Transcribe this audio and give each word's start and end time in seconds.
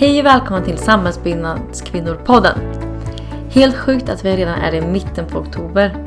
Hej 0.00 0.20
och 0.20 0.26
välkomna 0.26 0.64
till 0.64 0.78
Samhällsbyggnadskvinnor-podden. 0.78 2.58
Helt 3.50 3.76
sjukt 3.76 4.08
att 4.08 4.24
vi 4.24 4.36
redan 4.36 4.54
är 4.54 4.74
i 4.74 4.80
mitten 4.80 5.26
på 5.26 5.38
oktober. 5.38 6.04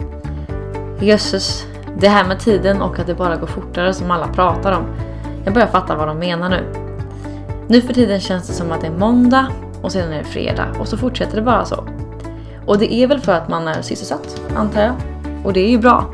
Jösses, 1.00 1.66
det 2.00 2.08
här 2.08 2.26
med 2.26 2.40
tiden 2.40 2.82
och 2.82 3.00
att 3.00 3.08
det 3.08 3.16
bara 3.16 3.36
går 3.36 3.48
fortare 3.48 3.94
som 3.94 4.12
alla 4.12 4.28
pratar 4.28 4.72
om. 4.72 4.86
Jag 5.46 5.54
börjar 5.54 5.68
fatta 5.68 5.96
vad 5.96 6.08
de 6.08 6.20
menar 6.20 6.50
nu. 6.50 6.64
Nu 7.68 7.82
för 7.82 7.94
tiden 7.94 8.20
känns 8.20 8.48
det 8.48 8.54
som 8.54 8.72
att 8.72 8.82
det 8.82 8.88
är 8.88 8.98
måndag 8.98 9.48
och 9.82 9.92
sedan 9.92 10.14
är 10.14 10.18
det 10.18 10.24
fredag 10.24 10.68
och 10.80 10.88
så 10.88 10.98
fortsätter 10.98 11.36
det 11.36 11.42
bara 11.42 11.66
så. 11.66 11.88
Och 12.66 12.78
det 12.78 12.94
är 12.94 13.08
väl 13.08 13.20
för 13.20 13.34
att 13.34 13.50
man 13.50 13.68
är 13.68 13.82
sysselsatt, 13.82 14.42
antar 14.56 14.82
jag. 14.82 14.96
Och 15.44 15.54
det 15.54 15.60
är 15.60 15.70
ju 15.70 15.78
bra. 15.78 16.06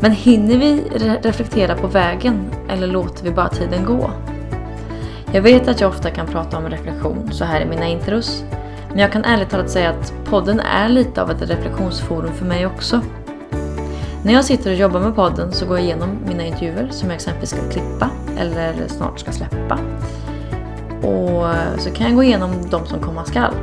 Men 0.00 0.12
hinner 0.12 0.58
vi 0.58 0.82
re 0.94 1.18
reflektera 1.22 1.74
på 1.74 1.86
vägen 1.86 2.50
eller 2.68 2.86
låter 2.86 3.24
vi 3.24 3.30
bara 3.30 3.48
tiden 3.48 3.84
gå? 3.84 4.10
Jag 5.36 5.42
vet 5.42 5.68
att 5.68 5.80
jag 5.80 5.90
ofta 5.90 6.10
kan 6.10 6.26
prata 6.26 6.58
om 6.58 6.68
reflektion 6.68 7.28
så 7.32 7.44
här 7.44 7.60
i 7.60 7.64
mina 7.64 7.86
intros. 7.86 8.44
Men 8.88 8.98
jag 8.98 9.12
kan 9.12 9.24
ärligt 9.24 9.50
talat 9.50 9.70
säga 9.70 9.90
att 9.90 10.12
podden 10.24 10.60
är 10.60 10.88
lite 10.88 11.22
av 11.22 11.30
ett 11.30 11.42
reflektionsforum 11.42 12.32
för 12.32 12.44
mig 12.44 12.66
också. 12.66 13.00
När 14.24 14.32
jag 14.32 14.44
sitter 14.44 14.70
och 14.70 14.76
jobbar 14.76 15.00
med 15.00 15.14
podden 15.14 15.52
så 15.52 15.66
går 15.66 15.76
jag 15.76 15.84
igenom 15.84 16.18
mina 16.26 16.44
intervjuer 16.44 16.88
som 16.90 17.08
jag 17.08 17.14
exempelvis 17.14 17.50
ska 17.50 17.70
klippa 17.70 18.10
eller 18.38 18.74
snart 18.88 19.20
ska 19.20 19.32
släppa. 19.32 19.78
Och 21.02 21.44
så 21.80 21.90
kan 21.90 22.06
jag 22.06 22.14
gå 22.14 22.22
igenom 22.22 22.50
de 22.70 22.86
som 22.86 23.00
komma 23.00 23.24
skall. 23.24 23.54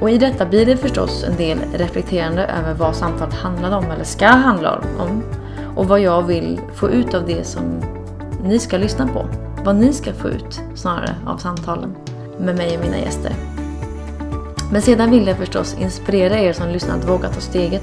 Och 0.00 0.10
i 0.10 0.18
detta 0.18 0.46
blir 0.46 0.66
det 0.66 0.76
förstås 0.76 1.24
en 1.24 1.36
del 1.36 1.58
reflekterande 1.74 2.46
över 2.46 2.74
vad 2.74 2.96
samtalet 2.96 3.34
handlade 3.34 3.76
om 3.76 3.90
eller 3.90 4.04
ska 4.04 4.26
handla 4.26 4.80
om. 4.98 5.22
Och 5.76 5.88
vad 5.88 6.00
jag 6.00 6.22
vill 6.22 6.60
få 6.74 6.90
ut 6.90 7.14
av 7.14 7.26
det 7.26 7.46
som 7.46 7.62
ni 8.42 8.58
ska 8.58 8.78
lyssna 8.78 9.08
på. 9.08 9.45
Vad 9.66 9.76
ni 9.76 9.92
ska 9.92 10.12
få 10.12 10.28
ut 10.28 10.60
snarare 10.74 11.14
av 11.26 11.36
samtalen 11.36 11.96
med 12.38 12.56
mig 12.56 12.78
och 12.78 12.84
mina 12.84 12.98
gäster. 12.98 13.32
Men 14.72 14.82
sedan 14.82 15.10
vill 15.10 15.26
jag 15.26 15.36
förstås 15.36 15.76
inspirera 15.80 16.38
er 16.38 16.52
som 16.52 16.68
lyssnar 16.68 16.98
att 16.98 17.08
våga 17.08 17.28
ta 17.28 17.40
steget 17.40 17.82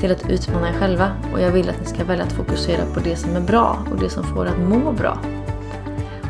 till 0.00 0.12
att 0.12 0.30
utmana 0.30 0.68
er 0.68 0.72
själva 0.72 1.12
och 1.32 1.40
jag 1.40 1.50
vill 1.50 1.68
att 1.68 1.80
ni 1.80 1.86
ska 1.86 2.04
välja 2.04 2.24
att 2.24 2.32
fokusera 2.32 2.86
på 2.94 3.00
det 3.00 3.16
som 3.16 3.36
är 3.36 3.40
bra 3.40 3.78
och 3.92 4.00
det 4.00 4.10
som 4.10 4.24
får 4.24 4.46
er 4.46 4.50
att 4.50 4.68
må 4.68 4.92
bra. 4.92 5.18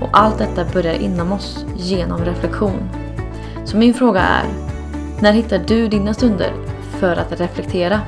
Och 0.01 0.09
allt 0.13 0.39
detta 0.39 0.65
börjar 0.73 0.95
inom 0.95 1.33
oss 1.33 1.65
genom 1.77 2.25
reflektion. 2.25 2.89
Så 3.65 3.77
min 3.77 3.95
fråga 3.95 4.21
är, 4.21 4.45
när 5.21 5.33
hittar 5.33 5.59
du 5.59 5.89
dina 5.89 6.15
stunder 6.15 6.53
för 6.99 7.17
att 7.17 7.41
reflektera? 7.41 8.01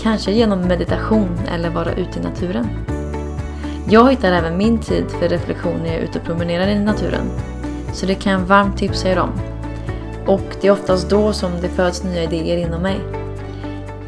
Kanske 0.00 0.32
genom 0.32 0.60
meditation 0.60 1.38
eller 1.54 1.70
vara 1.70 1.92
ute 1.92 2.18
i 2.18 2.22
naturen? 2.22 2.68
Jag 3.88 4.10
hittar 4.10 4.32
även 4.32 4.56
min 4.56 4.78
tid 4.78 5.10
för 5.10 5.28
reflektion 5.28 5.78
när 5.82 5.86
jag 5.86 5.96
är 5.96 6.00
ute 6.00 6.18
och 6.18 6.24
promenerar 6.24 6.68
i 6.68 6.78
naturen. 6.78 7.30
Så 7.92 8.06
det 8.06 8.14
kan 8.14 8.32
jag 8.32 8.38
varmt 8.38 8.78
tipsa 8.78 9.08
er 9.08 9.18
om. 9.18 9.30
Och 10.26 10.56
det 10.60 10.68
är 10.68 10.72
oftast 10.72 11.10
då 11.10 11.32
som 11.32 11.60
det 11.60 11.68
föds 11.68 12.04
nya 12.04 12.22
idéer 12.22 12.56
inom 12.56 12.82
mig. 12.82 13.00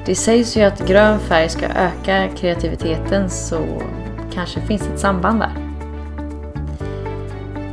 Det 0.07 0.15
sägs 0.15 0.57
ju 0.57 0.63
att 0.63 0.87
grön 0.87 1.19
färg 1.19 1.49
ska 1.49 1.67
öka 1.67 2.29
kreativiteten 2.37 3.31
så 3.31 3.59
kanske 4.33 4.61
finns 4.61 4.83
ett 4.83 5.01
samband 5.01 5.41
där. 5.41 5.53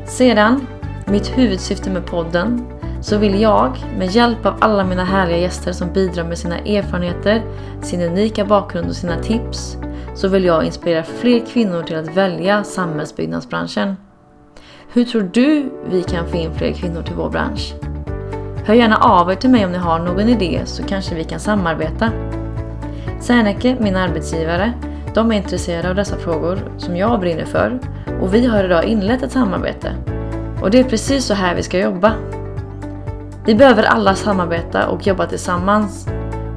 Sedan, 0.05 0.67
mitt 1.05 1.37
huvudsyfte 1.37 1.89
med 1.89 2.05
podden, 2.05 2.65
så 3.01 3.17
vill 3.17 3.41
jag 3.41 3.71
med 3.97 4.11
hjälp 4.11 4.45
av 4.45 4.55
alla 4.59 4.83
mina 4.83 5.03
härliga 5.03 5.37
gäster 5.37 5.71
som 5.71 5.93
bidrar 5.93 6.23
med 6.23 6.37
sina 6.37 6.57
erfarenheter, 6.57 7.41
sin 7.81 8.01
unika 8.01 8.45
bakgrund 8.45 8.89
och 8.89 8.95
sina 8.95 9.23
tips, 9.23 9.77
så 10.15 10.27
vill 10.27 10.45
jag 10.45 10.65
inspirera 10.65 11.03
fler 11.03 11.45
kvinnor 11.45 11.83
till 11.83 11.95
att 11.95 12.17
välja 12.17 12.63
samhällsbyggnadsbranschen. 12.63 13.95
Hur 14.93 15.05
tror 15.05 15.29
du 15.33 15.71
vi 15.89 16.03
kan 16.03 16.27
få 16.27 16.37
in 16.37 16.53
fler 16.53 16.73
kvinnor 16.73 17.01
till 17.01 17.15
vår 17.15 17.29
bransch? 17.29 17.73
Hör 18.65 18.73
gärna 18.73 18.97
av 18.97 19.31
er 19.31 19.35
till 19.35 19.49
mig 19.49 19.65
om 19.65 19.71
ni 19.71 19.77
har 19.77 19.99
någon 19.99 20.29
idé 20.29 20.61
så 20.65 20.83
kanske 20.83 21.15
vi 21.15 21.23
kan 21.23 21.39
samarbeta. 21.39 22.11
Serneke, 23.19 23.77
min 23.79 23.95
arbetsgivare, 23.95 24.73
de 25.13 25.31
är 25.31 25.35
intresserade 25.35 25.89
av 25.89 25.95
dessa 25.95 26.17
frågor 26.17 26.59
som 26.77 26.97
jag 26.97 27.19
brinner 27.19 27.45
för 27.45 27.79
och 28.21 28.33
vi 28.33 28.45
har 28.45 28.63
idag 28.63 28.85
inlett 28.85 29.23
ett 29.23 29.31
samarbete. 29.31 29.95
Och 30.61 30.71
det 30.71 30.79
är 30.79 30.83
precis 30.83 31.25
så 31.25 31.33
här 31.33 31.55
vi 31.55 31.63
ska 31.63 31.79
jobba. 31.79 32.13
Vi 33.45 33.55
behöver 33.55 33.83
alla 33.83 34.15
samarbeta 34.15 34.87
och 34.87 35.07
jobba 35.07 35.25
tillsammans 35.25 36.07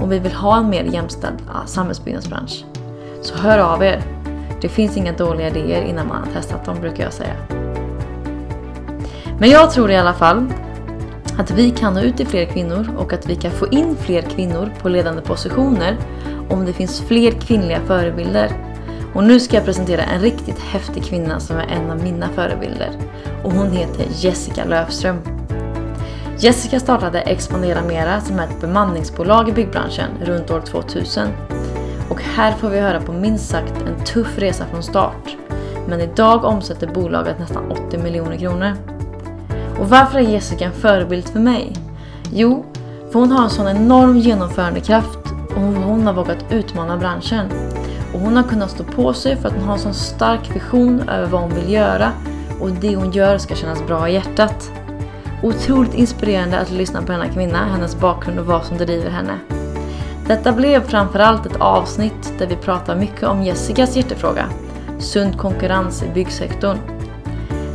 om 0.00 0.09
vi 0.09 0.19
vill 0.19 0.32
ha 0.32 0.59
en 0.59 0.70
mer 0.70 0.84
jämställd 0.84 1.38
samhällsbyggnadsbransch. 1.66 2.64
Så 3.25 3.39
hör 3.39 3.59
av 3.59 3.83
er. 3.83 4.03
Det 4.61 4.69
finns 4.69 4.97
inga 4.97 5.12
dåliga 5.12 5.49
idéer 5.49 5.83
innan 5.83 6.09
man 6.09 6.17
har 6.17 6.33
testat 6.33 6.65
dem 6.65 6.81
brukar 6.81 7.05
jag 7.05 7.12
säga. 7.12 7.35
Men 9.39 9.51
jag 9.51 9.71
tror 9.71 9.91
i 9.91 9.97
alla 9.97 10.15
fall 10.15 10.53
att 11.39 11.51
vi 11.51 11.71
kan 11.71 11.95
nå 11.95 12.01
ut 12.01 12.17
till 12.17 12.27
fler 12.27 12.45
kvinnor 12.45 12.89
och 12.99 13.12
att 13.12 13.27
vi 13.27 13.37
kan 13.37 13.51
få 13.51 13.69
in 13.69 13.97
fler 13.97 14.23
kvinnor 14.23 14.71
på 14.83 14.89
ledande 14.89 15.23
positioner 15.23 15.97
om 16.51 16.65
det 16.65 16.73
finns 16.73 17.01
fler 17.01 17.31
kvinnliga 17.31 17.81
förebilder. 17.87 18.51
Och 19.15 19.25
nu 19.25 19.41
ska 19.41 19.56
jag 19.56 19.65
presentera 19.65 20.03
en 20.03 20.21
riktigt 20.21 20.59
häftig 20.59 21.05
kvinna 21.05 21.41
som 21.41 21.56
är 21.56 21.67
en 21.67 21.91
av 21.91 22.03
mina 22.03 22.29
förebilder. 22.29 22.91
Och 23.45 23.53
hon 23.53 23.71
heter 23.71 24.06
Jessica 24.11 24.65
Löfström. 24.65 25.19
Jessica 26.39 26.81
startade 26.81 27.21
Expandera 27.21 27.83
Mera 27.83 28.21
som 28.21 28.39
är 28.39 28.45
ett 28.45 28.61
bemanningsbolag 28.61 29.49
i 29.49 29.53
byggbranschen 29.53 30.11
runt 30.25 30.51
år 30.51 30.61
2000. 30.61 31.29
Här 32.25 32.53
får 32.53 32.69
vi 32.69 32.81
höra 32.81 33.01
på 33.01 33.12
minst 33.12 33.51
sagt 33.51 33.75
en 33.87 34.05
tuff 34.05 34.39
resa 34.39 34.67
från 34.67 34.83
start. 34.83 35.37
Men 35.89 36.01
idag 36.01 36.45
omsätter 36.45 36.87
bolaget 36.87 37.39
nästan 37.39 37.71
80 37.71 37.99
miljoner 37.99 38.37
kronor. 38.37 38.73
Och 39.79 39.89
varför 39.89 40.19
är 40.19 40.23
Jessica 40.23 40.65
en 40.65 40.73
förebild 40.73 41.29
för 41.29 41.41
mig? 41.41 41.73
Jo, 42.33 42.65
för 43.12 43.19
hon 43.21 43.33
har 43.33 43.45
en 43.45 43.51
sån 43.51 43.69
enorm 43.69 44.17
genomförandekraft 44.17 45.19
och 45.49 45.61
hon 45.61 46.07
har 46.07 46.15
vågat 46.15 46.45
utmana 46.51 46.97
branschen. 46.97 47.47
Och 48.15 48.21
hon 48.21 48.37
har 48.37 48.43
kunnat 48.43 48.71
stå 48.71 48.85
på 48.85 49.12
sig 49.12 49.37
för 49.37 49.49
att 49.49 49.55
hon 49.55 49.65
har 49.65 49.73
en 49.73 49.79
sån 49.79 49.95
stark 49.95 50.56
vision 50.56 51.09
över 51.09 51.27
vad 51.27 51.41
hon 51.41 51.55
vill 51.55 51.73
göra 51.73 52.12
och 52.61 52.71
det 52.71 52.97
hon 52.97 53.12
gör 53.12 53.39
ska 53.39 53.55
kännas 53.55 53.87
bra 53.87 54.09
i 54.09 54.15
hjärtat. 54.15 54.71
Otroligt 55.43 55.95
inspirerande 55.95 56.59
att 56.59 56.71
lyssna 56.71 57.03
på 57.03 57.12
denna 57.12 57.29
kvinna, 57.29 57.67
hennes 57.67 58.01
bakgrund 58.01 58.39
och 58.39 58.47
vad 58.47 58.65
som 58.65 58.77
driver 58.79 59.11
henne. 59.11 59.39
Detta 60.27 60.53
blev 60.53 60.89
framförallt 60.89 61.47
ett 61.47 61.61
avsnitt 61.61 62.33
där 62.39 62.47
vi 62.47 62.57
pratar 62.57 62.97
mycket 62.97 63.23
om 63.23 63.43
Jessicas 63.43 63.97
hjärtefråga, 63.97 64.47
sund 64.99 65.39
konkurrens 65.39 66.03
i 66.03 66.09
byggsektorn. 66.15 66.79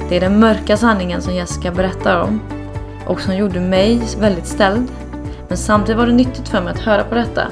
Det 0.09 0.15
är 0.15 0.21
den 0.21 0.39
mörka 0.39 0.77
sanningen 0.77 1.21
som 1.21 1.35
Jessica 1.35 1.71
berättar 1.71 2.21
om 2.21 2.41
och 3.07 3.21
som 3.21 3.35
gjorde 3.35 3.59
mig 3.59 4.01
väldigt 4.19 4.45
ställd. 4.45 4.91
Men 5.47 5.57
samtidigt 5.57 5.97
var 5.97 6.05
det 6.05 6.13
nyttigt 6.13 6.47
för 6.47 6.61
mig 6.61 6.73
att 6.73 6.79
höra 6.79 7.03
på 7.03 7.15
detta 7.15 7.47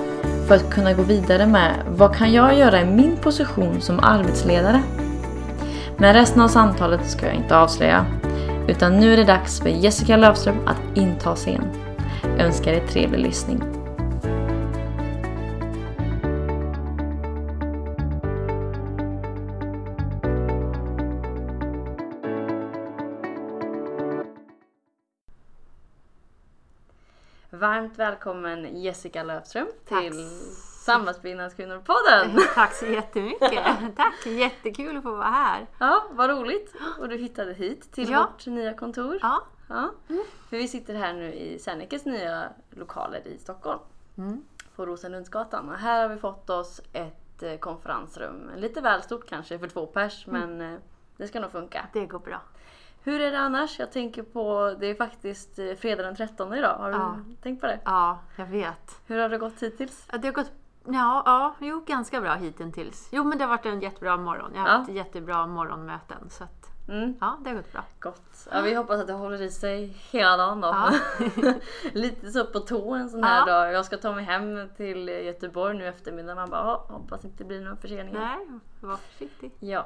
för 0.47 0.56
att 0.56 0.69
kunna 0.69 0.94
gå 0.94 1.02
vidare 1.02 1.46
med 1.46 1.74
vad 1.88 2.16
kan 2.16 2.34
jag 2.34 2.58
göra 2.58 2.81
i 2.81 2.85
min 2.85 3.18
position 3.18 3.81
som 3.81 4.00
arbetsledare? 4.00 4.84
Men 5.97 6.14
resten 6.14 6.41
av 6.41 6.47
samtalet 6.47 7.09
ska 7.09 7.25
jag 7.25 7.35
inte 7.35 7.58
avslöja 7.58 8.06
utan 8.68 9.00
nu 9.00 9.14
är 9.14 9.18
det 9.18 9.24
dags 9.24 9.59
för 9.59 9.69
Jessica 9.69 10.18
Löfström 10.18 10.68
att 10.68 10.97
inta 10.97 11.35
scen. 11.35 11.64
Jag 12.38 12.46
önskar 12.46 12.72
er 12.72 12.88
trevlig 12.88 13.19
lyssning. 13.19 13.76
Varmt 27.87 27.99
välkommen 27.99 28.81
Jessica 28.81 29.23
Löfström 29.23 29.67
till 29.85 30.29
Samhällsbyggnadskvinnor-podden! 30.85 32.39
Tack 32.55 32.73
så 32.73 32.85
jättemycket! 32.85 33.51
Tack! 33.95 34.25
Jättekul 34.25 34.97
att 34.97 35.03
få 35.03 35.11
vara 35.11 35.28
här. 35.28 35.67
Ja, 35.79 36.03
vad 36.11 36.29
roligt! 36.29 36.73
Och 36.99 37.09
du 37.09 37.17
hittade 37.17 37.53
hit 37.53 37.91
till 37.91 38.09
Ja. 38.09 38.29
vårt 38.31 38.45
nya 38.45 38.73
kontor. 38.73 39.19
Ja. 39.22 39.41
Ja. 39.67 39.91
För 40.49 40.57
vi 40.57 40.67
sitter 40.67 40.93
här 40.93 41.13
nu 41.13 41.34
i 41.34 41.59
Sernekes 41.59 42.05
nya 42.05 42.49
lokaler 42.69 43.28
i 43.28 43.37
Stockholm. 43.37 43.79
Mm. 44.17 44.43
På 44.75 44.85
Rosenlundsgatan. 44.85 45.69
Och 45.69 45.78
här 45.78 46.01
har 46.01 46.16
vi 46.16 46.22
fått 46.22 46.49
oss 46.49 46.81
ett 46.93 47.43
eh, 47.43 47.57
konferensrum. 47.57 48.51
Lite 48.55 48.81
väl 48.81 49.01
stort 49.01 49.29
kanske 49.29 49.59
för 49.59 49.67
två 49.67 49.85
pers 49.85 50.28
men 50.28 50.61
eh, 50.61 50.79
det 51.17 51.28
ska 51.28 51.40
nog 51.40 51.51
funka. 51.51 51.87
Det 51.93 52.05
går 52.05 52.19
bra. 52.19 52.41
Hur 53.07 53.21
är 53.21 53.31
det 53.31 53.39
annars? 53.39 53.79
Jag 53.79 53.91
tänker 53.91 54.23
på, 54.23 54.75
det 54.79 54.87
är 54.87 54.95
faktiskt 54.95 55.59
eh, 55.59 55.73
fredag 55.75 56.03
den 56.03 56.15
13 56.15 56.53
idag. 56.53 56.75
Har 56.77 56.91
du 56.91 56.97
Ja. 56.97 57.17
tänkt 57.43 57.61
på 57.61 57.67
det? 57.67 57.79
Ja, 57.85 58.19
jag 58.35 58.45
vet. 58.45 59.01
Hur 59.05 59.19
har 59.19 59.29
det 59.29 59.37
gått 59.37 59.63
hittills? 59.63 60.07
Det 60.21 60.27
har 60.27 60.33
gått 60.33 60.51
ja, 60.85 61.23
ja, 61.25 61.55
jo, 61.59 61.83
ganska 61.87 62.21
bra 62.21 62.33
hittills. 62.33 63.09
Jo, 63.11 63.23
men 63.23 63.37
det 63.37 63.43
har 63.43 63.49
varit 63.49 63.65
en 63.65 63.79
jättebra 63.81 64.17
morgon. 64.17 64.51
Jag 64.55 64.61
har 64.61 64.67
Ja. 64.69 64.73
haft 64.77 64.89
jättebra 64.89 65.47
morgonmöten. 65.47 66.29
Så 66.29 66.43
att 66.43 66.63
Mm. 66.89 67.13
Ja, 67.21 67.37
det 67.43 67.49
har 67.49 67.57
gått 67.57 67.71
bra. 67.73 67.83
Gott. 67.99 68.47
Ja, 68.51 68.61
vi 68.61 68.73
hoppas 68.75 68.99
att 69.01 69.07
det 69.07 69.13
håller 69.13 69.41
i 69.41 69.49
sig 69.51 69.85
hela 70.11 70.37
dagen 70.37 70.61
då. 70.61 70.67
Ja. 70.67 70.91
Lite 71.93 72.31
så 72.31 72.45
på 72.45 72.59
tå 72.59 72.93
en 72.93 73.09
sån 73.09 73.23
här 73.23 73.45
dag. 73.45 73.73
Jag 73.73 73.85
ska 73.85 73.97
ta 73.97 74.11
mig 74.13 74.23
hem 74.23 74.69
till 74.77 75.07
Göteborg 75.07 75.77
nu 75.77 75.87
eftermiddag. 75.87 76.35
Man 76.35 76.49
bara, 76.49 76.59
"Ja, 76.63 76.85
hoppas 76.89 77.25
inte 77.25 77.37
det 77.37 77.43
blir 77.47 77.61
några 77.61 77.75
förseningar. 77.75 78.19
Nej, 78.19 78.59
var 78.81 78.95
försiktig. 78.97 79.51
Ja. 79.59 79.85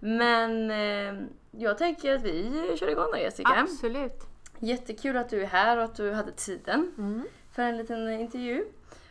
Men 0.00 0.70
eh, 0.70 1.26
jag 1.50 1.78
tänker 1.78 2.14
att 2.14 2.22
vi 2.22 2.76
kör 2.80 2.88
igång 2.90 3.06
då 3.12 3.18
Jessica. 3.18 3.48
Absolut. 3.56 4.22
Jättekul 4.58 5.16
att 5.16 5.28
du 5.28 5.42
är 5.42 5.46
här 5.46 5.76
och 5.76 5.84
att 5.84 5.94
du 5.94 6.12
hade 6.12 6.32
tiden 6.32 6.92
Mm. 6.98 7.22
för 7.52 7.62
en 7.62 7.76
liten 7.76 8.08
intervju. 8.12 8.64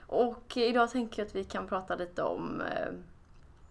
Och 0.07 0.57
idag 0.57 0.91
tänker 0.91 1.21
jag 1.21 1.25
att 1.27 1.35
vi 1.35 1.43
kan 1.43 1.67
prata 1.67 1.95
lite 1.95 2.23
om 2.23 2.61
eh, 2.61 2.87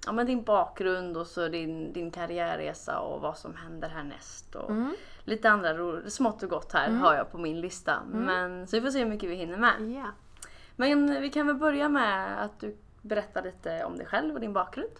ja, 0.07 0.13
men 0.13 0.27
din 0.27 0.43
bakgrund 0.43 1.17
och 1.17 1.27
så 1.27 1.49
din, 1.49 1.93
din 1.93 2.11
karriärresa 2.11 2.99
och 3.01 3.21
vad 3.21 3.39
som 3.39 3.55
händer 3.55 3.89
härnäst. 3.89 4.55
Och 4.55 4.71
Mm. 4.71 4.95
Lite 5.25 5.51
andra 5.51 5.75
ro- 5.75 6.11
smått 6.11 6.43
och 6.43 6.51
gott 6.51 6.73
här 6.73 6.91
har 6.91 7.15
jag 7.15 7.33
på 7.33 7.39
min 7.39 7.61
lista. 7.61 8.03
Men, 8.13 8.67
så 8.67 8.77
vi 8.77 8.83
får 8.83 8.91
se 8.91 8.99
hur 8.99 9.07
mycket 9.07 9.31
vi 9.31 9.35
hinner 9.35 9.57
med. 9.57 9.91
Ja. 9.97 10.07
Men 10.77 11.21
vi 11.23 11.31
kan 11.31 11.47
väl 11.47 11.57
börja 11.57 11.89
med 11.89 12.45
att 12.45 12.61
du 12.61 12.77
berättar 13.03 13.43
lite 13.43 13.85
om 13.85 13.97
dig 13.99 14.07
själv 14.07 14.35
och 14.35 14.41
din 14.41 14.53
bakgrund. 14.53 14.91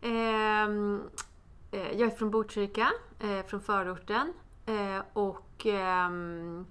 Mm. 0.00 0.16
Ehm, 0.16 1.02
eh, 1.70 1.92
jag 1.92 2.12
är 2.12 2.16
från 2.16 2.30
Botkyrka, 2.30 2.92
eh, 3.18 3.46
från 3.46 3.60
förorten. 3.60 4.32
Eh, 4.66 5.02
och 5.12 5.66
ehm, 5.66 6.66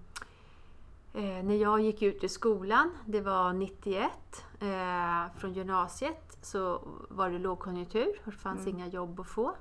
eh, 1.14 1.44
när 1.44 1.56
jag 1.56 1.82
gick 1.82 2.02
ut 2.02 2.24
i 2.24 2.30
skolan, 2.30 2.92
det 3.06 3.22
var 3.22 3.54
91, 3.54 4.12
eh, 4.60 5.40
från 5.40 5.54
gymnasiet, 5.54 6.38
så 6.42 6.82
var 7.10 7.30
det 7.30 7.40
lågkonjunktur 7.40 8.22
och 8.26 8.32
det 8.32 8.38
fanns 8.38 8.68
inga 8.68 8.88
jobb 8.88 9.20
att 9.20 9.28
få. 9.28 9.56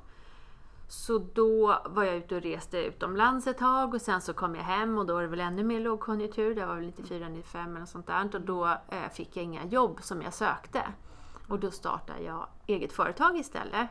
Så 0.88 1.18
då 1.18 1.78
var 1.86 2.04
jag 2.04 2.16
ute 2.16 2.36
och 2.36 2.42
reste 2.42 2.84
utomlands 2.84 3.46
ett 3.46 3.58
tag 3.58 3.94
och 3.94 4.00
sen 4.00 4.20
så 4.20 4.32
kom 4.32 4.54
jag 4.54 4.62
hem 4.62 4.98
och 4.98 5.06
då 5.06 5.14
var 5.14 5.22
det 5.22 5.28
väl 5.28 5.40
ännu 5.40 5.64
mer 5.64 5.80
lågkonjunktur. 5.80 6.54
Det 6.54 6.66
var 6.66 6.74
väl 6.74 6.92
94-95 6.92 7.76
eller 7.76 7.86
sånt 7.86 8.06
där. 8.06 8.34
Och 8.34 8.40
då 8.40 8.76
fick 9.12 9.36
jag 9.36 9.44
inga 9.44 9.64
jobb 9.64 9.98
som 10.02 10.22
jag 10.22 10.34
sökte. 10.34 10.82
Och 11.48 11.60
då 11.60 11.70
startade 11.70 12.22
jag 12.22 12.46
eget 12.66 12.92
företag 12.92 13.38
istället. 13.38 13.88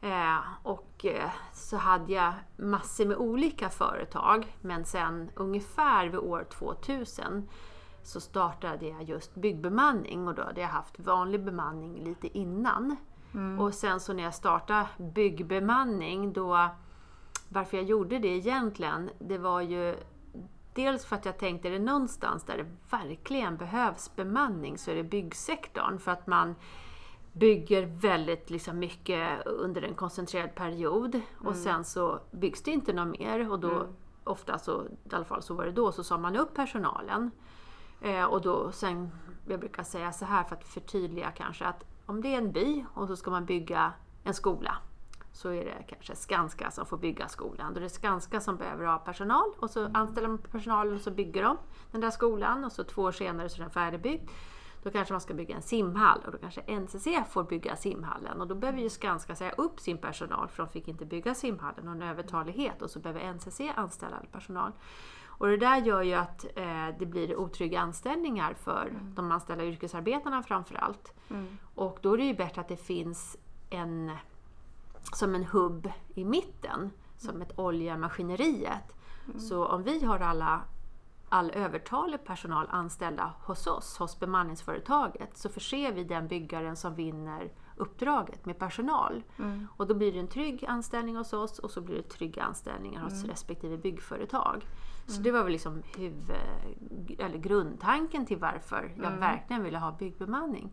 Eh, 0.00 0.38
och 0.62 1.04
eh, 1.04 1.30
så 1.52 1.76
hade 1.76 2.12
jag 2.12 2.32
massor 2.56 3.06
med 3.06 3.16
olika 3.16 3.68
företag. 3.68 4.56
Men 4.60 4.84
sen 4.84 5.30
ungefär 5.34 6.06
vid 6.06 6.20
år 6.20 6.44
2000 6.44 7.48
så 8.02 8.20
startade 8.20 8.88
jag 8.88 9.02
just 9.02 9.34
byggbemanning 9.34 10.28
och 10.28 10.34
då 10.34 10.42
hade 10.42 10.60
jag 10.60 10.68
haft 10.68 10.98
vanlig 10.98 11.44
bemanning 11.44 12.04
lite 12.04 12.38
innan. 12.38 12.96
Och 13.60 13.74
sen 13.74 14.00
så 14.00 14.12
när 14.12 14.22
jag 14.22 14.34
startade 14.34 14.86
byggbemanning 14.98 16.32
då, 16.32 16.68
varför 17.48 17.76
jag 17.76 17.86
gjorde 17.86 18.18
det 18.18 18.28
egentligen, 18.28 19.10
det 19.18 19.38
var 19.38 19.60
ju 19.60 19.96
Dels 20.84 21.04
för 21.04 21.16
att 21.16 21.24
jag 21.24 21.38
tänkte, 21.38 21.68
är 21.68 21.72
det 21.72 21.78
någonstans 21.78 22.44
där 22.44 22.56
det 22.56 22.66
verkligen 22.90 23.56
behövs 23.56 24.16
bemanning 24.16 24.78
så 24.78 24.90
är 24.90 24.94
det 24.94 25.02
byggsektorn. 25.02 25.98
För 25.98 26.10
att 26.10 26.26
man 26.26 26.54
bygger 27.32 27.86
väldigt 27.86 28.50
liksom, 28.50 28.78
mycket 28.78 29.46
under 29.46 29.82
en 29.82 29.94
koncentrerad 29.94 30.54
period 30.54 31.20
och 31.44 31.56
sen 31.56 31.84
så 31.84 32.20
byggs 32.30 32.62
det 32.62 32.70
inte 32.70 32.92
något 32.92 33.18
mer. 33.18 33.50
Och 33.50 33.60
då, 33.60 33.86
ofta 34.24 34.58
så, 34.58 34.84
i 34.84 35.14
alla 35.14 35.24
fall 35.24 35.42
så 35.42 35.54
var 35.54 35.64
det 35.64 35.72
då, 35.72 35.92
så 35.92 36.04
sa 36.04 36.18
man 36.18 36.36
upp 36.36 36.54
personalen. 36.54 37.30
Eh, 38.00 38.24
och 38.24 38.40
då, 38.42 38.72
sen, 38.72 39.10
jag 39.46 39.60
brukar 39.60 39.82
säga 39.82 40.12
så 40.12 40.24
här 40.24 40.44
för 40.44 40.56
att 40.56 40.64
förtydliga 40.64 41.30
kanske 41.30 41.66
att 41.66 41.84
om 42.06 42.22
det 42.22 42.34
är 42.34 42.38
en 42.38 42.52
by 42.52 42.84
och 42.94 43.08
så 43.08 43.16
ska 43.16 43.30
man 43.30 43.44
bygga 43.44 43.92
en 44.24 44.34
skola 44.34 44.76
så 45.40 45.48
är 45.48 45.64
det 45.64 45.84
kanske 45.88 46.16
Skanska 46.16 46.70
som 46.70 46.86
får 46.86 46.96
bygga 46.96 47.28
skolan. 47.28 47.74
Då 47.74 47.80
är 47.80 47.82
det 47.82 47.90
Skanska 47.90 48.40
som 48.40 48.56
behöver 48.56 48.84
ha 48.84 48.98
personal 48.98 49.52
och 49.58 49.70
så 49.70 49.90
anställer 49.94 50.28
man 50.28 50.38
personalen 50.38 50.94
och 50.94 51.00
så 51.00 51.10
bygger 51.10 51.42
de 51.42 51.58
den 51.92 52.00
där 52.00 52.10
skolan 52.10 52.64
och 52.64 52.72
så 52.72 52.84
två 52.84 53.02
år 53.02 53.12
senare 53.12 53.48
så 53.48 53.56
är 53.56 53.60
den 53.60 53.70
färdigbyggd. 53.70 54.30
Då 54.82 54.90
kanske 54.90 55.14
man 55.14 55.20
ska 55.20 55.34
bygga 55.34 55.56
en 55.56 55.62
simhall 55.62 56.20
och 56.26 56.32
då 56.32 56.38
kanske 56.38 56.60
NCC 56.60 57.06
får 57.30 57.44
bygga 57.44 57.76
simhallen 57.76 58.40
och 58.40 58.46
då 58.46 58.54
behöver 58.54 58.80
ju 58.80 58.90
Skanska 58.90 59.34
säga 59.34 59.50
upp 59.50 59.80
sin 59.80 59.98
personal 59.98 60.48
för 60.48 60.62
de 60.62 60.72
fick 60.72 60.88
inte 60.88 61.04
bygga 61.04 61.34
simhallen 61.34 61.88
och 61.88 61.94
en 61.94 62.02
övertalighet 62.02 62.82
och 62.82 62.90
så 62.90 62.98
behöver 62.98 63.32
NCC 63.32 63.60
anställa 63.76 64.16
all 64.16 64.26
personal. 64.26 64.72
Och 65.26 65.46
det 65.46 65.56
där 65.56 65.76
gör 65.76 66.02
ju 66.02 66.14
att 66.14 66.44
eh, 66.56 66.88
det 66.98 67.06
blir 67.06 67.36
otrygga 67.36 67.80
anställningar 67.80 68.54
för 68.54 68.92
de 69.14 69.32
anställda 69.32 69.64
yrkesarbetarna 69.64 70.42
framför 70.42 70.74
allt. 70.74 71.14
Och 71.74 71.98
då 72.02 72.12
är 72.12 72.18
det 72.18 72.24
ju 72.24 72.34
bättre 72.34 72.60
att 72.60 72.68
det 72.68 72.76
finns 72.76 73.36
en 73.70 74.10
som 75.12 75.34
en 75.34 75.44
hubb 75.44 75.90
i 76.14 76.24
mitten, 76.24 76.90
som 77.16 77.42
ett 77.42 77.58
oljemaskineriet. 77.58 78.94
Så 79.38 79.66
om 79.66 79.82
vi 79.82 80.04
har 80.04 80.18
alla, 80.20 80.60
all 81.28 81.50
övertalig 81.50 82.24
personal 82.24 82.66
anställda 82.70 83.34
hos 83.42 83.66
oss, 83.66 83.98
hos 83.98 84.18
bemanningsföretaget, 84.20 85.36
så 85.36 85.48
förser 85.48 85.92
vi 85.92 86.04
den 86.04 86.28
byggaren 86.28 86.76
som 86.76 86.94
vinner 86.94 87.52
uppdraget 87.76 88.46
med 88.46 88.58
personal. 88.58 89.22
Och 89.76 89.86
då 89.86 89.94
blir 89.94 90.12
det 90.12 90.18
en 90.18 90.28
trygg 90.28 90.64
anställning 90.68 91.16
hos 91.16 91.32
oss 91.32 91.58
och 91.58 91.70
så 91.70 91.80
blir 91.80 91.96
det 91.96 92.02
trygga 92.02 92.42
anställningar 92.42 93.02
hos 93.02 93.24
respektive 93.24 93.76
byggföretag. 93.76 94.66
Så 95.06 95.22
det 95.22 95.30
var 95.30 95.42
väl 95.42 95.52
liksom 95.52 95.82
huvud, 95.96 96.36
eller 97.18 97.38
grundtanken 97.38 98.26
till 98.26 98.38
varför 98.38 98.92
jag 99.02 99.10
verkligen 99.10 99.62
ville 99.62 99.78
ha 99.78 99.92
byggbemanning. 99.92 100.72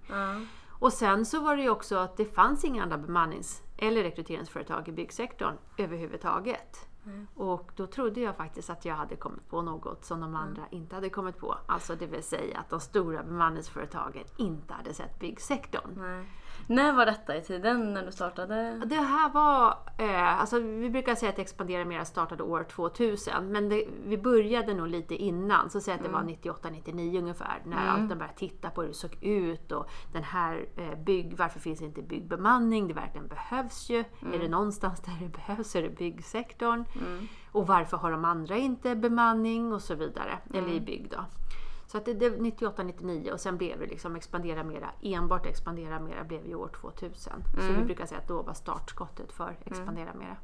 Och 0.80 0.94
sen 0.94 1.26
så 1.26 1.42
var 1.42 1.56
det 1.56 1.62
ju 1.62 1.70
också 1.70 1.98
att 1.98 2.18
det 2.18 2.26
fanns 2.26 2.66
inga 2.66 2.84
andra 2.84 2.98
bemannings 2.98 3.64
eller 3.78 4.04
rekryteringsföretag 4.04 4.88
i 4.88 4.92
byggsektorn 4.92 5.56
överhuvudtaget. 5.78 6.88
Och 7.36 7.72
då 7.76 7.88
trodde 7.88 8.22
jag 8.22 8.36
faktiskt 8.36 8.70
att 8.70 8.86
jag 8.86 8.96
hade 8.96 9.16
kommit 9.16 9.50
på 9.50 9.62
något 9.62 10.06
som 10.06 10.20
de 10.22 10.36
andra 10.36 10.64
inte 10.72 10.96
hade 10.96 11.10
kommit 11.10 11.38
på. 11.38 11.58
Alltså 11.66 11.96
det 11.96 12.06
vill 12.06 12.24
säga 12.24 12.60
att 12.60 12.70
de 12.70 12.80
stora 12.80 13.24
bemanningsföretagen 13.24 14.24
inte 14.38 14.74
hade 14.74 14.94
sett 14.94 15.20
byggsektorn. 15.20 15.90
Nej. 15.98 16.26
När 16.68 16.94
var 16.94 17.06
detta 17.06 17.38
i 17.38 17.42
tiden 17.42 17.94
när 17.94 18.06
du 18.06 18.12
startade? 18.12 18.82
Det 18.86 18.96
här 18.96 19.30
var, 19.30 19.78
eh, 19.98 20.42
alltså 20.42 20.60
vi 20.60 20.90
brukar 20.90 21.16
säga 21.16 21.30
att 21.30 21.40
Expandera 21.40 21.86
Mera 21.86 22.06
startade 22.06 22.44
år 22.44 22.64
2000, 22.64 23.52
men 23.52 23.70
det, 23.70 23.86
vi 24.06 24.18
började 24.18 24.74
nog 24.74 24.88
lite 24.88 25.16
innan, 25.16 25.70
så 25.70 25.82
säg 25.82 25.94
att 25.94 26.04
det 26.04 26.10
var 26.10 26.22
98-99 26.22 27.20
ungefär, 27.20 27.62
när 27.66 27.88
Alten 27.88 28.18
började 28.18 28.38
titta 28.38 28.70
på 28.70 28.82
hur 28.82 28.88
det 28.88 28.94
såg 28.94 29.24
ut 29.24 29.72
och 29.72 29.90
den 30.14 30.24
här 30.24 30.66
eh, 30.76 31.00
bygg, 31.00 31.38
varför 31.38 31.60
finns 31.60 31.82
inte 31.82 32.02
byggbemanning? 32.02 32.88
Det 32.88 32.94
verkligen 32.94 33.28
behövs 33.28 33.90
ju. 33.90 34.00
Är 34.34 34.40
det 34.40 34.48
någonstans 34.48 35.00
där 35.02 35.14
det 35.22 35.30
behövs 35.30 35.72
så 35.72 35.78
är 35.78 35.82
det 35.82 35.90
byggsektorn. 35.90 36.86
Och 37.52 37.68
varför 37.68 37.98
har 37.98 38.12
de 38.12 38.26
andra 38.26 38.58
inte 38.58 38.96
bemanning 38.96 39.74
och 39.74 39.82
så 39.82 39.96
vidare, 39.96 40.38
eller 40.54 40.70
i 40.70 40.80
bygg 40.82 41.10
då. 41.12 41.26
Så 41.88 41.98
att 41.98 42.06
det, 42.06 42.14
det 42.14 42.30
98-99 42.30 43.32
och 43.32 43.40
sen 43.40 43.58
blev 43.58 43.80
det 43.80 43.86
liksom 43.86 44.16
expandera 44.16 44.64
mera, 44.64 44.90
enbart 45.02 45.46
expandera 45.46 46.00
mera 46.00 46.24
blev 46.24 46.48
ju 46.48 46.56
år 46.56 46.68
2000. 46.82 47.34
Så 47.54 47.74
vi 47.80 47.86
brukar 47.86 48.06
säga 48.06 48.20
att 48.22 48.28
då 48.28 48.42
var 48.42 48.54
startskottet 48.54 49.32
för 49.32 49.58
expandera 49.66 50.14
mera. 50.14 50.38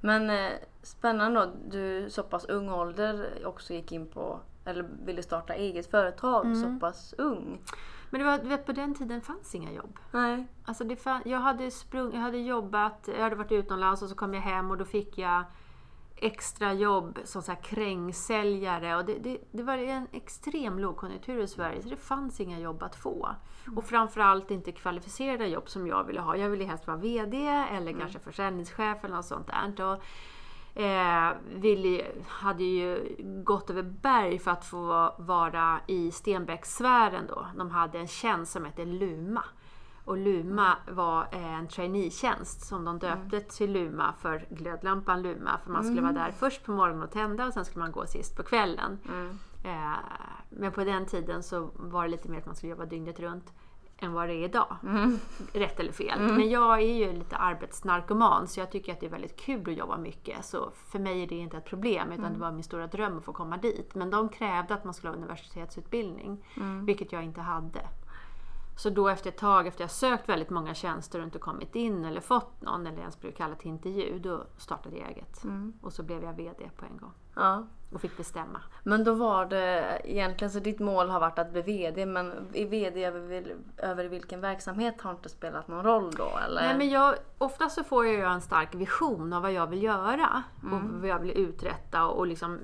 Men 0.00 0.30
eh, 0.30 0.52
spännande 0.82 1.40
då, 1.40 1.52
du 1.70 2.10
så 2.10 2.22
pass 2.22 2.44
ung 2.44 2.68
ålder 2.68 3.42
också 3.44 3.74
gick 3.74 3.92
in 3.92 4.06
på, 4.06 4.40
eller 4.64 4.88
ville 5.04 5.22
starta 5.22 5.54
eget 5.54 5.90
företag 5.90 6.56
så 6.56 6.78
pass 6.80 7.14
ung. 7.18 7.60
Men 8.10 8.20
det 8.20 8.26
var, 8.26 8.38
du 8.38 8.48
vet, 8.48 8.66
på 8.66 8.72
den 8.72 8.94
tiden 8.94 9.20
fanns 9.20 9.54
inga 9.54 9.72
jobb. 9.72 9.98
Nej. 10.10 10.46
Alltså 10.64 10.84
det 10.84 10.96
fann, 10.96 11.22
jag, 11.24 11.38
hade 11.38 11.70
sprung, 11.70 12.14
jag 12.14 12.20
hade 12.20 12.38
jobbat, 12.38 13.08
jag 13.16 13.22
hade 13.22 13.36
varit 13.36 13.52
utomlands 13.52 14.02
och 14.02 14.08
så 14.08 14.14
kom 14.14 14.34
jag 14.34 14.42
hem 14.42 14.70
och 14.70 14.78
då 14.78 14.84
fick 14.84 15.18
jag 15.18 15.44
extra 16.22 16.72
jobb 16.72 17.18
som 17.24 17.42
så 17.42 17.52
här 17.52 17.62
krängsäljare. 17.62 18.96
Och 18.96 19.04
det, 19.04 19.18
det, 19.18 19.38
det 19.52 19.62
var 19.62 19.78
en 19.78 20.06
extrem 20.12 20.78
lågkonjunktur 20.78 21.42
i 21.42 21.48
Sverige 21.48 21.82
så 21.82 21.88
det 21.88 21.96
fanns 21.96 22.40
inga 22.40 22.58
jobb 22.58 22.82
att 22.82 22.96
få. 22.96 23.28
Och 23.76 23.84
framförallt 23.84 24.50
inte 24.50 24.72
kvalificerade 24.72 25.46
jobb 25.46 25.68
som 25.68 25.86
jag 25.86 26.04
ville 26.04 26.20
ha. 26.20 26.36
Jag 26.36 26.50
ville 26.50 26.64
helst 26.64 26.86
vara 26.86 26.96
VD 26.96 27.46
eller 27.46 27.92
kanske 27.92 28.18
försäljningschef 28.18 29.04
eller 29.04 29.16
något 29.16 29.24
sånt 29.24 29.46
där. 29.46 29.92
Och, 29.92 30.02
Eh, 30.74 31.32
ville, 31.54 32.06
hade 32.28 32.64
ju 32.64 33.16
gått 33.44 33.70
över 33.70 33.82
berg 33.82 34.38
för 34.38 34.50
att 34.50 34.64
få 34.64 35.14
vara 35.18 35.80
i 35.86 36.10
Stenbeckssfären 36.10 37.26
då. 37.28 37.46
De 37.56 37.70
hade 37.70 37.98
en 37.98 38.08
tjänst 38.08 38.52
som 38.52 38.64
hette 38.64 38.84
Luma. 38.84 39.44
Och 40.04 40.16
Luma 40.16 40.76
var 40.88 41.28
eh, 41.32 41.54
en 41.58 41.68
traineetjänst 41.68 42.66
som 42.66 42.84
de 42.84 42.98
döpte 42.98 43.40
till 43.40 43.72
Luma 43.72 44.12
för 44.18 44.46
glödlampan 44.50 45.22
Luma. 45.22 45.58
För 45.64 45.70
man 45.70 45.84
skulle 45.84 46.00
vara 46.02 46.12
där 46.12 46.30
först 46.30 46.64
på 46.64 46.72
morgonen 46.72 47.02
och 47.02 47.10
tända 47.10 47.46
och 47.46 47.52
sen 47.52 47.64
skulle 47.64 47.82
man 47.84 47.92
gå 47.92 48.06
sist 48.06 48.36
på 48.36 48.42
kvällen. 48.42 48.98
Eh, 49.64 49.92
men 50.48 50.72
på 50.72 50.84
den 50.84 51.06
tiden 51.06 51.42
så 51.42 51.70
var 51.74 52.02
det 52.04 52.08
lite 52.10 52.28
mer 52.30 52.38
att 52.38 52.46
man 52.46 52.54
skulle 52.54 52.70
jobba 52.70 52.84
dygnet 52.86 53.20
runt 53.20 53.52
än 53.98 54.12
vad 54.12 54.28
det 54.28 54.34
är 54.34 54.44
idag. 54.44 54.76
Rätt 55.52 55.80
eller 55.80 55.92
fel. 55.92 56.20
Men 56.36 56.50
jag 56.50 56.82
är 56.82 56.94
ju 56.94 57.12
lite 57.12 57.36
arbetsnarkoman 57.36 58.48
så 58.48 58.60
jag 58.60 58.70
tycker 58.70 58.92
att 58.92 59.00
det 59.00 59.06
är 59.06 59.10
väldigt 59.10 59.36
kul 59.36 59.70
att 59.70 59.76
jobba 59.76 59.96
mycket. 59.98 60.44
Så 60.44 60.70
för 60.74 60.98
mig 60.98 61.22
är 61.22 61.26
det 61.26 61.34
inte 61.34 61.56
ett 61.56 61.64
problem 61.64 62.12
utan 62.12 62.32
det 62.32 62.38
var 62.38 62.52
min 62.52 62.62
stora 62.62 62.86
dröm 62.86 63.18
att 63.18 63.24
få 63.24 63.32
komma 63.32 63.56
dit. 63.56 63.94
Men 63.94 64.10
de 64.10 64.28
krävde 64.28 64.74
att 64.74 64.84
man 64.84 64.94
skulle 64.94 65.10
ha 65.10 65.16
universitetsutbildning, 65.16 66.44
vilket 66.86 67.12
jag 67.12 67.24
inte 67.24 67.40
hade. 67.40 67.80
Så 68.82 68.90
då 68.90 69.08
efter 69.08 69.28
ett 69.30 69.36
tag, 69.36 69.66
efter 69.66 69.84
jag 69.84 69.90
sökt 69.90 70.28
väldigt 70.28 70.50
många 70.50 70.74
tjänster 70.74 71.18
och 71.18 71.24
inte 71.24 71.38
kommit 71.38 71.74
in 71.76 72.04
eller 72.04 72.20
fått 72.20 72.62
någon 72.62 72.86
eller 72.86 72.98
ens 72.98 73.20
blivit 73.20 73.38
kallad 73.38 73.58
till 73.58 73.68
intervju, 73.68 74.18
då 74.18 74.44
startade 74.56 74.96
jag 74.96 75.08
eget. 75.08 75.44
Mm. 75.44 75.72
Och 75.82 75.92
så 75.92 76.02
blev 76.02 76.24
jag 76.24 76.32
VD 76.32 76.70
på 76.76 76.84
en 76.84 76.96
gång 76.96 77.12
Ja. 77.34 77.66
och 77.92 78.00
fick 78.00 78.16
bestämma. 78.16 78.60
Men 78.84 79.04
då 79.04 79.14
var 79.14 79.46
det 79.46 80.00
egentligen 80.04 80.50
så 80.50 80.58
ditt 80.58 80.80
mål 80.80 81.08
har 81.08 81.20
varit 81.20 81.38
att 81.38 81.52
bli 81.52 81.62
VD 81.62 82.06
men 82.06 82.48
i 82.52 82.64
VD 82.64 83.04
över, 83.04 83.56
över 83.76 84.04
vilken 84.04 84.40
verksamhet 84.40 85.00
har 85.00 85.10
inte 85.10 85.28
spelat 85.28 85.68
någon 85.68 85.84
roll 85.84 86.10
då 86.10 86.38
eller? 86.46 86.62
Nej, 86.62 86.78
men 86.78 86.90
jag, 86.90 87.14
ofta 87.38 87.68
så 87.68 87.84
får 87.84 88.06
jag 88.06 88.32
en 88.32 88.40
stark 88.40 88.74
vision 88.74 89.32
av 89.32 89.42
vad 89.42 89.52
jag 89.52 89.66
vill 89.66 89.82
göra 89.82 90.42
och 90.62 91.00
vad 91.00 91.10
jag 91.10 91.18
vill 91.18 91.38
uträtta. 91.38 92.06
Och 92.06 92.26
liksom, 92.26 92.58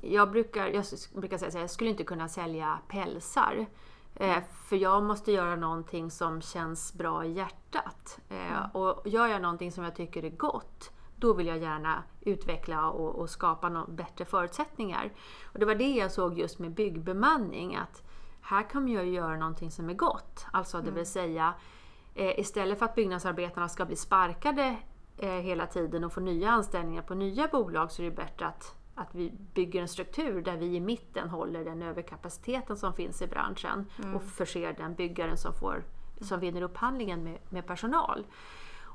jag, 0.00 0.30
brukar, 0.30 0.66
jag 0.66 0.84
brukar 1.14 1.38
säga 1.38 1.48
att 1.48 1.54
jag 1.54 1.70
skulle 1.70 1.90
inte 1.90 2.04
kunna 2.04 2.28
sälja 2.28 2.78
pälsar. 2.88 3.66
Eh, 4.14 4.42
för 4.64 4.76
jag 4.76 5.02
måste 5.02 5.32
göra 5.32 5.56
någonting 5.56 6.10
som 6.10 6.40
känns 6.40 6.94
bra 6.94 7.24
i 7.24 7.32
hjärtat. 7.32 8.18
Eh, 8.28 8.76
Och 8.76 9.08
gör 9.08 9.26
jag 9.26 9.42
någonting 9.42 9.72
som 9.72 9.84
jag 9.84 9.94
tycker 9.96 10.24
är 10.24 10.30
gott, 10.30 10.90
då 11.16 11.32
vill 11.34 11.46
jag 11.46 11.58
gärna 11.58 12.02
utveckla 12.20 12.90
och, 12.90 13.14
och 13.14 13.30
skapa 13.30 13.68
nå 13.68 13.86
bättre 13.86 14.24
förutsättningar. 14.24 15.12
Och 15.52 15.58
det 15.58 15.66
var 15.66 15.74
det 15.74 15.90
jag 15.90 16.12
såg 16.12 16.38
just 16.38 16.58
med 16.58 16.70
byggbemanning. 16.70 17.76
Att 17.76 18.02
här 18.40 18.62
kommer 18.70 18.92
jag 18.94 19.06
göra 19.06 19.36
någonting 19.36 19.70
som 19.70 19.90
är 19.90 19.94
gott. 19.94 20.46
Alltså 20.52 20.80
det 20.80 20.90
vill 20.90 21.06
säga 21.06 21.54
eh, 22.14 22.38
istället 22.38 22.78
för 22.78 22.86
att 22.86 22.94
byggnadsarbetarna 22.94 23.68
ska 23.68 23.84
bli 23.84 23.96
sparkade 23.96 24.76
hela 25.16 25.66
tiden 25.66 26.04
och 26.04 26.12
få 26.12 26.20
nya 26.20 26.50
anställningar 26.50 27.02
på 27.02 27.14
nya 27.14 27.48
bolag 27.48 27.90
så 27.92 28.02
är 28.02 28.10
det 28.10 28.16
bättre 28.16 28.46
att, 28.46 28.74
att 28.94 29.14
vi 29.14 29.32
bygger 29.54 29.82
en 29.82 29.88
struktur 29.88 30.42
där 30.42 30.56
vi 30.56 30.66
i 30.66 30.80
mitten 30.80 31.28
håller 31.28 31.64
den 31.64 31.82
överkapaciteten 31.82 32.76
som 32.76 32.94
finns 32.94 33.22
i 33.22 33.26
branschen 33.26 33.86
och 34.14 34.22
förser 34.22 34.72
den 34.72 34.94
byggaren 34.94 35.36
som, 35.36 35.54
får, 35.54 35.84
som 36.20 36.40
vinner 36.40 36.62
upphandlingen 36.62 37.24
med, 37.24 37.38
med 37.48 37.66
personal. 37.66 38.26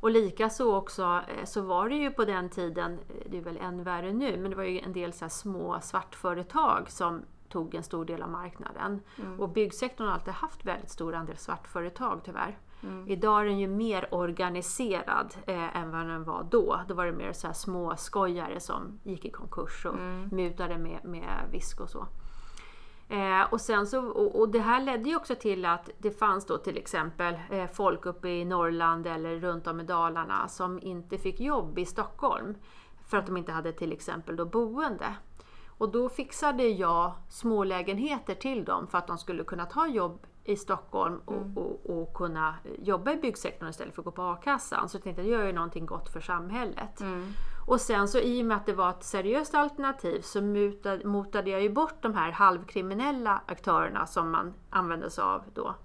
Och 0.01 0.11
likaså 0.11 0.75
också 0.75 1.21
eh, 1.27 1.45
så 1.45 1.61
var 1.61 1.89
det 1.89 1.95
ju 1.95 2.11
på 2.11 2.25
den 2.25 2.49
tiden, 2.49 2.93
eh, 2.93 3.31
det 3.31 3.37
är 3.37 3.41
väl 3.41 3.57
än 3.57 3.83
värre 3.83 4.13
nu, 4.13 4.37
men 4.37 4.51
det 4.51 4.57
var 4.57 4.63
ju 4.63 4.79
en 4.79 4.93
del 4.93 5.13
så 5.13 5.29
små 5.29 5.79
svartföretag 5.81 6.89
som 6.89 7.21
tog 7.49 7.75
en 7.75 7.83
stor 7.83 8.05
del 8.05 8.21
av 8.21 8.29
marknaden. 8.29 9.01
Och 9.39 9.49
byggsektorn 9.49 10.07
har 10.07 10.13
alltid 10.13 10.33
haft 10.33 10.65
väldigt 10.65 10.89
stor 10.89 11.15
andel 11.15 11.37
svartföretag 11.37 12.21
tyvärr. 12.25 12.57
Idag 13.07 13.41
är 13.41 13.45
den 13.45 13.59
ju 13.59 13.67
mer 13.67 14.13
organiserad 14.13 15.35
eh, 15.47 15.77
än 15.77 15.91
vad 15.91 16.07
den 16.07 16.23
var 16.23 16.47
då. 16.51 16.79
Då 16.87 16.93
var 16.93 17.05
det 17.05 17.11
mer 17.11 17.33
så 17.33 17.47
här 17.47 17.53
små 17.53 17.95
skojare 17.95 18.59
som 18.59 18.99
gick 19.03 19.25
i 19.25 19.31
konkurs 19.31 19.85
och 19.85 19.95
mutade 20.31 20.77
med, 20.77 20.99
med 21.05 21.49
visk 21.51 21.81
och 21.81 21.89
så. 21.89 22.07
Eh, 23.09 23.41
och, 23.51 23.61
sen 23.61 23.87
så, 23.87 24.07
och, 24.07 24.39
och 24.39 24.49
det 24.49 24.59
här 24.59 24.81
ledde 24.81 25.09
ju 25.09 25.15
också 25.15 25.35
till 25.35 25.65
att 25.65 25.89
det 25.97 26.11
fanns 26.11 26.45
då 26.45 26.57
till 26.57 26.77
exempel 26.77 27.39
eh, 27.49 27.67
folk 27.67 28.05
uppe 28.05 28.29
i 28.29 28.45
Norrland 28.45 29.07
eller 29.07 29.39
runt 29.39 29.67
om 29.67 29.79
i 29.79 29.83
Dalarna 29.83 30.47
som 30.47 30.79
inte 30.81 31.17
fick 31.17 31.39
jobb 31.39 31.79
i 31.79 31.85
Stockholm 31.85 32.55
för 33.05 33.17
att 33.17 33.25
de 33.25 33.37
inte 33.37 33.51
hade 33.51 33.71
till 33.71 33.91
exempel 33.91 34.35
då 34.35 34.45
boende. 34.45 35.15
Och 35.67 35.91
då 35.91 36.09
fixade 36.09 36.63
jag 36.63 37.11
smålägenheter 37.29 38.35
till 38.35 38.65
dem 38.65 38.87
för 38.87 38.97
att 38.97 39.07
de 39.07 39.17
skulle 39.17 39.43
kunna 39.43 39.65
ta 39.65 39.87
jobb 39.87 40.25
i 40.49 40.55
Stockholm 40.55 41.21
och, 41.25 41.63
och, 41.63 41.99
och 41.99 42.13
kunna 42.13 42.55
jobba 42.79 43.11
i 43.11 43.15
byggsektorn 43.15 43.69
istället 43.69 43.95
för 43.95 44.01
att 44.01 44.05
gå 44.05 44.11
på 44.11 44.21
a-kassan. 44.21 44.89
Så 44.89 44.95
jag 44.95 45.03
tänkte 45.03 45.21
att 45.21 45.27
jag 45.27 45.39
gör 45.39 45.47
ju 45.47 45.53
någonting 45.53 45.85
gott 45.85 46.09
för 46.09 46.19
samhället. 46.21 47.01
Och 47.67 47.81
sen 47.81 48.07
så 48.07 48.19
i 48.19 48.41
och 48.41 48.45
med 48.45 48.57
att 48.57 48.65
det 48.65 48.73
var 48.73 48.89
ett 48.89 49.03
seriöst 49.03 49.55
alternativ 49.55 50.21
så 50.21 50.41
mutade, 50.41 51.05
motade 51.05 51.49
jag 51.49 51.61
ju 51.61 51.69
bort 51.69 52.01
de 52.01 52.13
här 52.13 52.31
halvkriminella 52.31 53.41
aktörerna 53.45 54.05
som 54.05 54.31
man 54.31 54.53
använde 54.69 55.09
sig 55.09 55.23
av 55.23 55.43
då. 55.53 55.75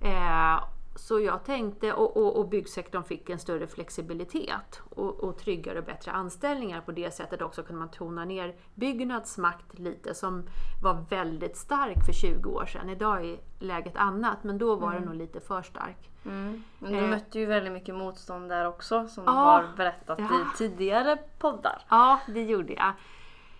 Eh, 0.00 0.62
så 0.96 1.20
jag 1.20 1.44
tänkte, 1.44 1.92
och, 1.92 2.16
och, 2.16 2.36
och 2.38 2.48
byggsektorn 2.48 3.04
fick 3.04 3.30
en 3.30 3.38
större 3.38 3.66
flexibilitet 3.66 4.82
och, 4.90 5.20
och 5.24 5.38
tryggare 5.38 5.78
och 5.78 5.84
bättre 5.84 6.12
anställningar. 6.12 6.80
På 6.80 6.92
det 6.92 7.10
sättet 7.14 7.42
också 7.42 7.62
kunde 7.62 7.78
man 7.78 7.90
tona 7.90 8.24
ner 8.24 8.54
Byggnads 8.74 9.38
makt 9.38 9.78
lite 9.78 10.14
som 10.14 10.46
var 10.82 11.04
väldigt 11.10 11.56
stark 11.56 12.04
för 12.06 12.12
20 12.12 12.50
år 12.50 12.66
sedan. 12.66 12.90
Idag 12.90 13.24
är 13.26 13.36
läget 13.58 13.96
annat 13.96 14.44
men 14.44 14.58
då 14.58 14.76
var 14.76 14.92
det 14.94 15.00
nog 15.00 15.14
lite 15.14 15.40
för 15.40 15.62
stark. 15.62 16.10
Mm. 16.24 16.64
Men 16.78 16.92
du 16.92 16.98
Eh. 16.98 17.08
mötte 17.10 17.38
ju 17.38 17.46
väldigt 17.46 17.72
mycket 17.72 17.94
motstånd 17.94 18.48
där 18.48 18.66
också 18.66 19.08
som 19.08 19.24
Ja. 19.26 19.30
du 19.32 19.36
har 19.38 19.76
berättat 19.76 20.18
Ja. 20.18 20.24
i 20.24 20.56
tidigare 20.58 21.18
poddar. 21.38 21.82
Ja, 21.88 22.20
det 22.26 22.42
gjorde 22.42 22.72
jag. 22.72 22.92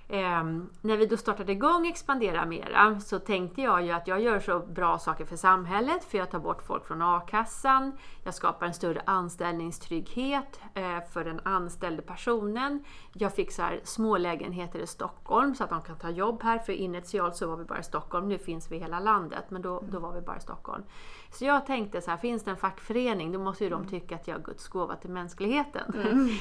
Ehm, 0.08 0.70
när 0.80 0.96
vi 0.96 1.06
då 1.06 1.16
startade 1.16 1.52
igång 1.52 1.86
Expandera 1.86 2.46
Mera 2.46 3.00
så 3.00 3.18
tänkte 3.18 3.62
jag 3.62 3.82
ju 3.82 3.90
att 3.90 4.06
jag 4.06 4.20
gör 4.20 4.40
så 4.40 4.58
bra 4.58 4.98
saker 4.98 5.24
för 5.24 5.36
samhället 5.36 6.04
för 6.04 6.18
jag 6.18 6.30
tar 6.30 6.38
bort 6.38 6.62
folk 6.62 6.86
från 6.86 7.02
a-kassan, 7.02 7.92
jag 8.24 8.34
skapar 8.34 8.66
en 8.66 8.74
större 8.74 9.02
anställningstrygghet 9.06 10.60
eh, 10.74 10.98
för 11.12 11.24
den 11.24 11.40
anställde 11.44 12.02
personen, 12.02 12.84
jag 13.12 13.34
fixar 13.34 13.80
små 13.84 14.16
lägenheter 14.16 14.78
i 14.78 14.86
Stockholm 14.86 15.54
så 15.54 15.64
att 15.64 15.70
de 15.70 15.82
kan 15.82 15.96
ta 15.96 16.10
jobb 16.10 16.42
här 16.42 16.58
för 16.58 16.72
initialt 16.72 17.36
så 17.36 17.46
var 17.46 17.56
vi 17.56 17.64
bara 17.64 17.80
i 17.80 17.84
Stockholm, 17.84 18.28
nu 18.28 18.38
finns 18.38 18.72
vi 18.72 18.76
i 18.76 18.80
hela 18.80 19.00
landet 19.00 19.44
men 19.48 19.62
då, 19.62 19.82
då 19.90 19.98
var 19.98 20.12
vi 20.12 20.20
bara 20.20 20.36
i 20.36 20.40
Stockholm. 20.40 20.84
Så 21.30 21.44
jag 21.44 21.66
tänkte 21.66 22.00
så 22.00 22.10
här, 22.10 22.18
finns 22.18 22.44
det 22.44 22.50
en 22.50 22.56
fackförening 22.56 23.32
då 23.32 23.38
måste 23.38 23.64
ju 23.64 23.70
de 23.70 23.86
tycka 23.86 24.14
att 24.14 24.28
jag 24.28 24.38
är 24.38 24.42
Guds 24.42 24.68
gåva 24.68 24.96
till 24.96 25.10
mänskligheten. 25.10 25.94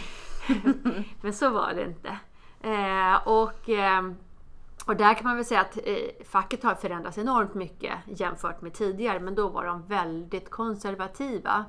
men 1.22 1.34
så 1.34 1.50
var 1.50 1.74
det 1.74 1.84
inte. 1.84 2.20
Eh, 2.64 3.28
och, 3.28 3.70
eh, 3.70 4.02
och 4.86 4.96
där 4.96 5.14
kan 5.14 5.24
man 5.24 5.36
väl 5.36 5.46
säga 5.46 5.62
att 5.62 5.78
eh, 5.84 6.26
facket 6.26 6.64
har 6.64 6.76
förändrats 6.76 7.18
enormt 7.18 7.54
mycket 7.54 7.94
jämfört 8.06 8.62
med 8.62 8.74
tidigare 8.74 9.20
men 9.20 9.36
då 9.36 9.50
var 9.50 9.66
de 9.66 9.88
väldigt 9.88 10.50
konservativa. 10.50 11.66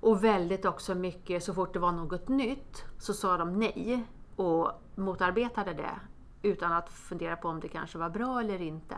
Och 0.00 0.24
väldigt 0.24 0.64
också 0.64 0.94
mycket, 0.94 1.44
så 1.44 1.54
fort 1.54 1.72
det 1.72 1.78
var 1.78 1.92
något 1.92 2.28
nytt 2.28 2.84
så 2.98 3.14
sa 3.14 3.36
de 3.36 3.58
nej 3.58 4.04
och 4.36 4.70
motarbetade 4.94 5.74
det 5.74 6.00
utan 6.42 6.72
att 6.72 6.90
fundera 6.90 7.36
på 7.36 7.48
om 7.48 7.60
det 7.60 7.68
kanske 7.68 7.98
var 7.98 8.10
bra 8.10 8.40
eller 8.40 8.62
inte. 8.62 8.94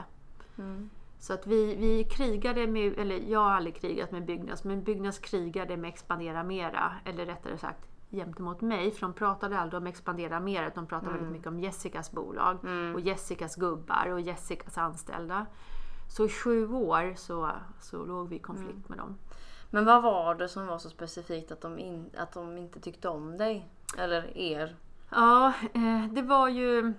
Så 1.18 1.32
att 1.32 1.46
vi, 1.46 1.76
vi 1.76 2.04
krigade 2.04 2.66
med, 2.66 2.98
eller 2.98 3.18
jag 3.18 3.40
har 3.40 3.50
aldrig 3.50 3.80
krigat 3.80 4.12
med 4.12 4.24
Byggnads, 4.24 4.64
men 4.64 4.84
Byggnads 4.84 5.18
krigade 5.18 5.76
med 5.76 5.88
Expandera 5.88 6.42
Mera, 6.42 6.92
eller 7.04 7.26
rättare 7.26 7.58
sagt 7.58 7.88
gentemot 8.10 8.60
mig, 8.60 8.90
för 8.90 9.00
de 9.00 9.12
pratade 9.12 9.58
aldrig 9.58 9.80
om 9.80 9.86
Expandera 9.86 10.66
utan 10.66 10.84
de 10.84 10.86
pratade 10.86 11.12
väldigt 11.12 11.32
mycket 11.32 11.46
om 11.46 11.60
Jessicas 11.60 12.12
bolag 12.12 12.58
och 12.94 13.00
Jessicas 13.00 13.56
gubbar 13.56 14.08
och 14.12 14.20
Jessicas 14.20 14.78
anställda. 14.78 15.46
Så 16.08 16.24
i 16.24 16.28
sju 16.28 16.72
år 16.72 17.14
så, 17.16 17.50
så 17.80 18.04
låg 18.04 18.28
vi 18.28 18.36
i 18.36 18.38
konflikt 18.38 18.88
med 18.88 18.98
dem. 18.98 19.18
Men 19.70 19.84
vad 19.84 20.02
var 20.02 20.34
det 20.34 20.48
som 20.48 20.66
var 20.66 20.78
så 20.78 20.90
specifikt 20.90 21.52
att 21.52 21.60
de, 21.60 21.78
in, 21.78 22.10
att 22.18 22.32
de 22.32 22.58
inte 22.58 22.80
tyckte 22.80 23.08
om 23.08 23.36
dig? 23.36 23.68
Eller 23.98 24.36
er? 24.36 24.76
Ja, 25.10 25.52
eh, 25.74 26.04
det 26.10 26.22
var 26.22 26.48
ju... 26.48 26.94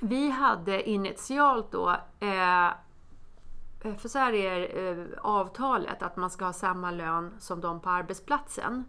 Vi 0.00 0.30
hade 0.30 0.88
initialt 0.90 1.72
då, 1.72 1.96
eh, 2.20 2.66
eh, 2.66 3.96
för 3.98 4.08
så 4.08 4.18
här 4.18 4.32
är 4.32 4.88
eh, 4.98 5.06
avtalet, 5.18 6.02
att 6.02 6.16
man 6.16 6.30
ska 6.30 6.44
ha 6.44 6.52
samma 6.52 6.90
lön 6.90 7.34
som 7.38 7.60
de 7.60 7.80
på 7.80 7.90
arbetsplatsen. 7.90 8.84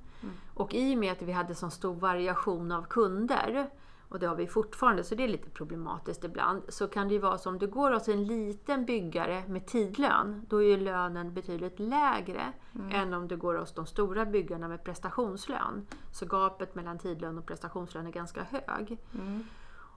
Och 0.53 0.73
i 0.73 0.95
och 0.95 0.99
med 0.99 1.11
att 1.11 1.21
vi 1.21 1.31
hade 1.31 1.55
så 1.55 1.69
stor 1.69 1.95
variation 1.95 2.71
av 2.71 2.83
kunder, 2.83 3.69
och 4.09 4.19
det 4.19 4.27
har 4.27 4.35
vi 4.35 4.47
fortfarande, 4.47 5.03
så 5.03 5.15
det 5.15 5.23
är 5.23 5.27
lite 5.27 5.49
problematiskt 5.49 6.23
ibland, 6.23 6.63
så 6.69 6.87
kan 6.87 7.07
det 7.07 7.13
ju 7.13 7.19
vara 7.19 7.37
så 7.37 7.49
om 7.49 7.59
du 7.59 7.67
går 7.67 7.91
hos 7.91 8.07
en 8.07 8.25
liten 8.25 8.85
byggare 8.85 9.43
med 9.47 9.65
tidlön, 9.65 10.45
då 10.49 10.63
är 10.63 10.67
ju 10.67 10.77
lönen 10.77 11.33
betydligt 11.33 11.79
lägre 11.79 12.53
än 12.91 13.13
om 13.13 13.27
du 13.27 13.37
går 13.37 13.55
hos 13.55 13.73
de 13.73 13.85
stora 13.85 14.25
byggarna 14.25 14.67
med 14.67 14.83
prestationslön. 14.83 15.87
Så 16.11 16.25
gapet 16.25 16.75
mellan 16.75 16.99
tidlön 16.99 17.37
och 17.37 17.45
prestationslön 17.45 18.07
är 18.07 18.11
ganska 18.11 18.43
hög. 18.43 18.97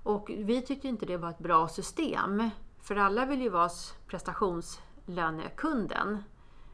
Och 0.02 0.30
vi 0.36 0.62
tyckte 0.62 0.88
inte 0.88 1.06
det 1.06 1.16
var 1.16 1.30
ett 1.30 1.38
bra 1.38 1.68
system. 1.68 2.50
För 2.80 2.96
alla 2.96 3.26
vill 3.26 3.42
ju 3.42 3.48
vara 3.48 3.70
prestationslönekunden 4.06 6.22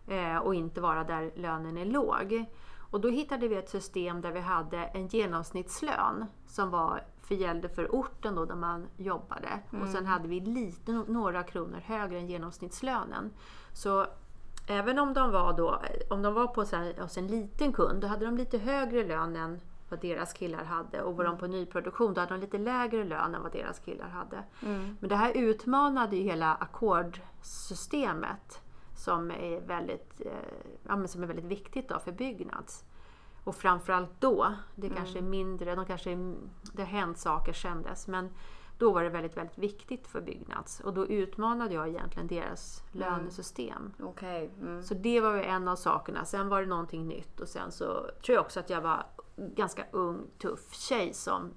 eh, 0.07 0.37
och 0.37 0.55
inte 0.55 0.81
vara 0.81 1.05
där 1.05 1.33
lönen 1.37 1.77
är 1.77 1.85
låg. 1.85 2.47
Och 2.93 3.01
då 3.01 3.09
hittade 3.09 3.49
vi 3.49 3.57
ett 3.57 3.71
system 3.71 4.21
där 4.21 4.33
vi 4.33 4.41
hade 4.41 4.79
en 4.79 5.07
genomsnittslön 5.07 6.27
som 6.47 6.71
var 6.71 7.03
för 7.23 7.35
gällde 7.35 7.69
för 7.69 7.95
orten 7.95 8.35
då 8.35 8.45
där 8.45 8.55
man 8.55 8.87
jobbade. 8.97 9.49
Och 9.83 9.89
sen 9.89 10.07
hade 10.07 10.29
vi 10.29 10.41
lite, 10.41 10.93
några 10.93 11.43
kronor 11.43 11.79
högre 11.85 12.19
än 12.19 12.27
genomsnittslönen. 12.27 13.31
Så 13.73 14.07
även 14.67 14.99
om 14.99 15.15
de 15.15 15.33
var, 15.33 15.57
då, 15.57 15.83
om 16.11 16.23
de 16.23 16.35
var 16.35 16.47
på 16.47 16.65
så 16.65 16.77
här, 16.77 16.95
hos 17.01 17.19
en 17.19 17.27
liten 17.27 17.73
kund, 17.73 18.01
då 18.01 18.07
hade 18.07 18.25
de 18.25 18.37
lite 18.37 18.59
högre 18.59 19.05
lön 19.05 19.37
än 19.37 19.61
vad 19.89 20.01
deras 20.01 20.33
killar 20.33 20.65
hade. 20.65 21.03
Och 21.03 21.17
var 21.17 21.25
de 21.25 21.39
på 21.39 21.47
nyproduktion, 21.47 22.15
då 22.15 22.21
hade 22.21 22.35
de 22.35 22.41
lite 22.41 22.59
lägre 22.59 23.05
lön 23.05 23.35
än 23.35 23.43
vad 23.43 23.53
deras 23.53 23.79
killar 23.79 24.09
hade. 24.09 24.43
Men 25.01 25.09
det 25.09 25.17
här 25.17 25.33
utmanade 25.37 26.17
ju 26.17 26.23
hela 26.23 26.55
ackordsystemet 26.55 28.63
som 29.03 29.31
är 29.31 29.61
väldigt, 29.61 30.21
eh, 30.21 30.33
ja, 30.89 31.07
som 31.07 31.23
är 31.23 31.27
väldigt 31.27 31.45
viktigt 31.45 31.89
då 31.89 31.99
för 31.99 32.13
Byggnads. 32.13 32.85
Och 33.45 33.57
framförallt 33.57 34.21
då, 34.21 34.55
det 34.75 34.89
kanske 34.89 35.19
är 35.19 35.23
mindre, 35.23 35.75
de 35.75 35.87
kanske 35.87 36.11
är, 36.11 36.35
det 36.73 36.83
har 36.83 36.89
hänt 36.89 37.19
saker 37.19 37.53
sedan 37.53 37.83
dess, 37.83 38.09
men 38.09 38.31
Då 38.79 38.93
var 38.93 39.03
det 39.03 39.11
väldigt, 39.11 39.37
väldigt 39.37 39.59
viktigt 39.59 40.07
för 40.07 40.21
Byggnads 40.21 40.81
och 40.81 40.95
då 40.95 41.07
utmanade 41.07 41.75
jag 41.75 41.89
egentligen 41.89 42.27
deras 42.27 42.83
lönesystem. 42.93 43.93
Okej. 44.03 44.51
Mm. 44.61 44.83
Så 44.83 44.95
det 44.95 45.21
var 45.21 45.37
en 45.37 45.69
av 45.69 45.77
sakerna. 45.77 46.25
Sen 46.25 46.49
var 46.49 46.61
det 46.61 46.67
någonting 46.67 47.09
nytt 47.09 47.41
och 47.41 47.49
sen 47.49 47.73
så 47.73 48.11
tror 48.25 48.35
jag 48.35 48.41
också 48.41 48.61
att 48.61 48.71
jag 48.71 48.81
var 48.81 49.07
ganska 49.37 49.87
ung, 49.91 50.27
tuff 50.39 50.73
tjej 50.73 51.15
som 51.15 51.51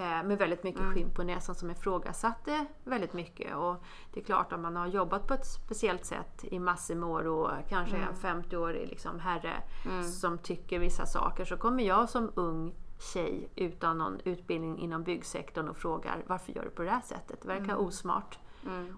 med 0.00 0.38
väldigt 0.38 0.62
mycket 0.62 0.82
skinn 0.94 1.10
på 1.10 1.22
näsan 1.22 1.54
som 1.54 1.70
ifrågasatte 1.70 2.66
väldigt 2.84 3.12
mycket. 3.12 3.56
Och 3.56 3.84
det 4.12 4.20
är 4.20 4.24
klart 4.24 4.52
att 4.52 4.60
man 4.60 4.76
har 4.76 4.86
jobbat 4.86 5.26
på 5.26 5.34
ett 5.34 5.46
speciellt 5.46 6.04
sätt 6.04 6.44
i 6.44 6.58
massor 6.58 6.94
med 6.94 7.08
år 7.08 7.26
och 7.26 7.50
kanske 7.68 7.96
är 7.96 8.00
en 8.00 8.42
50-årig 8.42 8.88
liksom 8.88 9.20
herre 9.20 9.62
som 10.02 10.38
tycker 10.38 10.78
vissa 10.78 11.06
saker 11.06 11.44
så 11.44 11.56
kommer 11.56 11.82
jag 11.82 12.08
som 12.08 12.32
ung 12.34 12.74
tjej 13.12 13.48
utan 13.56 13.98
någon 13.98 14.20
utbildning 14.24 14.78
inom 14.78 15.02
byggsektorn 15.02 15.68
och 15.68 15.76
frågar 15.76 16.22
varför 16.26 16.52
gör 16.52 16.62
du 16.64 16.70
på 16.70 16.82
det 16.82 16.90
här 16.90 17.00
sättet? 17.00 17.42
Det 17.42 17.48
verkar 17.48 17.76
osmart. 17.76 18.38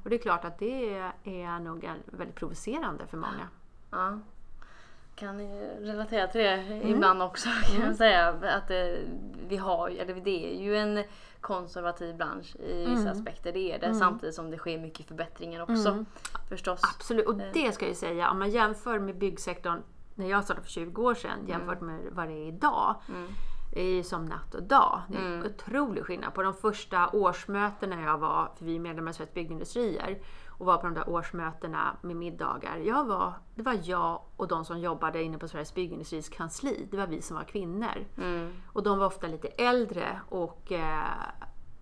Och 0.05 0.11
det 0.11 0.17
är 0.17 0.23
klart 0.23 0.45
att 0.45 0.59
det 0.59 0.95
är, 1.25 1.61
nog 1.61 1.91
väldigt 2.07 2.37
provocerande 2.37 3.07
för 3.07 3.17
många. 3.17 3.49
Ja. 3.91 4.19
Kan 5.19 5.39
relatera 5.81 6.27
till 6.27 6.41
det 6.41 6.49
Mm. 6.51 6.89
ibland 6.89 7.23
också 7.23 7.49
kan 7.73 7.87
jag 7.87 7.97
säga. 7.97 8.29
Att 8.29 8.69
det, 8.69 8.99
vi 9.49 9.57
har, 9.57 9.89
eller 9.89 10.15
det 10.15 10.55
är 10.55 10.61
ju 10.63 10.77
en 10.77 11.05
konservativ 11.41 12.17
bransch 12.17 12.57
i 12.57 12.85
vissa 12.87 13.01
Mm. 13.01 13.13
aspekter. 13.13 13.53
Det 13.53 13.73
är 13.73 13.79
det. 13.79 13.95
Samtidigt 13.95 14.35
som 14.35 14.51
det 14.51 14.57
sker 14.59 14.79
mycket 14.79 15.07
förbättringar 15.07 15.63
också. 15.63 15.89
Mm. 15.89 16.07
Förstås. 16.49 16.81
Absolut, 16.97 17.27
och 17.27 17.35
det 17.35 17.73
ska 17.73 17.85
jag 17.85 17.91
ju 17.91 17.95
säga, 17.97 18.31
om 18.31 18.39
man 18.39 18.51
jämför 18.51 18.99
med 18.99 19.19
byggsektorn 19.19 19.83
när 20.15 20.31
jag 20.31 20.45
startade 20.45 20.65
för 20.65 20.73
20 20.73 21.03
år 21.03 21.15
sedan 21.15 21.31
Mm. 21.39 21.49
jämfört 21.49 21.81
med 21.81 22.01
vad 22.13 22.29
det 22.29 22.33
är 22.35 22.49
idag. 22.49 22.95
Det 23.73 23.81
är 23.81 23.95
ju 23.95 24.03
som 24.03 24.25
natt 24.25 24.55
och 24.55 24.63
dag. 24.63 25.01
Det 25.09 25.17
är 25.19 25.21
Mm. 25.27 25.39
en 25.41 25.47
otrolig 25.47 26.05
skillnad. 26.05 26.35
På 26.35 26.43
de 26.43 26.55
första 26.55 27.09
årsmötena 27.09 28.03
jag 28.03 28.19
var, 28.19 28.51
för 28.59 28.65
vi 28.65 28.77
är 28.77 28.81
medlemmar 28.81 29.11
i 29.11 29.15
Sveriges 29.15 29.35
Byggindustrier, 29.35 30.19
och 30.59 30.67
var 30.67 30.77
på 30.77 30.83
de 30.87 30.95
där 30.95 31.09
årsmötena 31.09 31.97
med 32.03 32.17
middagar. 32.17 32.77
Jag 32.77 33.05
var, 33.05 33.33
det 33.55 33.63
var 33.63 33.81
jag 33.83 34.21
och 34.37 34.49
de 34.49 34.65
som 34.65 34.79
jobbade 34.79 35.23
inne 35.23 35.39
på 35.39 35.49
Sveriges 35.49 35.75
Byggindustris 35.75 36.29
kansli. 36.29 36.89
Det 36.91 36.97
var 36.97 37.07
vi 37.07 37.23
som 37.23 37.37
var 37.37 37.45
kvinnor. 37.45 38.07
Mm. 38.17 38.53
Och 38.73 38.83
de 38.83 38.99
var 38.99 39.07
ofta 39.07 39.27
lite 39.27 39.49
äldre 39.49 40.21
och 40.29 40.73
eh, 40.73 41.05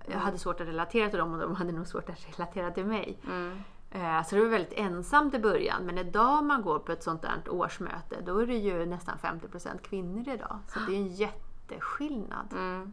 jag 0.06 0.18
hade 0.18 0.38
svårt 0.38 0.60
att 0.60 0.66
relatera 0.68 1.10
till 1.10 1.18
dem 1.18 1.32
och 1.32 1.38
de 1.38 1.54
hade 1.54 1.72
nog 1.72 1.86
svårt 1.86 2.10
att 2.10 2.38
relatera 2.38 2.70
till 2.70 2.86
mig. 2.86 3.18
Mm. 3.26 3.58
Eh, 3.90 4.22
Så 4.24 4.36
det 4.36 4.42
var 4.42 4.48
väldigt 4.48 4.72
ensamt 4.78 5.34
i 5.34 5.38
början. 5.38 5.82
Men 5.86 5.98
idag 5.98 6.44
man 6.44 6.62
går 6.62 6.78
på 6.78 6.92
ett 6.92 7.02
sånt 7.02 7.22
där 7.22 7.42
årsmöte, 7.48 8.20
då 8.20 8.38
är 8.38 8.46
det 8.46 8.54
ju 8.56 8.86
nästan 8.86 9.18
50% 9.18 9.78
kvinnor 9.82 10.28
idag. 10.28 10.58
Så 10.68 10.78
det 10.80 10.92
är 10.92 10.96
en 10.96 11.06
jätteskillnad. 11.08 12.52
Mm. 12.52 12.92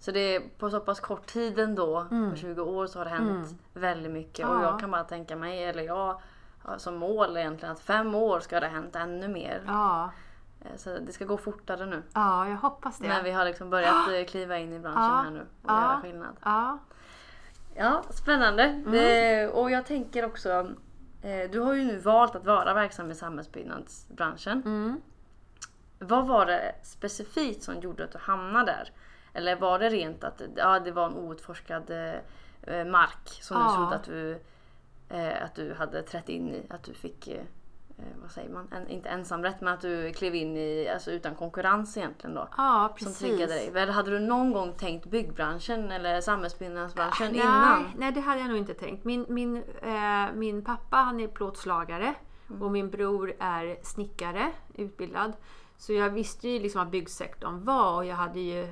Så 0.00 0.10
det 0.10 0.36
är 0.36 0.40
på 0.58 0.70
så 0.70 0.80
pass 0.80 1.00
kort 1.00 1.26
tid 1.26 1.58
ändå, 1.58 2.06
på 2.30 2.36
20 2.36 2.62
år, 2.62 2.86
så 2.86 2.98
har 2.98 3.04
det 3.04 3.10
hänt 3.10 3.54
väldigt 3.74 4.12
mycket. 4.12 4.44
Och 4.46 4.50
Mm. 4.52 4.62
Ja. 4.64 4.70
jag 4.70 4.80
kan 4.80 4.90
bara 4.90 5.04
tänka 5.04 5.36
mig, 5.36 5.64
eller 5.64 5.82
jag 5.82 6.20
har 6.62 6.78
som 6.78 6.96
mål 6.96 7.36
egentligen 7.36 7.72
att 7.72 7.80
fem 7.80 8.14
år 8.14 8.40
ska 8.40 8.60
det 8.60 8.66
ha 8.66 8.74
hänt 8.74 8.96
ännu 8.96 9.28
mer. 9.28 9.62
Ja, 9.66 10.10
Eh, 10.60 10.76
Så 10.76 10.98
det 10.98 11.12
ska 11.12 11.24
gå 11.24 11.36
fortare 11.36 11.86
nu. 11.86 12.02
ja 12.14 12.48
jag 12.48 12.56
hoppas 12.56 12.98
det. 12.98 13.08
När 13.08 13.22
vi 13.22 13.30
har 13.30 13.44
liksom 13.44 13.70
börjat 13.70 14.08
eh, 14.12 14.24
kliva 14.24 14.58
in 14.58 14.72
i 14.72 14.78
branschen 14.78 15.02
Ja. 15.02 15.20
här 15.24 15.30
nu 15.30 15.40
och 15.40 15.70
Ja. 15.70 15.80
göra 15.82 16.00
skillnad. 16.00 16.36
Ja, 16.44 16.78
Ja, 17.74 18.02
spännande. 18.10 18.82
Det, 18.86 19.48
och 19.48 19.70
jag 19.70 19.86
tänker 19.86 20.24
också, 20.24 20.50
eh, 21.22 21.50
du 21.52 21.60
har 21.60 21.74
ju 21.74 21.84
nu 21.84 21.98
valt 21.98 22.36
att 22.36 22.44
vara 22.46 22.74
verksam 22.74 23.10
i 23.10 23.14
samhällsbyggnadsbranschen. 23.14 24.62
mm. 24.64 25.00
Vad 25.98 26.26
var 26.26 26.46
det 26.46 26.74
specifikt 26.82 27.62
som 27.62 27.80
gjorde 27.80 28.04
att 28.04 28.12
du 28.12 28.18
hamnade 28.18 28.64
där? 28.72 28.90
Eller 29.32 29.56
var 29.56 29.78
det 29.78 29.88
rent 29.88 30.24
att 30.24 30.42
ja, 30.56 30.80
det 30.80 30.92
var 30.92 31.06
en 31.06 31.14
outforskad 31.16 31.90
eh, 31.90 32.84
mark 32.84 33.28
som 33.42 33.56
du 33.56 33.62
Ja. 33.64 33.74
trodde 33.76 33.94
att 33.96 34.04
du, 34.04 34.40
eh, 35.08 35.44
att 35.44 35.54
du 35.54 35.74
hade 35.74 36.02
trätt 36.02 36.28
in 36.28 36.48
i? 36.54 36.66
Att 36.70 36.82
du 36.82 36.94
fick, 36.94 37.28
eh, 37.28 37.34
eh, 37.98 38.04
vad 38.22 38.30
säger 38.30 38.50
man, 38.50 38.68
en, 38.72 38.88
inte 38.88 39.08
ensamrätt 39.08 39.60
men 39.60 39.74
att 39.74 39.80
du 39.80 40.12
klev 40.12 40.34
in 40.34 40.56
i, 40.56 40.88
alltså 40.94 41.10
utan 41.10 41.34
konkurrens 41.34 41.96
egentligen 41.96 42.34
då? 42.34 42.48
ja 42.56 42.88
Som 42.98 43.06
precis. 43.06 43.18
triggade 43.18 43.52
dig. 43.52 43.68
Eller 43.74 43.92
hade 43.92 44.10
du 44.10 44.18
någon 44.18 44.52
gång 44.52 44.72
tänkt 44.72 45.06
byggbranschen 45.06 45.90
eller 45.90 46.20
samhällsbyggnadsbranschen 46.20 47.32
nej, 47.32 47.40
innan? 47.40 47.90
nej, 47.96 48.12
det 48.12 48.20
hade 48.20 48.40
jag 48.40 48.48
nog 48.48 48.58
inte 48.58 48.74
tänkt. 48.74 49.04
Min, 49.04 49.26
min, 49.28 49.56
eh, 49.82 50.32
min 50.34 50.64
pappa 50.64 50.96
han 50.96 51.20
är 51.20 51.28
plåtslagare 51.28 52.14
och 52.60 52.70
min 52.70 52.90
bror 52.90 53.32
är 53.38 53.76
snickare, 53.82 54.52
utbildad. 54.74 55.32
Så 55.78 55.92
jag 55.92 56.10
visste 56.10 56.48
ju 56.48 56.58
liksom 56.58 56.78
vad 56.78 56.90
byggsektorn 56.90 57.64
var 57.64 57.96
och 57.96 58.04
jag 58.04 58.16
hade 58.16 58.40
ju 58.40 58.68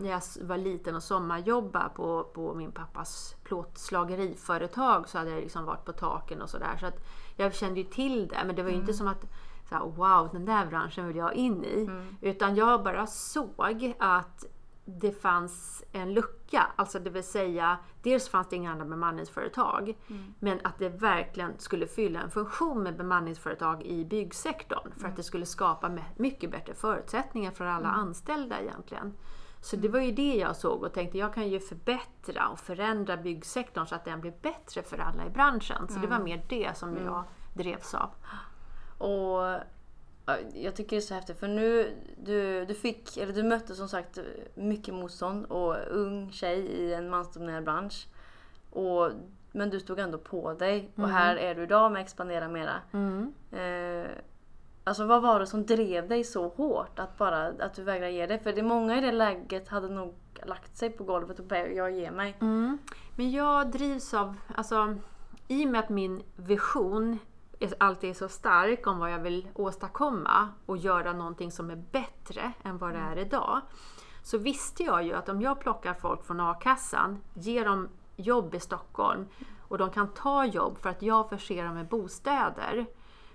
när 0.00 0.10
jag 0.10 0.22
var 0.40 0.56
liten 0.56 0.94
och 0.94 1.02
sommarjobba 1.02 1.88
på, 1.88 2.24
på 2.34 2.54
min 2.54 2.72
pappas 2.72 3.36
plåtslageriföretag 3.44 5.08
så 5.08 5.18
hade 5.18 5.30
jag 5.30 5.40
liksom 5.40 5.64
varit 5.64 5.84
på 5.84 5.92
taken 5.92 6.42
och 6.42 6.50
sådär. 6.50 6.76
Så 6.80 6.86
att 6.86 7.04
jag 7.36 7.54
kände 7.54 7.80
ju 7.80 7.86
till 7.86 8.28
det 8.28 8.44
men 8.46 8.56
det 8.56 8.62
var 8.62 8.70
ju 8.70 8.76
inte 8.76 8.94
som 8.94 9.08
att 9.08 9.24
så 9.68 9.74
här, 9.74 9.84
wow, 9.84 10.28
den 10.32 10.44
där 10.44 10.66
branschen 10.66 11.06
vill 11.06 11.16
jag 11.16 11.34
in 11.34 11.64
i. 11.64 11.90
Utan 12.20 12.56
jag 12.56 12.84
bara 12.84 13.06
såg 13.06 13.94
att 13.98 14.44
det 14.96 15.12
fanns 15.12 15.84
en 15.92 16.14
lucka. 16.14 16.66
Alltså 16.76 16.98
det 16.98 17.10
vill 17.10 17.24
säga, 17.24 17.78
dels 18.02 18.28
fanns 18.28 18.48
det 18.48 18.56
inga 18.56 18.72
andra 18.72 18.84
bemanningsföretag. 18.84 19.96
Men 20.38 20.60
att 20.64 20.78
det 20.78 20.88
verkligen 20.88 21.58
skulle 21.58 21.86
fylla 21.86 22.20
en 22.20 22.30
funktion 22.30 22.82
med 22.82 22.96
bemanningsföretag 22.96 23.82
i 23.82 24.04
byggsektorn. 24.04 24.92
För 24.96 25.08
att 25.08 25.16
det 25.16 25.22
skulle 25.22 25.46
skapa 25.46 25.98
mycket 26.16 26.50
bättre 26.50 26.74
förutsättningar 26.74 27.50
för 27.50 27.64
alla 27.64 27.88
anställda 27.88 28.60
egentligen. 28.60 29.14
Så 29.60 29.76
det 29.76 29.88
var 29.88 30.00
ju 30.00 30.12
det 30.12 30.34
jag 30.34 30.56
såg 30.56 30.82
och 30.82 30.92
tänkte 30.92 31.18
jag 31.18 31.34
kan 31.34 31.48
ju 31.48 31.60
förbättra 31.60 32.48
och 32.48 32.58
förändra 32.58 33.16
byggsektorn 33.16 33.86
så 33.86 33.94
att 33.94 34.04
den 34.04 34.20
blir 34.20 34.34
bättre 34.42 34.82
för 34.82 34.98
alla 34.98 35.26
i 35.26 35.30
branschen. 35.30 35.88
Så 35.88 35.98
det 35.98 36.06
var 36.06 36.18
mer 36.18 36.44
det 36.48 36.76
som 36.76 36.96
jag 36.96 37.24
drevs 37.54 37.94
av. 37.94 38.10
Och 38.98 39.60
jag 40.54 40.74
tycker 40.76 40.90
det 40.90 41.00
är 41.00 41.06
så 41.06 41.14
häftigt 41.14 41.38
för 41.38 41.48
nu, 41.48 41.96
du, 42.24 42.64
du 42.64 42.74
fick, 42.74 43.16
eller 43.16 43.32
du 43.32 43.42
mötte 43.42 43.74
som 43.74 43.88
sagt 43.88 44.18
mycket 44.54 44.94
motstånd 44.94 45.44
och 45.44 45.76
ung 45.90 46.32
tjej 46.32 46.58
i 46.58 46.94
en 46.94 47.10
mansdominerad 47.10 47.64
bransch. 47.64 48.06
Och, 48.70 49.10
men 49.52 49.70
du 49.70 49.80
stod 49.80 49.98
ändå 49.98 50.18
på 50.18 50.52
dig 50.52 50.90
och 50.96 51.08
här 51.08 51.36
är 51.36 51.54
du 51.54 51.62
idag 51.62 51.92
med 51.92 52.02
Expandera 52.02 52.48
Mera. 52.48 52.74
Mm. 52.92 53.32
Eh, 53.52 54.10
alltså 54.84 55.04
vad 55.04 55.22
var 55.22 55.40
det 55.40 55.46
som 55.46 55.66
drev 55.66 56.08
dig 56.08 56.24
så 56.24 56.48
hårt 56.48 56.98
att, 56.98 57.18
bara, 57.18 57.46
att 57.46 57.74
du 57.74 57.82
vägrade 57.82 58.12
ge 58.12 58.26
dig? 58.26 58.38
För 58.38 58.52
det 58.52 58.60
är 58.60 58.64
många 58.64 58.98
i 58.98 59.00
det 59.00 59.12
läget 59.12 59.68
hade 59.68 59.88
nog 59.88 60.14
lagt 60.46 60.76
sig 60.76 60.90
på 60.90 61.04
golvet 61.04 61.38
och 61.38 61.44
bara 61.44 61.68
jag 61.68 61.90
ger 61.90 62.10
mig. 62.10 62.36
Mm. 62.40 62.78
Men 63.16 63.30
jag 63.30 63.70
drivs 63.70 64.14
av, 64.14 64.34
alltså 64.54 64.94
i 65.48 65.66
och 65.66 65.70
med 65.70 65.78
att 65.78 65.88
min 65.88 66.22
vision 66.36 67.18
alltid 67.78 68.10
är 68.10 68.14
så 68.14 68.28
stark 68.28 68.86
om 68.86 68.98
vad 68.98 69.12
jag 69.12 69.18
vill 69.18 69.48
åstadkomma 69.54 70.48
och 70.66 70.76
göra 70.76 71.12
någonting 71.12 71.50
som 71.50 71.70
är 71.70 71.76
bättre 71.76 72.52
än 72.62 72.78
vad 72.78 72.92
det 72.92 72.98
är 72.98 73.18
idag. 73.18 73.60
Så 74.22 74.38
visste 74.38 74.82
jag 74.82 75.02
ju 75.04 75.12
att 75.12 75.28
om 75.28 75.42
jag 75.42 75.60
plockar 75.60 75.94
folk 75.94 76.24
från 76.24 76.40
a-kassan, 76.40 77.18
ger 77.34 77.64
dem 77.64 77.88
jobb 78.16 78.54
i 78.54 78.60
Stockholm 78.60 79.26
och 79.68 79.78
de 79.78 79.90
kan 79.90 80.08
ta 80.08 80.44
jobb 80.44 80.78
för 80.78 80.90
att 80.90 81.02
jag 81.02 81.28
förser 81.28 81.64
dem 81.64 81.74
med 81.74 81.88
bostäder 81.88 82.86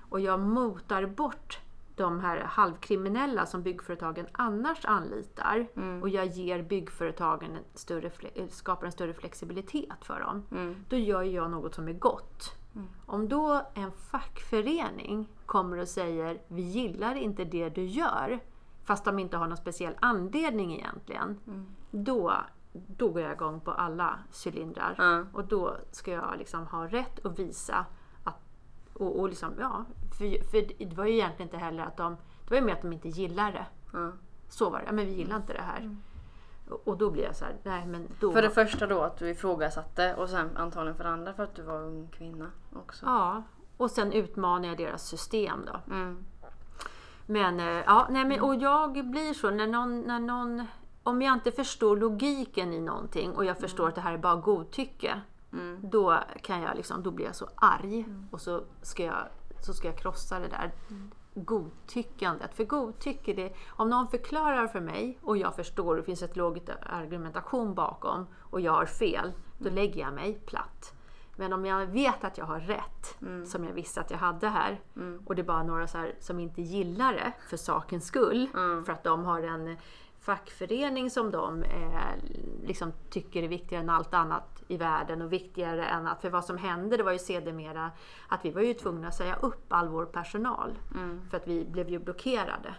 och 0.10 0.20
jag 0.20 0.40
motar 0.40 1.06
bort 1.06 1.60
de 1.96 2.20
här 2.20 2.40
halvkriminella 2.40 3.46
som 3.46 3.64
byggföretagen 3.64 4.28
annars 4.32 4.86
anlitar 4.86 5.68
och 6.02 6.10
jag 6.10 6.26
ger 6.26 6.64
byggföretagen 6.64 7.52
en 7.52 7.64
större, 7.74 8.12
skapar 8.50 8.86
en 8.86 8.92
större 8.92 9.14
flexibilitet 9.14 10.06
för 10.06 10.20
dem. 10.20 10.46
Då 10.90 10.96
gör 10.96 11.24
jag 11.24 11.52
något 11.52 11.76
som 11.76 11.88
är 11.88 11.94
gott. 11.94 12.56
Om 13.06 13.30
då 13.30 13.62
en 13.74 13.92
fackförening 13.92 15.28
kommer 15.46 15.78
och 15.78 15.88
säger 15.88 16.42
vi 16.48 16.62
gillar 16.62 17.16
inte 17.16 17.44
det 17.44 17.70
du 17.70 17.86
gör 17.86 18.40
fast 18.84 19.06
de 19.06 19.20
inte 19.20 19.38
har 19.38 19.48
någon 19.48 19.58
speciell 19.58 19.94
anledning 20.00 20.74
egentligen. 20.74 21.40
Då, 21.92 22.34
då 22.74 23.10
går 23.10 23.22
jag 23.22 23.32
igång 23.32 23.60
på 23.60 23.72
alla 23.72 24.20
cylindrar. 24.46 24.96
Ja. 24.98 25.26
Och 25.34 25.46
då 25.46 25.78
ska 25.92 26.12
jag 26.12 26.38
liksom 26.38 26.68
ha 26.68 26.88
rätt 26.88 27.26
att 27.26 27.40
visa 27.40 27.86
att, 28.24 28.40
och, 28.94 29.20
och 29.20 29.30
liksom, 29.30 29.54
ja, 29.60 29.86
för, 30.18 30.52
för 30.52 30.86
det 30.86 30.96
var 30.98 31.06
ju 31.06 31.14
egentligen 31.14 31.48
inte 31.48 31.58
heller 31.58 31.84
att 31.84 31.98
de, 31.98 32.18
det 32.44 32.50
var 32.50 32.58
ju 32.58 32.64
mer 32.64 32.74
att 32.74 32.82
de 32.82 32.94
inte 32.94 33.10
gillar 33.10 33.52
det. 33.52 33.66
Så 34.50 34.70
var 34.70 34.80
det, 34.80 34.86
ja, 34.86 34.92
men 34.92 35.06
vi 35.06 35.14
gillar 35.14 35.36
inte 35.36 35.54
det 35.54 35.62
här. 35.62 35.98
Och, 36.84 36.98
då 36.98 37.10
blir 37.10 37.24
jag 37.24 37.36
så 37.36 37.46
här, 37.46 37.56
nej 37.64 37.86
men 37.86 38.08
då... 38.20 38.32
För 38.32 38.42
det 38.42 38.50
första 38.50 38.88
då 38.88 39.02
att 39.02 39.18
du 39.18 39.30
ifrågasatte 39.30 40.16
och 40.16 40.30
sen 40.30 40.58
antagligen 40.58 40.98
för 40.98 41.04
det 41.04 41.10
andra 41.10 41.34
för 41.34 41.44
att 41.44 41.56
du 41.56 41.62
var 41.62 41.82
ung 41.82 42.08
kvinna 42.08 42.52
också. 42.76 43.06
Ja, 43.06 43.44
och 43.78 43.92
sen 43.92 44.12
utmanar 44.12 44.68
jag 44.68 44.78
deras 44.78 45.08
system 45.08 45.66
då. 45.66 45.94
Mm. 45.94 46.26
Men, 47.26 47.60
eh, 47.60 47.66
ja, 47.66 48.08
nej, 48.10 48.26
men 48.26 48.42
och 48.42 48.56
jag 48.56 49.06
blir 49.06 49.34
så 49.34 49.50
när 49.50 49.68
någon, 49.68 50.02
när 50.02 50.20
någon... 50.20 50.66
Om 51.04 51.22
jag 51.22 51.34
inte 51.34 51.52
förstår 51.52 51.98
logiken 51.98 52.74
i 52.74 52.80
någonting 52.80 53.36
och 53.36 53.46
jag 53.46 53.58
förstår 53.58 53.88
att 53.88 53.96
det 53.96 54.02
här 54.02 54.14
är 54.14 54.18
bara 54.18 54.36
godtycke. 54.36 55.22
Då, 55.82 56.20
kan 56.42 56.62
jag 56.62 56.76
liksom, 56.76 57.04
då 57.04 57.12
blir 57.12 57.26
jag 57.26 57.36
så 57.36 57.50
arg 57.56 58.06
och 58.32 58.42
så 58.42 58.64
ska 58.82 59.04
jag, 59.04 59.28
så 59.62 59.74
ska 59.74 59.88
jag 59.88 59.98
krossa 59.98 60.40
det 60.40 60.48
där 60.48 60.72
godtyckandet. 61.36 62.56
För 62.56 62.64
godtycke, 62.64 63.34
det, 63.34 63.54
om 63.70 63.90
någon 63.90 64.08
förklarar 64.08 64.68
för 64.68 64.82
mig 64.82 65.20
och 65.22 65.38
jag 65.38 65.56
förstår 65.56 65.96
det 65.96 66.04
finns 66.04 66.24
ett 66.24 66.36
logisk 66.36 66.70
argumentation 66.82 67.74
bakom 67.74 68.28
och 68.40 68.62
jag 68.62 68.72
har 68.72 68.86
fel. 68.86 69.32
då 69.58 69.70
lägger 69.70 70.02
jag 70.02 70.14
mig 70.14 70.42
platt. 70.46 70.94
Men 71.36 71.54
om 71.54 71.66
jag 71.66 71.86
vet 71.86 72.24
att 72.24 72.38
jag 72.38 72.46
har 72.46 72.60
rätt, 72.60 73.18
som 73.48 73.64
jag 73.64 73.74
visste 73.74 74.02
att 74.02 74.12
jag 74.12 74.18
hade 74.18 74.48
här, 74.48 74.82
och 75.26 75.36
det 75.36 75.42
är 75.42 75.44
bara 75.44 75.64
några 75.64 75.88
så 75.88 76.06
som 76.20 76.40
inte 76.40 76.62
gillar 76.62 77.14
det 77.14 77.34
för 77.50 77.58
sakens 77.58 78.06
skull, 78.06 78.48
för 78.86 78.90
att 78.90 79.04
de 79.04 79.24
har 79.24 79.42
en 79.42 79.78
fackförening 80.24 81.10
som 81.10 81.32
de 81.32 81.64
eh, 81.64 82.16
liksom 82.64 82.92
tycker 83.10 83.44
är 83.44 83.48
viktigare 83.48 83.84
än 83.84 83.90
allt 83.90 84.14
annat 84.14 84.64
i 84.68 84.78
världen 84.78 85.22
och 85.22 85.34
viktigare 85.34 85.86
än 85.86 86.08
att, 86.08 86.22
för 86.22 86.30
vad 86.30 86.46
som 86.46 86.58
hände 86.58 86.98
det 86.98 87.04
var 87.04 87.12
ju 87.12 87.20
sedermera 87.20 87.92
att 88.28 88.46
vi 88.46 88.52
var 88.52 88.62
ju 88.62 88.74
tvungna 88.74 89.08
att 89.08 89.16
säga 89.16 89.36
upp 89.36 89.66
all 89.74 89.88
vår 89.88 90.06
personal 90.06 90.74
för 91.30 91.38
att 91.38 91.48
vi 91.48 91.66
blev 91.66 91.90
ju 91.90 92.00
blockerade. 92.00 92.76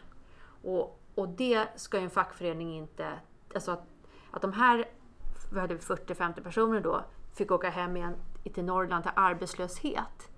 Och, 0.63 1.01
och 1.15 1.29
det 1.29 1.67
ska 1.77 1.99
ju 1.99 2.05
en 2.05 2.11
fackförening 2.11 2.77
inte, 2.77 3.13
alltså 3.55 3.71
att, 3.71 3.87
att 4.31 4.43
de 4.43 4.53
här, 4.53 4.85
vi 5.53 5.61
hade 5.61 5.77
40-50 5.77 6.43
personer 6.43 6.81
då, 6.81 7.05
fick 7.35 7.51
åka 7.51 7.71
hem 7.71 7.97
igen 7.97 8.15
till 8.55 8.65
Norrland 8.65 9.05
till 9.05 9.13
arbetslöshet. 9.17 10.31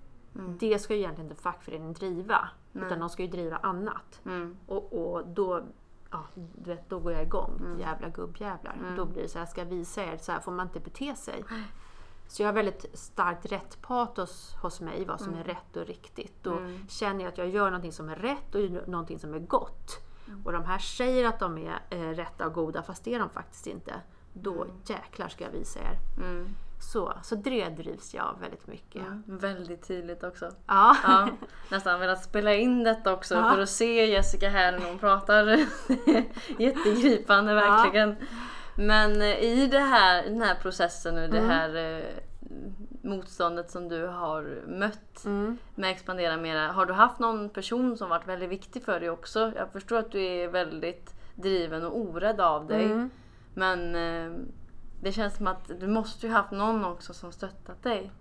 Det 0.59 0.79
ska 0.79 0.93
ju 0.93 0.99
egentligen 0.99 1.31
inte 1.31 1.41
fackföreningen 1.41 1.93
driva, 1.93 2.49
utan 2.73 2.99
de 2.99 3.09
ska 3.09 3.23
ju 3.23 3.29
driva 3.29 3.57
annat. 3.57 4.21
Och, 4.65 4.93
och 4.93 5.27
då, 5.27 5.63
ja, 6.11 6.23
du 6.35 6.69
vet, 6.69 6.89
då 6.89 6.99
går 6.99 7.11
jag 7.11 7.21
igång. 7.23 7.59
Jävla 7.79 8.09
gubbjävlar. 8.09 8.75
Då 8.97 9.05
blir 9.05 9.21
det 9.21 9.29
så 9.29 9.37
här, 9.37 9.41
jag 9.45 9.49
ska 9.49 9.63
visa 9.63 10.03
er, 10.03 10.17
så 10.17 10.31
här 10.31 10.39
får 10.39 10.51
man 10.51 10.67
inte 10.67 10.79
bete 10.79 11.15
sig. 11.15 11.43
Så 12.27 12.41
jag 12.41 12.47
har 12.47 12.53
väldigt 12.53 12.85
starkt 12.93 13.45
rättpatos 13.45 14.55
hos 14.61 14.81
mig, 14.81 15.05
vad 15.05 15.21
som 15.21 15.33
är 15.33 15.43
rätt 15.43 15.77
och 15.77 15.85
riktigt. 15.85 16.43
Då 16.43 16.51
känner 16.89 17.23
jag 17.23 17.31
att 17.31 17.37
jag 17.37 17.49
gör 17.49 17.65
någonting 17.65 17.91
som 17.91 18.09
är 18.09 18.15
rätt 18.15 18.55
och 18.55 18.87
någonting 18.87 19.19
som 19.19 19.33
är 19.33 19.39
gott. 19.39 20.03
Och 20.45 20.51
de 20.51 20.65
här 20.65 20.77
säger 20.79 21.27
att 21.27 21.39
de 21.39 21.57
är 21.57 21.79
eh, 21.89 21.99
rätta 21.99 22.47
och 22.47 22.53
goda, 22.53 22.83
fast 22.83 23.03
det 23.03 23.13
är 23.13 23.19
de 23.19 23.29
faktiskt 23.29 23.67
inte. 23.67 23.93
Då 24.33 24.65
jäklar 24.85 25.27
ska 25.27 25.43
jag 25.43 25.51
visa 25.51 25.79
er. 25.79 25.99
Så, 26.79 27.13
så 27.23 27.35
det 27.35 27.69
drivs 27.69 28.13
jag 28.13 28.25
av 28.25 28.39
väldigt 28.39 28.67
mycket. 28.67 29.03
Väldigt 29.25 29.87
tydligt 29.87 30.23
också. 30.23 30.51
Ja. 30.67 30.95
Ja, 31.03 31.27
nästan 31.71 31.99
velat 31.99 32.23
spela 32.23 32.53
in 32.53 32.83
detta 32.83 33.13
också 33.13 33.35
Ja. 33.35 33.51
för 33.51 33.61
att 33.61 33.69
se 33.69 34.05
Jessica 34.05 34.49
här 34.49 34.71
när 34.71 34.87
hon 34.87 34.99
pratar. 34.99 35.45
Jättegripande 36.57 37.53
verkligen. 37.53 38.15
Men 38.77 39.21
eh, 39.21 39.39
i 39.43 39.67
det 39.71 39.79
här, 39.79 40.23
den 40.23 40.41
här 40.41 40.55
processen 40.55 41.15
och 41.23 41.29
det 41.29 41.37
Mm. 41.37 41.49
här 41.49 41.75
eh, 41.97 42.03
motståndet 43.01 43.71
som 43.71 43.89
du 43.89 44.05
har 44.07 44.61
mött 44.67 45.25
Mm. 45.25 45.57
med 45.75 45.91
Expandera 45.91 46.37
Mera. 46.37 46.67
Har 46.67 46.85
du 46.85 46.93
haft 46.93 47.19
någon 47.19 47.49
person 47.49 47.97
som 47.97 48.09
varit 48.09 48.27
väldigt 48.27 48.49
viktig 48.49 48.83
för 48.83 48.99
dig 48.99 49.09
också? 49.09 49.51
Jag 49.55 49.71
förstår 49.71 49.97
att 49.97 50.11
du 50.11 50.21
är 50.25 50.47
väldigt 50.47 51.13
driven 51.35 51.85
och 51.85 51.97
orädd 51.97 52.41
av 52.41 52.67
dig. 52.67 52.85
Mm. 52.85 53.09
Men 53.53 53.95
eh, 53.95 54.31
det 55.01 55.11
känns 55.11 55.35
som 55.37 55.47
att 55.47 55.71
du 55.79 55.87
måste 55.87 56.27
ju 56.27 56.33
haft 56.33 56.51
någon 56.51 56.85
också 56.85 57.13
som 57.13 57.31
stöttat 57.31 57.83
dig. 57.83 58.11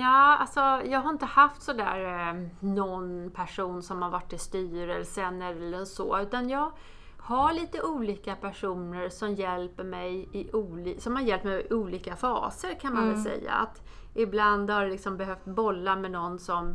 Ja, 0.00 0.36
alltså 0.36 0.60
jag 0.60 1.00
har 1.00 1.10
inte 1.10 1.26
haft 1.26 1.62
sådär 1.62 2.28
eh, 2.28 2.48
någon 2.60 3.30
person 3.30 3.82
som 3.82 4.02
har 4.02 4.10
varit 4.10 4.32
i 4.32 4.38
styrelsen 4.38 5.42
eller 5.42 5.84
så, 5.84 6.20
utan 6.20 6.48
jag 6.48 6.72
har 7.18 7.52
lite 7.52 7.82
olika 7.82 8.36
personer 8.36 9.08
som 9.08 9.34
hjälper 9.34 9.84
mig 9.84 10.28
i 10.32 10.50
oli- 10.52 10.98
som 10.98 11.16
har 11.16 11.22
hjälpt 11.22 11.44
mig 11.44 11.66
i 11.70 11.74
olika 11.74 12.16
faser 12.16 12.74
kan 12.80 12.94
man 12.94 13.08
väl 13.08 13.22
säga. 13.22 13.52
Att 13.52 13.82
ibland 14.14 14.70
har 14.70 14.82
jag 14.82 14.90
liksom 14.90 15.16
behövt 15.16 15.44
bolla 15.44 15.96
med 15.96 16.10
någon 16.10 16.38
som 16.38 16.74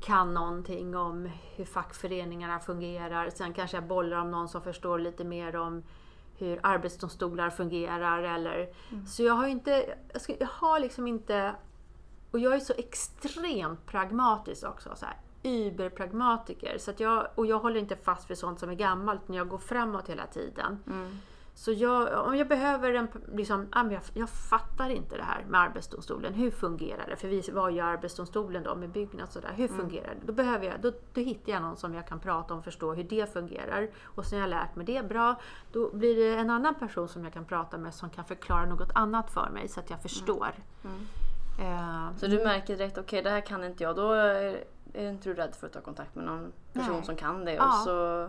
kan 0.00 0.34
någonting 0.34 0.96
om 0.96 1.30
hur 1.56 1.64
fackföreningarna 1.64 2.58
fungerar. 2.58 3.30
Sen 3.30 3.52
kanske 3.52 3.76
jag 3.76 3.86
bollar 3.86 4.16
om 4.16 4.30
någon 4.30 4.48
som 4.48 4.62
förstår 4.62 4.98
lite 4.98 5.24
mer 5.24 5.56
om 5.56 5.82
hur 6.46 6.60
arbetsdomstolar 6.62 7.50
fungerar. 7.50 8.22
Eller, 8.22 8.68
Så 9.06 9.22
jag 9.22 9.34
har 9.34 9.46
inte, 9.46 9.96
jag, 10.12 10.22
ska, 10.22 10.34
jag 10.40 10.48
har 10.52 10.80
liksom 10.80 11.06
inte 11.06 11.54
och 12.30 12.38
jag 12.38 12.54
är 12.54 12.60
så 12.60 12.72
extremt 12.76 13.86
pragmatisk 13.86 14.64
också. 14.64 14.92
Så 14.96 15.06
här, 15.06 15.16
überpragmatiker. 15.42 16.78
Så 16.78 16.90
att 16.90 17.00
jag, 17.00 17.26
och 17.34 17.46
jag 17.46 17.58
håller 17.58 17.80
inte 17.80 17.96
fast 17.96 18.30
vid 18.30 18.38
sånt 18.38 18.60
som 18.60 18.70
är 18.70 18.74
gammalt, 18.74 19.20
utan 19.24 19.36
jag 19.36 19.48
går 19.48 19.58
framåt 19.58 20.08
hela 20.08 20.26
tiden. 20.26 20.78
Så 21.54 21.72
jag, 21.72 22.26
om 22.26 22.36
jag 22.36 22.48
behöver 22.48 22.94
en, 22.94 23.08
liksom, 23.32 23.68
jag, 23.72 24.00
jag 24.14 24.28
fattar 24.28 24.90
inte 24.90 25.16
det 25.16 25.22
här 25.22 25.44
med 25.48 25.60
Arbetsdomstolen. 25.60 26.34
Hur 26.34 26.50
fungerar 26.50 27.06
det? 27.08 27.16
För 27.16 27.28
vi 27.28 27.40
var 27.52 27.70
ju 27.70 27.80
Arbetsdomstolen 27.80 28.62
då 28.62 28.74
med 28.74 28.90
Byggnads 28.90 29.36
och 29.36 29.42
där. 29.42 29.52
Hur 29.56 29.68
fungerar 29.68 30.14
det? 30.14 30.26
Då, 30.26 30.32
behöver 30.32 30.66
jag, 30.66 30.80
då, 30.80 30.92
då 31.12 31.20
hittar 31.20 31.52
jag 31.52 31.62
någon 31.62 31.76
som 31.76 31.94
jag 31.94 32.06
kan 32.06 32.20
prata 32.20 32.54
om 32.54 32.58
och 32.58 32.64
förstå 32.64 32.94
hur 32.94 33.04
det 33.04 33.32
fungerar. 33.32 33.88
Och 34.04 34.24
sen 34.26 34.38
har 34.40 34.48
jag 34.48 34.50
lärt 34.50 34.76
mig 34.76 34.86
det 34.86 35.08
bra, 35.08 35.40
då 35.72 35.90
blir 35.92 36.16
det 36.16 36.40
en 36.40 36.50
annan 36.50 36.74
person 36.74 37.08
som 37.08 37.24
jag 37.24 37.32
kan 37.32 37.44
prata 37.44 37.78
med 37.78 37.94
som 37.94 38.10
kan 38.10 38.24
förklara 38.24 38.64
något 38.66 38.90
annat 38.94 39.30
för 39.30 39.50
mig 39.50 39.68
så 39.68 39.80
att 39.80 39.90
jag 39.90 40.02
förstår. 40.02 40.52
Eh, 41.60 42.16
Så 42.16 42.26
du 42.26 42.44
märker 42.44 42.76
direkt, 42.76 42.98
okej 42.98 43.22
det 43.22 43.30
här 43.30 43.40
kan 43.40 43.64
inte 43.64 43.84
jag. 43.84 43.96
Då 43.96 44.12
är, 44.12 44.64
är 44.92 45.10
inte 45.10 45.28
du 45.28 45.34
rädd 45.34 45.54
för 45.54 45.66
att 45.66 45.72
ta 45.72 45.80
kontakt 45.80 46.14
med 46.14 46.24
någon 46.24 46.52
person 46.72 46.94
Nej. 46.96 47.04
som 47.04 47.16
kan 47.16 47.44
det. 47.44 47.52
Ja. 47.52 47.66
Och 47.66 47.84
så 47.84 48.28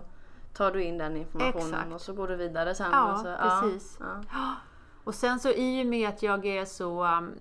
tar 0.53 0.71
du 0.71 0.83
in 0.83 0.97
den 0.97 1.17
informationen 1.17 1.73
Exakt. 1.73 1.93
och 1.93 2.01
så 2.01 2.13
går 2.13 2.27
du 2.27 2.35
vidare 2.35 2.75
sen. 2.75 2.91
Ja, 2.91 3.13
och 3.13 3.19
så, 3.19 3.35
precis. 3.39 3.99
Ja, 4.31 4.55
Och 5.03 5.15
sen 5.15 5.39
så 5.39 5.49
i 5.49 5.83
och 5.83 5.87
med 5.87 6.09
att 6.09 6.23
jag 6.23 6.45
är 6.45 6.65
så... 6.65 7.05
um, 7.05 7.39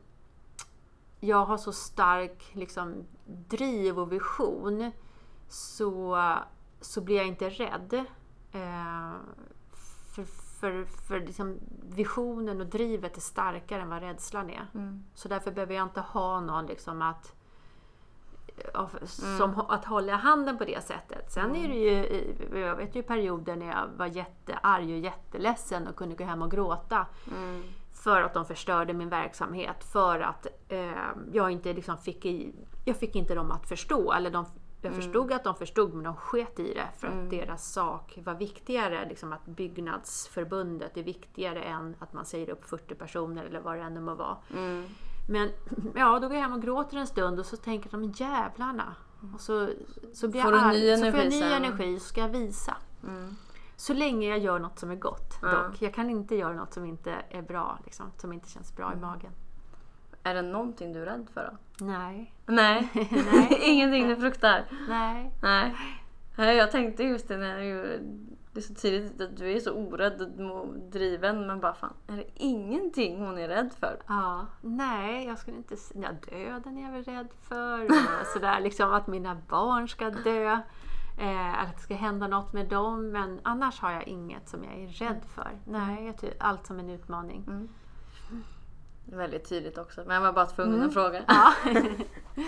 Jag 1.20 1.44
har 1.44 1.56
så 1.56 1.72
stark 1.72 2.50
liksom, 2.52 3.04
driv 3.24 3.98
och 3.98 4.12
vision 4.12 4.92
så, 5.48 6.18
så 6.80 7.00
blir 7.00 7.16
jag 7.16 7.26
inte 7.26 7.48
rädd. 7.48 8.04
Eh, 8.52 9.12
för 10.14 10.24
för, 10.62 10.84
för 10.84 11.20
liksom, 11.20 11.58
visionen 11.82 12.60
och 12.60 12.66
drivet 12.66 13.16
är 13.16 13.20
starkare 13.20 13.82
än 13.82 13.88
vad 13.88 14.02
rädslan 14.02 14.50
är. 14.50 14.66
Mm. 14.74 15.04
Så 15.14 15.28
därför 15.28 15.50
behöver 15.50 15.74
jag 15.74 15.82
inte 15.82 16.00
ha 16.00 16.40
någon 16.40 16.66
liksom 16.66 17.02
att 17.02 17.34
av- 18.74 18.98
som 19.38 19.60
att 19.68 19.84
hålla 19.84 20.16
handen 20.16 20.58
på 20.58 20.64
det 20.64 20.84
sättet. 20.84 21.32
Sen 21.32 21.56
är 21.56 21.68
det 21.68 21.74
ju, 21.74 22.60
jag 22.60 22.76
vet 22.76 22.94
ju 22.94 23.02
perioder 23.02 23.56
när 23.56 23.66
jag 23.66 23.88
var 23.96 24.06
jättearg 24.06 24.84
och 24.84 24.98
jätteledsen 24.98 25.88
och 25.88 25.96
kunde 25.96 26.14
gå 26.14 26.24
hem 26.24 26.42
och 26.42 26.50
gråta. 26.50 27.06
Mm. 27.30 27.62
För 27.92 28.22
att 28.22 28.34
de 28.34 28.44
förstörde 28.44 28.92
min 28.92 29.08
verksamhet. 29.08 29.84
För 29.92 30.20
att 30.20 30.46
eh, 30.68 30.90
jag 31.32 31.50
inte 31.50 31.72
liksom 31.72 31.98
fick, 31.98 32.24
i, 32.26 32.54
jag 32.84 32.96
fick 32.96 33.16
inte 33.16 33.34
dem 33.34 33.50
att 33.50 33.68
förstå. 33.68 34.12
Eller 34.12 34.30
de, 34.30 34.44
jag 34.82 34.94
förstod 34.94 35.32
att 35.32 35.44
de 35.44 35.54
förstod 35.54 35.94
men 35.94 36.04
de 36.04 36.16
sket 36.16 36.58
i 36.60 36.74
det. 36.74 36.88
För 36.98 37.06
att 37.06 37.30
deras 37.30 37.72
sak 37.72 38.18
var 38.24 38.34
viktigare. 38.34 39.08
Liksom 39.08 39.32
att 39.32 39.44
byggnadsförbundet 39.46 40.96
är 40.96 41.02
viktigare 41.02 41.62
än 41.62 41.96
att 41.98 42.12
man 42.12 42.24
säger 42.24 42.50
upp 42.50 42.64
40 42.64 42.94
personer 42.94 43.44
eller 43.44 43.60
vad 43.60 43.76
det 43.76 43.82
än 43.82 44.04
må 44.04 44.14
vara. 44.14 44.36
Men 45.32 45.50
ja, 45.94 46.18
då 46.18 46.28
går 46.28 46.36
jag 46.36 46.42
hem 46.42 46.52
och 46.52 46.62
gråter 46.62 46.96
en 46.96 47.06
stund 47.06 47.38
och 47.38 47.46
så 47.46 47.56
tänker 47.56 47.90
de 47.90 48.04
jävlarna. 48.04 48.94
Och 49.34 49.40
så, 49.40 49.68
så 50.12 50.28
blir 50.28 50.42
Får 50.42 50.52
jag 50.52 50.62
arg. 50.64 50.96
så 50.96 51.10
får 51.10 51.20
jag 51.20 51.28
ny 51.30 51.40
sen. 51.40 51.52
energi 51.52 51.98
så 52.00 52.06
ska 52.06 52.20
jag 52.20 52.28
visa. 52.28 52.76
Mm. 53.08 53.36
Så 53.76 53.94
länge 53.94 54.28
jag 54.28 54.38
gör 54.38 54.58
något 54.58 54.78
som 54.78 54.90
är 54.90 54.94
gott 54.96 55.38
Ja. 55.42 55.48
dock. 55.48 55.82
Jag 55.82 55.94
kan 55.94 56.10
inte 56.10 56.36
göra 56.36 56.52
något 56.54 56.72
som 56.72 56.84
inte 56.84 57.14
är 57.30 57.42
bra, 57.42 57.78
liksom, 57.84 58.06
som 58.16 58.32
inte 58.32 58.50
känns 58.50 58.76
bra 58.76 58.86
Mm. 58.86 58.98
i 58.98 59.00
magen. 59.02 59.30
Är 60.22 60.34
det 60.34 60.42
någonting 60.42 60.92
du 60.92 61.02
är 61.02 61.06
rädd 61.06 61.26
för 61.34 61.50
då? 61.78 61.84
Nej. 61.86 62.34
Nej, 62.46 62.88
Nej. 63.12 63.58
ingenting 63.62 64.08
du 64.08 64.16
fruktar? 64.16 64.64
Nej. 64.88 65.32
Nej. 65.42 65.76
Nej, 66.36 66.56
Jag 66.56 66.70
tänkte 66.70 67.02
just 67.04 67.28
det 67.28 67.36
när 67.36 67.58
du, 67.60 68.00
det 68.52 68.60
är 68.60 68.62
så 68.62 68.74
tydligt 68.74 69.20
att 69.20 69.36
du 69.36 69.52
är 69.52 69.60
så 69.60 69.72
orädd 69.72 70.40
och 70.50 70.68
driven 70.78 71.46
men 71.46 71.60
bara 71.60 71.74
fan, 71.74 71.92
är 72.06 72.16
det 72.16 72.26
ingenting 72.34 73.20
hon 73.20 73.38
är 73.38 73.48
rädd 73.48 73.70
för? 73.80 73.96
Ja, 74.06 74.46
nej, 74.60 75.26
jag 75.26 75.38
skulle 75.38 75.56
inte 75.56 75.76
säga... 75.76 76.16
Ja, 76.30 76.36
döden 76.36 76.78
är 76.78 76.82
jag 76.82 76.92
väl 76.92 77.04
rädd 77.04 77.28
för. 77.42 77.84
Och 77.84 78.26
sådär, 78.32 78.60
liksom 78.60 78.92
att 78.92 79.06
mina 79.06 79.36
barn 79.48 79.88
ska 79.88 80.10
dö. 80.10 80.58
Eh, 81.20 81.62
att 81.62 81.76
det 81.76 81.82
ska 81.82 81.94
hända 81.94 82.26
något 82.28 82.52
med 82.52 82.68
dem. 82.68 83.08
Men 83.10 83.40
annars 83.42 83.80
har 83.80 83.92
jag 83.92 84.08
inget 84.08 84.48
som 84.48 84.64
jag 84.64 84.74
är 84.82 84.88
rädd 84.88 85.20
för. 85.34 85.50
Nej, 85.64 86.06
jag 86.06 86.18
tycker 86.18 86.36
allt 86.42 86.66
som 86.66 86.78
en 86.78 86.90
utmaning. 86.90 87.44
Mm. 87.46 87.68
Väldigt 89.04 89.48
tydligt 89.48 89.78
också, 89.78 90.02
men 90.06 90.14
jag 90.14 90.22
var 90.22 90.32
bara 90.32 90.46
tvungen 90.46 90.74
Mm. 90.74 90.88
att 90.88 90.94
fråga. 90.94 91.22
Ja. 91.28 91.52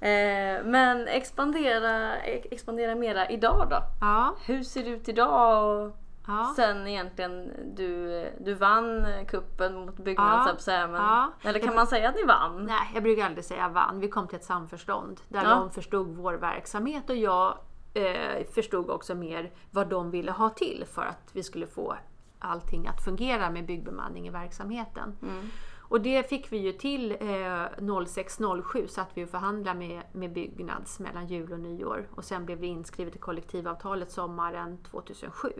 Eh, 0.00 0.64
men 0.64 1.08
expandera, 1.08 2.16
ex- 2.16 2.46
expandera 2.50 2.94
mera 2.94 3.28
idag 3.28 3.66
då? 3.70 3.76
ja, 4.00 4.34
Hur 4.46 4.62
ser 4.62 4.82
det 4.84 4.90
ut 4.90 5.08
idag? 5.08 5.92
Ja. 6.26 6.52
sen 6.56 6.86
egentligen 6.86 7.52
du, 7.76 8.24
du 8.40 8.54
vann 8.54 9.06
kuppen 9.28 9.74
mot 9.86 9.96
Byggnads, 9.96 10.66
Ja. 10.68 10.86
men, 10.86 11.00
Ja. 11.02 11.32
Eller 11.42 11.58
kan 11.60 11.74
man 11.74 11.86
säga 11.86 12.08
att 12.08 12.14
ni 12.14 12.22
vann? 12.24 12.64
Nej, 12.64 12.90
jag 12.94 13.02
brukar 13.02 13.26
aldrig 13.26 13.44
säga 13.44 13.68
vann. 13.68 14.00
Vi 14.00 14.08
kom 14.08 14.28
till 14.28 14.36
ett 14.38 14.44
samförstånd 14.44 15.20
där 15.28 15.42
Ja. 15.42 15.48
de 15.50 15.70
förstod 15.70 16.16
vår 16.16 16.34
verksamhet 16.34 17.10
och 17.10 17.16
jag 17.16 17.58
eh, 17.94 18.46
förstod 18.54 18.90
också 18.90 19.14
mer 19.14 19.50
vad 19.70 19.88
de 19.88 20.10
ville 20.10 20.32
ha 20.32 20.48
till 20.50 20.84
för 20.94 21.02
att 21.02 21.30
vi 21.32 21.42
skulle 21.42 21.66
få 21.66 21.94
allting 22.38 22.86
att 22.88 23.04
fungera 23.04 23.50
med 23.50 23.66
byggbemanning 23.66 24.26
i 24.26 24.30
verksamheten. 24.30 25.16
Mm. 25.22 25.50
Och 25.88 26.00
det 26.00 26.28
fick 26.28 26.52
vi 26.52 26.56
ju 26.56 26.72
till 26.72 27.12
eh, 27.20 28.04
0607 28.06 28.88
satt 28.88 29.08
vi 29.14 29.24
och 29.24 29.28
förhandlade 29.28 29.78
med, 29.78 30.02
med 30.12 30.32
Byggnads 30.32 31.00
mellan 31.00 31.26
jul 31.26 31.52
och 31.52 31.60
nyår 31.60 32.08
och 32.14 32.24
sen 32.24 32.46
blev 32.46 32.60
det 32.60 32.66
inskrivet 32.66 33.16
i 33.16 33.18
kollektivavtalet 33.18 34.10
sommaren 34.10 34.78
2007. 34.90 35.52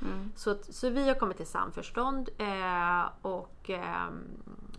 Mm. 0.00 0.32
Så, 0.36 0.54
så 0.62 0.90
vi 0.90 1.08
har 1.08 1.14
kommit 1.14 1.36
till 1.36 1.46
samförstånd 1.46 2.28
eh, 2.38 3.04
och, 3.22 3.70
eh, 3.70 4.06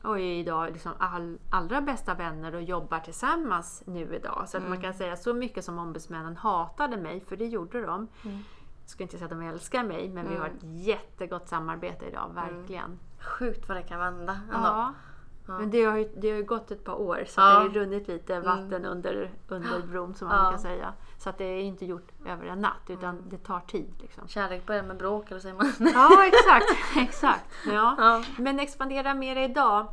och 0.03 0.19
är 0.19 0.39
idag 0.39 0.71
liksom 0.73 0.91
all, 0.97 1.37
allra 1.51 1.81
bästa 1.81 2.13
vänner 2.13 2.55
och 2.55 2.61
jobbar 2.63 2.99
tillsammans 2.99 3.83
nu 3.85 4.15
idag. 4.15 4.43
Så 4.47 4.57
Mm. 4.57 4.69
man 4.69 4.81
kan 4.81 4.93
säga 4.93 5.17
så 5.17 5.33
mycket 5.33 5.65
som 5.65 5.79
ombudsmännen 5.79 6.37
hatade 6.37 6.97
mig, 6.97 7.21
för 7.27 7.37
det 7.37 7.45
gjorde 7.45 7.81
de. 7.81 8.07
Mm. 8.23 8.37
Jag 8.81 8.89
ska 8.89 9.03
inte 9.03 9.17
säga 9.17 9.25
att 9.25 9.31
de 9.31 9.41
älskar 9.41 9.83
mig, 9.83 10.09
men 10.09 10.29
vi 10.29 10.35
har 10.35 10.47
ett 10.47 10.63
jättegott 10.63 11.47
samarbete 11.47 12.05
idag, 12.05 12.31
verkligen. 12.33 12.99
Sjukt 13.25 13.67
vad 13.67 13.77
det 13.77 13.83
kan 13.83 13.99
vända 13.99 14.33
ändå. 14.53 14.67
Ja. 14.67 14.93
Men 15.45 15.71
det 15.71 15.83
har, 15.85 15.97
ju, 15.97 16.09
det 16.17 16.29
har 16.29 16.37
ju 16.37 16.43
gått 16.43 16.71
ett 16.71 16.83
par 16.83 17.01
år 17.01 17.23
så 17.27 17.41
Ja. 17.41 17.45
det 17.49 17.53
har 17.55 17.63
ju 17.63 17.69
runnit 17.69 18.07
lite 18.07 18.39
vatten 18.39 18.85
under, 18.85 19.31
under 19.47 19.79
bron 19.79 20.13
som 20.15 20.27
man 20.27 20.37
Ja. 20.37 20.49
brukar 20.49 20.61
säga. 20.61 20.93
Så 21.17 21.29
att 21.29 21.37
det 21.37 21.43
är 21.45 21.61
inte 21.61 21.85
gjort 21.85 22.07
över 22.25 22.45
en 22.45 22.59
natt 22.59 22.89
utan 22.89 23.21
det 23.29 23.37
tar 23.37 23.59
tid. 23.59 23.93
Liksom. 24.01 24.27
Kärlek 24.27 24.65
börjar 24.65 24.83
med 24.83 24.97
bråk 24.97 25.31
eller 25.31 25.39
säger 25.41 25.55
man? 25.55 25.73
Ja 25.93 26.25
exakt, 26.27 26.65
exakt. 26.97 27.45
Ja. 27.65 27.95
Ja. 27.97 28.23
Men 28.37 28.59
expandera 28.59 29.13
mer 29.13 29.35
idag. 29.35 29.87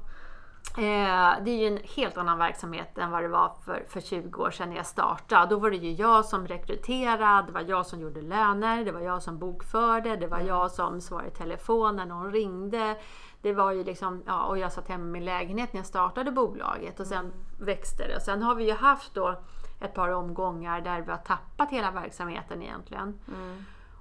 Eh, 0.77 1.44
det 1.44 1.51
är 1.51 1.59
ju 1.59 1.66
en 1.66 1.79
helt 1.96 2.16
annan 2.16 2.38
verksamhet 2.38 2.99
än 2.99 3.11
vad 3.11 3.23
det 3.23 3.29
var 3.29 3.53
för, 3.64 3.85
för 3.88 4.01
20 4.01 4.42
år 4.42 4.51
sedan 4.51 4.68
när 4.68 4.77
jag 4.77 4.87
startade. 4.87 5.46
Då 5.46 5.59
var 5.59 5.70
det 5.70 5.77
ju 5.77 5.92
jag 5.92 6.25
som 6.25 6.46
rekryterade, 6.46 7.46
det 7.46 7.53
var 7.53 7.61
jag 7.61 7.87
som 7.87 8.01
gjorde 8.01 8.23
löner, 8.23 8.85
det 8.85 8.92
var 8.92 9.01
jag 9.01 9.23
som 9.23 9.38
bokförde, 9.38 10.16
det 10.16 10.27
var 10.27 10.40
jag 10.40 10.70
som 10.70 11.01
svarade 11.01 11.29
i 11.29 11.31
telefon 11.31 11.96
när 11.96 12.07
någon 12.07 12.33
ringde. 12.33 12.96
Det 13.42 13.53
var 13.53 13.73
ju 13.73 13.85
liksom, 13.85 14.23
ja, 14.27 14.44
och 14.44 14.59
jag 14.59 14.73
satt 14.73 14.88
hemma 14.88 15.05
i 15.05 15.11
min 15.11 15.25
lägenhet 15.25 15.73
när 15.73 15.79
jag 15.79 15.87
startade 15.87 16.31
bolaget 16.31 17.01
och 17.01 17.07
sen 17.07 17.33
växte 17.61 18.09
det. 18.09 18.16
Och 18.16 18.23
sen 18.23 18.42
har 18.42 18.55
vi 18.55 18.64
ju 18.64 18.75
haft 18.75 19.14
då 19.14 19.40
ett 19.81 19.94
par 19.94 20.09
omgångar 20.09 20.81
där 20.81 21.01
vi 21.01 21.11
har 21.11 21.18
tappat 21.18 21.70
hela 21.70 21.90
verksamheten 21.90 22.62
egentligen. 22.62 23.18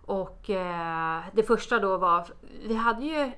Och 0.06 0.50
eh, 0.50 1.22
det 1.34 1.43
första 1.43 1.80
då 1.80 1.98
var, 1.98 2.26
vi 2.67 2.76
hade 2.76 3.06
ju 3.06 3.32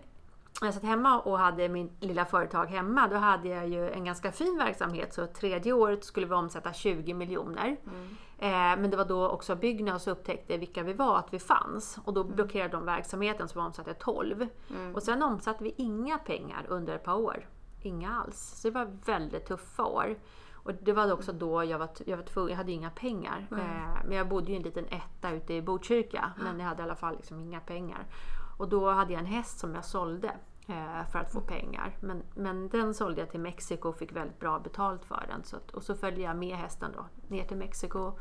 jag 0.61 0.73
satt 0.73 0.83
hemma 0.83 1.19
och 1.19 1.39
hade 1.39 1.69
min 1.69 1.91
lilla 1.99 2.25
företag 2.25 2.65
hemma, 2.65 3.07
då 3.07 3.15
hade 3.15 3.49
jag 3.49 3.67
ju 3.67 3.89
en 3.89 4.05
ganska 4.05 4.31
fin 4.31 4.57
verksamhet. 4.57 5.13
Så 5.13 5.27
tredje 5.27 5.73
året 5.73 6.03
skulle 6.03 6.25
vi 6.25 6.33
omsätta 6.33 6.73
20 6.73 7.13
miljoner. 7.13 7.77
Eh, 8.37 8.49
men 8.51 8.89
det 8.89 8.97
var 8.97 9.05
då 9.05 9.29
också 9.29 9.55
Byggnads 9.55 10.07
upptäckte 10.07 10.57
vilka 10.57 10.83
vi 10.83 10.93
var, 10.93 11.17
att 11.17 11.33
vi 11.33 11.39
fanns. 11.39 11.99
Och 12.05 12.13
då 12.13 12.23
blockerade 12.23 12.69
de 12.69 12.85
verksamheten 12.85 13.47
så 13.47 13.59
vi 13.59 13.65
omsatte 13.65 13.93
12. 13.93 14.47
Och 14.95 15.03
sen 15.03 15.23
omsatte 15.23 15.63
vi 15.63 15.73
inga 15.77 16.17
pengar 16.17 16.65
under 16.67 16.95
ett 16.95 17.03
par 17.03 17.15
år. 17.15 17.47
Inga 17.81 18.15
alls. 18.15 18.59
Så 18.61 18.67
det 18.67 18.73
var 18.73 18.97
väldigt 19.05 19.45
tuffa 19.45 19.83
år. 19.85 20.15
Och 20.63 20.71
det 20.81 20.93
var 20.93 21.13
också 21.13 21.33
då 21.33 21.63
jag 21.63 21.79
var, 21.79 21.89
jag 22.05 22.17
var 22.17 22.23
tvungen, 22.23 22.49
jag 22.49 22.57
hade 22.57 22.71
inga 22.71 22.89
pengar. 22.89 23.47
Eh, 23.51 24.05
men 24.07 24.17
jag 24.17 24.27
bodde 24.29 24.47
ju 24.47 24.53
i 24.53 24.57
en 24.57 24.63
liten 24.63 24.85
etta 24.85 25.31
ute 25.31 25.53
i 25.53 25.61
Botkyrka. 25.61 26.31
Men 26.43 26.59
jag 26.59 26.67
hade 26.67 26.81
i 26.81 26.83
alla 26.83 26.95
fall 26.95 27.15
liksom 27.15 27.39
inga 27.39 27.59
pengar. 27.59 28.05
Och 28.61 28.69
då 28.69 28.89
hade 28.91 29.13
jag 29.13 29.19
en 29.19 29.25
häst 29.25 29.59
som 29.59 29.75
jag 29.75 29.85
sålde 29.85 30.27
eh, 30.67 31.05
för 31.11 31.19
att 31.19 31.33
få 31.33 31.41
pengar. 31.41 31.97
Men, 32.01 32.23
men 32.35 32.69
den 32.69 32.93
sålde 32.93 33.21
jag 33.21 33.29
till 33.29 33.39
Mexiko 33.39 33.89
och 33.89 33.97
fick 33.97 34.15
väldigt 34.15 34.39
bra 34.39 34.59
betalt 34.59 35.05
för 35.05 35.25
den. 35.27 35.43
Så 35.43 35.55
att, 35.55 35.71
och 35.71 35.83
så 35.83 35.95
följde 35.95 36.21
jag 36.21 36.35
med 36.37 36.57
hästen 36.57 36.91
då 36.95 37.05
ner 37.27 37.43
till 37.43 37.57
Mexiko. 37.57 38.11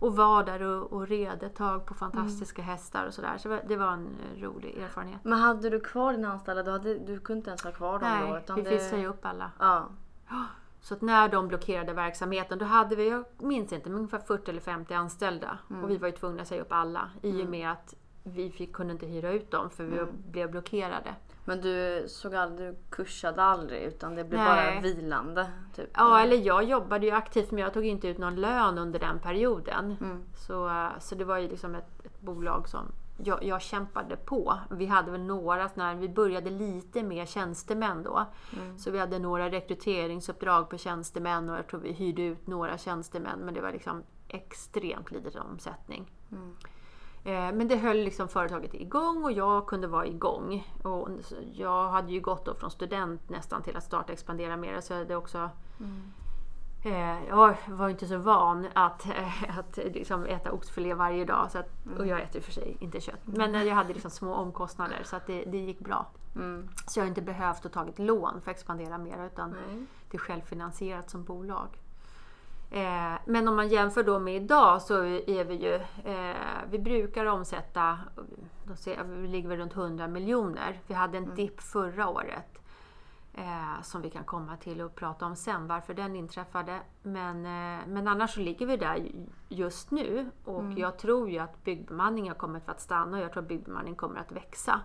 Och 0.00 0.16
var 0.16 0.44
där 0.44 0.62
och, 0.62 0.92
och 0.92 1.08
red 1.08 1.42
ett 1.42 1.56
tag 1.56 1.86
på 1.86 1.94
fantastiska 1.94 2.62
hästar 2.62 3.06
och 3.06 3.14
sådär. 3.14 3.38
Så 3.38 3.58
det 3.68 3.76
var- 3.76 3.92
en 3.92 4.08
rolig 4.36 4.78
erfarenhet. 4.78 5.20
Men 5.24 5.38
hade 5.38 5.70
du 5.70 5.80
kvar 5.80 6.12
dina 6.12 6.32
anställda? 6.32 6.62
Du, 6.62 6.70
hade, 6.70 6.98
du 6.98 7.20
kunde 7.20 7.38
inte 7.38 7.50
ens 7.50 7.64
ha 7.64 7.72
kvar 7.72 7.98
dem 7.98 8.18
då? 8.20 8.26
Nej, 8.32 8.42
utan 8.42 8.56
vi 8.56 8.62
det- 8.62 8.70
fick 8.70 8.80
säga 8.80 9.08
upp 9.08 9.24
alla. 9.24 9.50
Ja. 9.58 9.88
Så 10.82 10.94
att 10.94 11.00
när 11.02 11.28
de 11.28 11.48
blockerade 11.48 11.92
verksamheten, 11.92 12.58
då 12.58 12.64
hade 12.64 12.96
vi, 12.96 13.08
jag 13.08 13.24
minns 13.38 13.72
inte, 13.72 13.88
men 13.88 13.98
ungefär 13.98 14.18
40 14.18 14.50
eller 14.50 14.60
50 14.60 14.94
anställda. 14.94 15.58
Och 15.82 15.90
vi 15.90 15.96
var 15.96 16.08
ju 16.08 16.12
tvungna 16.12 16.42
att 16.42 16.48
säga 16.48 16.62
upp 16.62 16.72
alla 16.72 17.10
i 17.22 17.42
och 17.44 17.48
med 17.48 17.70
att 17.70 17.94
vi 18.22 18.50
fick, 18.50 18.72
kunde 18.72 18.92
inte 18.92 19.06
hyra 19.06 19.32
ut 19.32 19.50
dem 19.50 19.70
för 19.70 19.84
vi 19.84 19.98
blev 20.30 20.50
blockerade. 20.50 21.14
Men 21.44 21.60
du 21.60 22.04
såg 22.08 22.34
aldrig, 22.34 22.68
du 22.68 22.76
kursade 22.90 23.42
aldrig 23.42 23.82
utan 23.82 24.14
det 24.14 24.24
blev 24.24 24.40
Nej. 24.40 24.74
bara 24.74 24.80
vilande? 24.80 25.50
Typ. 25.76 25.90
Ja, 25.94 26.20
eller 26.20 26.36
jag 26.36 26.64
jobbade 26.64 27.06
ju 27.06 27.12
aktivt 27.12 27.50
men 27.50 27.62
jag 27.62 27.72
tog 27.72 27.86
inte 27.86 28.08
ut 28.08 28.18
någon 28.18 28.36
lön 28.36 28.78
under 28.78 28.98
den 28.98 29.18
perioden. 29.18 29.96
Mm. 30.00 30.22
Så, 30.34 30.88
så 31.00 31.14
det 31.14 31.24
var 31.24 31.38
ju 31.38 31.48
liksom 31.48 31.74
ett, 31.74 32.04
ett 32.04 32.20
bolag 32.20 32.68
som 32.68 32.92
jag, 33.24 33.44
jag 33.44 33.62
kämpade 33.62 34.16
på. 34.16 34.58
Vi 34.70 34.86
hade 34.86 35.10
väl 35.10 35.20
några, 35.20 35.70
när 35.74 35.94
vi 35.94 36.08
började 36.08 36.50
lite 36.50 37.02
med 37.02 37.28
tjänstemän 37.28 38.02
då. 38.02 38.26
Mm. 38.56 38.78
Så 38.78 38.90
vi 38.90 38.98
hade 38.98 39.18
några 39.18 39.50
rekryteringsuppdrag 39.50 40.70
på 40.70 40.78
tjänstemän 40.78 41.50
och 41.50 41.58
jag 41.58 41.66
tror 41.66 41.80
vi 41.80 41.92
hyrde 41.92 42.22
ut 42.22 42.46
några 42.46 42.78
tjänstemän 42.78 43.38
men 43.38 43.54
det 43.54 43.60
var 43.60 43.72
liksom 43.72 44.02
extremt 44.28 45.10
liten 45.10 45.42
omsättning. 45.42 46.12
Mm. 46.32 46.56
Eh, 47.24 47.52
Men 47.52 47.68
det 47.68 47.76
höll 47.76 47.96
liksom 47.96 48.28
företaget 48.28 48.74
igång 48.74 49.24
och 49.24 49.32
jag 49.32 49.66
kunde 49.66 49.86
vara 49.86 50.06
igång. 50.06 50.74
Och 50.82 51.08
jag 51.52 51.88
hade 51.88 52.12
ju 52.12 52.20
gått 52.20 52.44
då 52.44 52.54
från 52.54 52.70
student 52.70 53.28
nästan 53.28 53.62
till 53.62 53.76
att 53.76 53.84
starta 53.84 54.12
expandera 54.12 54.56
mer. 54.56 54.80
Så 54.80 54.94
hade 54.94 55.16
också 55.16 55.50
Eh, 56.82 57.28
jag 57.28 57.56
var 57.66 57.88
inte 57.88 58.06
så 58.06 58.18
van 58.18 58.66
att, 58.72 59.06
eh, 59.06 59.58
att 59.58 59.76
liksom 59.76 60.26
äta 60.26 60.52
oxfilé 60.52 60.94
varje 60.94 61.24
dag. 61.24 61.50
Så 61.50 61.58
att, 61.58 61.68
och 61.98 62.06
jag 62.06 62.20
äter 62.20 62.40
för 62.40 62.52
sig 62.52 62.76
inte 62.80 63.00
kött. 63.00 63.20
Men 63.24 63.54
eh, 63.54 63.62
jag 63.62 63.74
hade 63.74 63.92
liksom 63.92 64.10
små 64.10 64.34
omkostnader 64.34 65.02
så 65.04 65.16
att 65.16 65.26
det, 65.26 65.44
det 65.44 65.58
gick 65.58 65.80
bra. 65.80 66.06
Mm. 66.34 66.68
Så 66.86 66.98
jag 66.98 67.04
har 67.04 67.08
inte 67.08 67.22
behövt 67.22 67.66
att 67.66 67.72
tagit 67.72 67.98
lån 67.98 68.40
för 68.40 68.50
att 68.50 68.56
expandera 68.56 68.98
mer 68.98 69.26
utan 69.26 69.54
det 70.10 70.16
är 70.16 70.18
självfinansierat 70.18 71.10
som 71.10 71.24
bolag. 71.24 71.68
Eh, 72.70 73.14
men 73.24 73.48
om 73.48 73.56
man 73.56 73.68
jämför 73.68 74.02
då 74.02 74.18
med 74.18 74.36
idag 74.36 74.82
så 74.82 75.04
är 75.04 75.44
vi 75.44 75.54
ju, 75.54 75.74
eh, 76.04 76.36
vi 76.70 76.78
brukar 76.78 77.26
omsätta, 77.26 77.98
då 78.64 78.74
ser, 78.76 79.04
vi 79.04 79.28
ligger 79.28 79.48
väl 79.48 79.58
runt 79.58 79.72
100 79.76 80.08
miljoner. 80.08 80.80
Vi 80.86 80.94
hade 80.94 81.18
en 81.18 81.34
dipp 81.34 81.60
förra 81.60 82.08
året. 82.08 82.56
Eh, 83.34 83.82
som 83.82 84.02
vi 84.02 84.10
kan 84.10 84.24
komma 84.24 84.56
till 84.56 84.80
och 84.80 84.94
prata 84.94 85.26
om 85.26 85.36
sen, 85.36 85.66
varför 85.66 85.94
den 85.94 86.16
inträffade. 86.16 86.80
Men, 87.02 87.36
eh, 87.36 87.86
men 87.86 88.08
annars 88.08 88.34
så 88.34 88.40
ligger 88.40 88.66
vi 88.66 88.76
där 88.76 88.96
ju- 88.96 89.26
just 89.48 89.90
nu 89.90 90.30
och 90.44 90.62
jag 90.76 90.98
tror 90.98 91.30
ju 91.30 91.38
att 91.38 91.64
byggbemanning 91.64 92.28
har 92.28 92.34
kommit 92.36 92.64
för 92.64 92.72
att 92.72 92.80
stanna 92.80 93.16
och 93.16 93.22
jag 93.22 93.32
tror 93.32 93.42
att 93.42 93.48
byggbemanning 93.48 93.94
kommer 93.94 94.20
att 94.20 94.32
växa. 94.32 94.80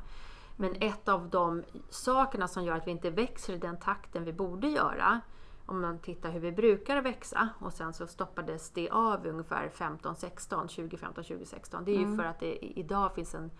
Men 0.55 0.75
ett 0.81 1.07
av 1.07 1.29
de 1.29 1.63
sakerna 1.89 2.47
som 2.47 2.63
gör 2.63 2.75
att 2.77 2.87
vi 2.87 2.91
inte 2.91 3.09
växer 3.09 3.53
i 3.53 3.57
den 3.57 3.77
takten 3.79 4.23
vi 4.23 4.33
borde 4.33 4.67
göra, 4.67 5.21
om 5.65 5.81
man 5.81 5.99
tittar 5.99 6.31
hur 6.31 6.39
vi 6.39 6.51
brukar 6.51 7.01
växa 7.01 7.49
och 7.59 7.73
sen 7.73 7.93
så 7.93 8.07
stoppades 8.07 8.71
det 8.71 8.89
av 8.89 9.25
ungefär 9.27 9.69
15-16, 9.69 10.67
2015-2016. 10.67 11.83
Det 11.85 11.91
är 11.91 11.99
ju 11.99 12.17
för 12.17 12.23
att 12.23 12.39
det 12.39 12.79
idag 12.79 13.15
finns 13.15 13.35
en 13.35 13.51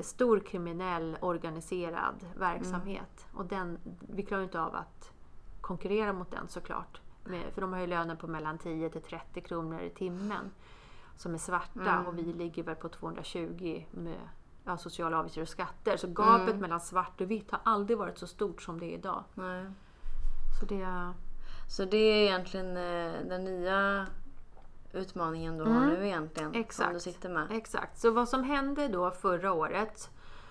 stor 0.00 0.40
kriminell 0.40 1.18
organiserad 1.20 2.26
verksamhet. 2.38 3.26
Och 3.32 3.46
den, 3.46 3.78
vi 4.00 4.22
klarar 4.22 4.40
ju 4.40 4.44
inte 4.46 4.60
av 4.60 4.74
att 4.74 5.12
konkurrera 5.60 6.12
mot 6.12 6.30
den 6.30 6.48
såklart. 6.48 7.00
Med, 7.24 7.52
för 7.54 7.60
de 7.60 7.72
har 7.72 7.80
ju 7.80 7.86
löner 7.86 8.16
på 8.16 8.26
mellan 8.26 8.58
10 8.58 8.90
till 8.90 9.02
30 9.02 9.40
kronor 9.40 9.80
i 9.80 9.90
timmen. 9.90 10.50
Som 11.16 11.34
är 11.34 11.38
svarta 11.38 12.00
och 12.06 12.18
vi 12.18 12.22
ligger 12.22 12.62
väl 12.62 12.76
på 12.76 12.88
220 12.88 13.84
med 13.90 14.28
ja, 14.64 14.76
sociala 14.76 15.18
avgifter 15.18 15.42
och 15.42 15.48
skatter. 15.48 15.96
Så 15.96 16.08
gapet 16.08 16.56
mellan 16.56 16.80
svart 16.80 17.20
och 17.20 17.30
vitt 17.30 17.50
har 17.50 17.60
aldrig 17.64 17.98
varit 17.98 18.18
så 18.18 18.26
stort 18.26 18.62
som 18.62 18.80
det 18.80 18.86
är 18.86 18.98
idag. 18.98 19.24
Nej. 19.34 19.66
Så 20.60 20.66
det, 20.66 21.12
Så 21.68 21.84
det 21.84 21.96
är 21.96 22.24
egentligen 22.24 22.76
eh, 22.76 23.28
den 23.28 23.44
nya 23.44 24.06
utmaningen 24.92 25.58
du 25.58 25.64
har 25.64 25.86
nu 25.86 26.06
egentligen. 26.06 26.48
Som 26.48 26.52
du 26.52 26.60
Exakt. 26.60 27.02
sitter 27.02 27.28
med. 27.28 27.46
Exakt. 27.50 27.98
Så 27.98 28.10
vad 28.10 28.28
som 28.28 28.44
hände 28.44 28.88
då 28.88 29.10
förra 29.10 29.52
året 29.52 30.10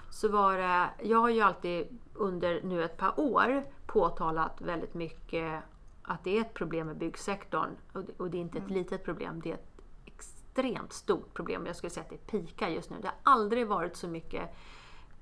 så 0.10 0.30
var 0.30 0.58
det, 0.58 0.89
jag 1.04 1.17
har 1.17 1.30
ju 1.30 1.41
alltid 1.41 1.99
under 2.13 2.62
nu 2.63 2.84
ett 2.84 2.97
par 2.97 3.19
år 3.19 3.63
påtalat 3.86 4.62
väldigt 4.62 4.93
mycket 4.93 5.63
att 6.04 6.23
det 6.23 6.38
är 6.38 6.41
ett 6.41 6.54
problem 6.54 6.88
med 6.88 6.97
byggsektorn. 6.97 7.69
Och 8.17 8.30
det, 8.30 8.38
är 8.38 8.41
inte 8.41 8.58
ett 8.58 8.69
litet 8.69 9.04
problem, 9.04 9.41
det 9.43 9.49
är 9.49 9.54
ett 9.54 9.82
extremt 10.06 10.93
stort 10.93 11.34
problem. 11.34 11.65
Jag 11.65 11.75
skulle 11.75 11.89
säga 11.89 12.04
att 12.04 12.10
det 12.10 12.28
pikar 12.28 12.67
just 12.67 12.89
nu. 12.89 12.95
Det 13.01 13.08
har 13.08 13.34
aldrig 13.34 13.67
varit 13.67 13.95
så 13.95 14.08
mycket 14.08 14.56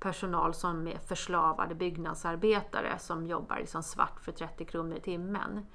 personal 0.00 0.54
som 0.54 0.86
är 0.88 0.98
förslavade 0.98 1.74
byggnadsarbetare 1.74 2.98
som 2.98 3.26
jobbar 3.26 3.56
liksom 3.56 3.82
svart 3.82 4.20
för 4.20 4.32
30 4.32 4.64
kronor 4.64 4.96
i 4.96 5.00
timmen. 5.00 5.66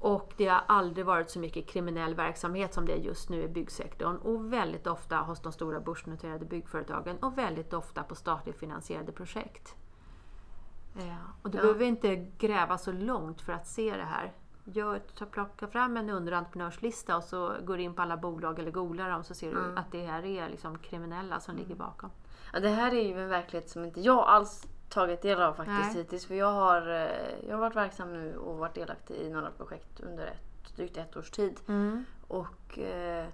Och 0.00 0.32
det 0.36 0.48
har 0.48 0.62
aldrig 0.68 1.06
varit 1.06 1.30
så 1.30 1.38
mycket 1.38 1.66
kriminell 1.68 2.14
verksamhet 2.14 2.74
som 2.74 2.86
det 2.86 2.92
är 2.92 2.96
just 2.96 3.28
nu 3.28 3.42
i 3.42 3.48
byggsektorn. 3.48 4.16
Och 4.16 4.52
väldigt 4.52 4.86
ofta 4.86 5.16
hos 5.16 5.40
de 5.42 5.52
stora 5.52 5.80
börsnoterade 5.80 6.44
byggföretagen 6.44 7.18
och 7.18 7.38
väldigt 7.38 7.72
ofta 7.72 8.02
på 8.02 8.14
statligt 8.14 8.58
finansierade 8.58 9.12
projekt. 9.12 9.74
Ja, 10.94 11.16
och 11.42 11.50
du 11.50 11.58
Ja. 11.58 11.62
behöver 11.62 11.84
inte 11.84 12.16
gräva 12.16 12.78
så 12.78 12.92
långt 12.92 13.40
för 13.40 13.52
att 13.52 13.66
se 13.66 13.96
det 13.96 14.04
här. 14.04 14.32
Gör, 14.64 14.98
ta, 14.98 15.26
plocka 15.26 15.66
fram 15.66 15.96
en 15.96 16.10
underentreprenörslista 16.10 17.16
och 17.16 17.24
så 17.24 17.52
går 17.64 17.78
in 17.78 17.94
på 17.94 18.02
alla 18.02 18.16
bolag 18.16 18.58
eller 18.58 18.70
googlar 18.70 19.10
dem 19.10 19.24
så 19.24 19.34
ser 19.34 19.52
du 19.54 19.74
att 19.76 19.92
det 19.92 20.06
här 20.06 20.24
är 20.24 20.48
liksom 20.48 20.78
kriminella 20.78 21.40
som 21.40 21.56
ligger 21.56 21.74
bakom. 21.74 22.10
Ja, 22.52 22.60
det 22.60 22.68
här 22.68 22.94
är 22.94 23.02
ju 23.02 23.22
en 23.22 23.28
verklighet 23.28 23.70
som 23.70 23.84
inte 23.84 24.00
jag 24.00 24.18
alls 24.18 24.66
tagit 24.88 25.22
del 25.22 25.42
av 25.42 25.54
faktiskt 25.54 25.94
Nej. 25.94 25.94
hittills. 25.94 26.26
För 26.26 26.34
jag 26.34 26.52
har, 26.52 26.90
eh, 26.90 27.48
jag 27.48 27.54
har 27.54 27.60
varit 27.60 27.76
verksam 27.76 28.12
nu 28.12 28.36
och 28.36 28.58
varit 28.58 28.74
delaktig 28.74 29.14
i 29.14 29.30
några 29.30 29.50
projekt 29.50 30.00
under 30.00 30.26
ett, 30.26 30.76
drygt 30.76 30.96
ett 30.96 31.16
års 31.16 31.30
tid. 31.30 31.60
Och 32.28 32.78
eh, 32.78 33.26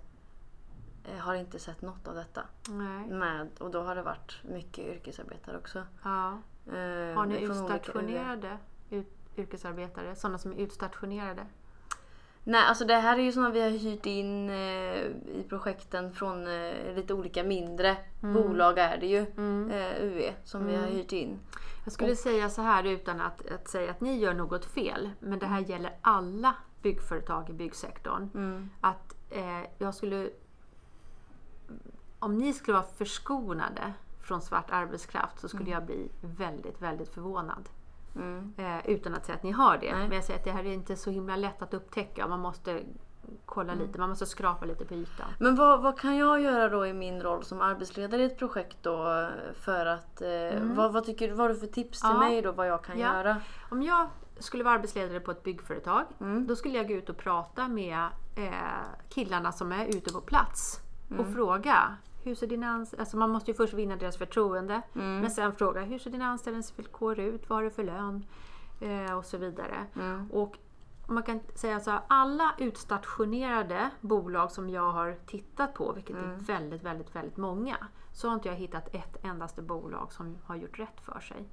eh, 1.04 1.18
har 1.18 1.34
inte 1.34 1.58
sett 1.58 1.82
något 1.82 2.08
av 2.08 2.14
detta. 2.14 2.42
Nej. 2.68 3.06
Med, 3.08 3.48
och 3.58 3.70
då 3.70 3.82
har 3.82 3.94
det 3.94 4.02
varit 4.02 4.38
mycket 4.42 4.86
yrkesarbetare 4.86 5.56
också. 5.58 5.86
Ja. 6.02 6.28
Eh, 6.66 7.14
Har 7.16 7.26
ni 7.26 7.42
utstationerade 7.42 8.58
ut, 8.90 9.12
yrkesarbetare, 9.36 10.16
sådana 10.16 10.38
som 10.38 10.52
är 10.52 10.56
utstationerade? 10.56 11.46
Nej, 12.46 12.64
alltså 12.66 12.84
det 12.84 12.94
här 12.94 13.18
är 13.18 13.22
ju 13.22 13.32
sådana 13.32 13.50
vi 13.50 13.60
har 13.60 13.70
hyrt 13.70 14.06
in 14.06 14.50
eh, 14.50 14.56
i 15.38 15.46
projekten 15.48 16.12
från 16.12 16.46
eh, 16.46 16.94
lite 16.96 17.14
olika 17.14 17.44
mindre 17.44 17.96
bolag 18.20 18.78
är 18.78 18.98
det 18.98 19.06
ju. 19.06 19.20
Eh, 19.70 20.04
UE 20.04 20.34
som 20.44 20.66
vi 20.66 20.76
har 20.76 20.86
hyrt 20.86 21.12
in. 21.12 21.38
Jag 21.84 21.92
skulle 21.92 22.16
säga 22.16 22.50
så 22.50 22.62
här 22.62 22.84
utan 22.84 23.20
att, 23.20 23.50
att 23.50 23.68
säga 23.68 23.90
att 23.90 24.00
ni 24.00 24.18
gör 24.18 24.34
något 24.34 24.64
fel, 24.64 25.10
men 25.20 25.38
det 25.38 25.46
här 25.46 25.60
gäller 25.60 25.92
alla 26.00 26.54
byggföretag 26.82 27.50
i 27.50 27.52
byggsektorn. 27.52 28.28
Att 28.80 29.14
eh, 29.30 29.62
jag 29.78 29.94
skulle... 29.94 30.30
Om 32.18 32.38
ni 32.38 32.52
skulle 32.52 32.76
vara 32.76 32.86
förskonade 32.86 33.92
från 34.22 34.42
svart 34.42 34.70
arbetskraft 34.70 35.40
så 35.40 35.48
skulle 35.48 35.70
jag 35.70 35.86
bli 35.86 36.08
väldigt, 36.20 36.82
väldigt 36.82 37.08
förvånad. 37.08 37.68
Eh, 38.56 38.86
utan 38.90 39.14
att 39.14 39.26
säga 39.26 39.36
att 39.36 39.42
ni 39.42 39.50
har 39.50 39.78
det. 39.78 39.92
Men 39.92 40.12
jag 40.12 40.24
säger 40.24 40.38
att 40.38 40.44
det 40.44 40.50
här 40.52 40.64
är 40.64 40.72
inte 40.72 40.96
så 40.96 41.10
himla 41.10 41.36
lätt 41.36 41.62
att 41.62 41.74
upptäcka. 41.74 42.26
Man 42.28 42.40
måste 42.40 42.80
kolla 43.46 43.74
lite, 43.74 43.98
man 43.98 44.08
måste 44.08 44.26
skrapa 44.26 44.64
lite 44.66 44.84
på 44.84 44.94
ytan. 44.94 45.26
Men 45.38 45.56
vad, 45.56 45.82
vad 45.82 45.98
kan 45.98 46.16
jag 46.16 46.40
göra 46.40 46.68
då 46.68 46.86
i 46.86 46.92
min 46.92 47.22
roll 47.22 47.44
som 47.44 47.60
arbetsledare 47.60 48.22
i 48.22 48.24
ett 48.24 48.38
projekt 48.38 48.76
då 48.82 49.28
för 49.54 49.86
att... 49.86 50.20
Eh, 50.22 50.62
vad, 50.62 50.92
vad, 50.92 51.04
tycker, 51.04 51.30
vad 51.30 51.38
har 51.40 51.48
du 51.48 51.54
för 51.60 51.66
tips 51.66 52.00
till 52.00 52.10
Ja. 52.12 52.18
mig 52.18 52.42
då 52.42 52.52
vad 52.52 52.66
jag 52.68 52.84
kan 52.84 52.98
Ja. 52.98 53.14
göra? 53.14 53.36
Om 53.70 53.82
jag 53.82 54.06
skulle 54.38 54.64
vara 54.64 54.74
arbetsledare 54.74 55.20
på 55.20 55.30
ett 55.30 55.42
byggföretag, 55.42 56.04
Mm. 56.20 56.46
då 56.46 56.56
skulle 56.56 56.76
jag 56.76 56.88
gå 56.88 56.94
ut 56.94 57.08
och 57.08 57.16
prata 57.16 57.68
med 57.68 57.98
eh, 58.36 58.52
killarna 59.08 59.52
som 59.52 59.72
är 59.72 59.86
ute 59.86 60.12
på 60.12 60.20
plats 60.20 60.80
och 61.18 61.26
fråga 61.26 61.96
hur 62.24 62.34
ser 62.34 62.46
dina 62.46 62.86
alltså 62.98 63.16
man 63.16 63.30
måste 63.30 63.50
ju 63.50 63.54
först 63.54 63.74
vinna 63.74 63.96
deras 63.96 64.16
förtroende, 64.16 64.82
men 65.20 65.30
sen 65.30 65.52
fråga 65.54 65.80
hur 65.82 65.98
ser 65.98 66.10
dina 66.10 66.26
anställningsvillkor 66.26 67.18
ut, 67.18 67.48
vad 67.48 67.58
har 67.58 67.62
du 67.64 67.70
för 67.70 67.84
lön? 67.84 68.26
Eh, 68.80 69.18
och 69.18 69.24
så 69.24 69.38
vidare. 69.38 69.86
Och 70.32 70.58
man 71.08 71.22
kan 71.22 71.40
säga 71.54 71.80
så 71.80 71.90
här, 71.90 72.00
alla 72.08 72.54
utstationerade 72.58 73.90
bolag 74.00 74.50
som 74.52 74.70
jag 74.70 74.92
har 74.92 75.16
tittat 75.26 75.74
på, 75.74 75.92
vilket 75.92 76.16
är 76.16 76.36
väldigt, 76.46 76.82
väldigt, 76.82 77.16
väldigt 77.16 77.36
många, 77.36 77.76
så 78.12 78.28
har 78.28 78.34
inte 78.34 78.48
jag 78.48 78.56
hittat 78.56 78.94
ett 78.94 79.24
endaste 79.24 79.62
bolag 79.62 80.12
som 80.12 80.38
har 80.44 80.56
gjort 80.56 80.78
rätt 80.78 81.00
för 81.00 81.20
sig. 81.20 81.48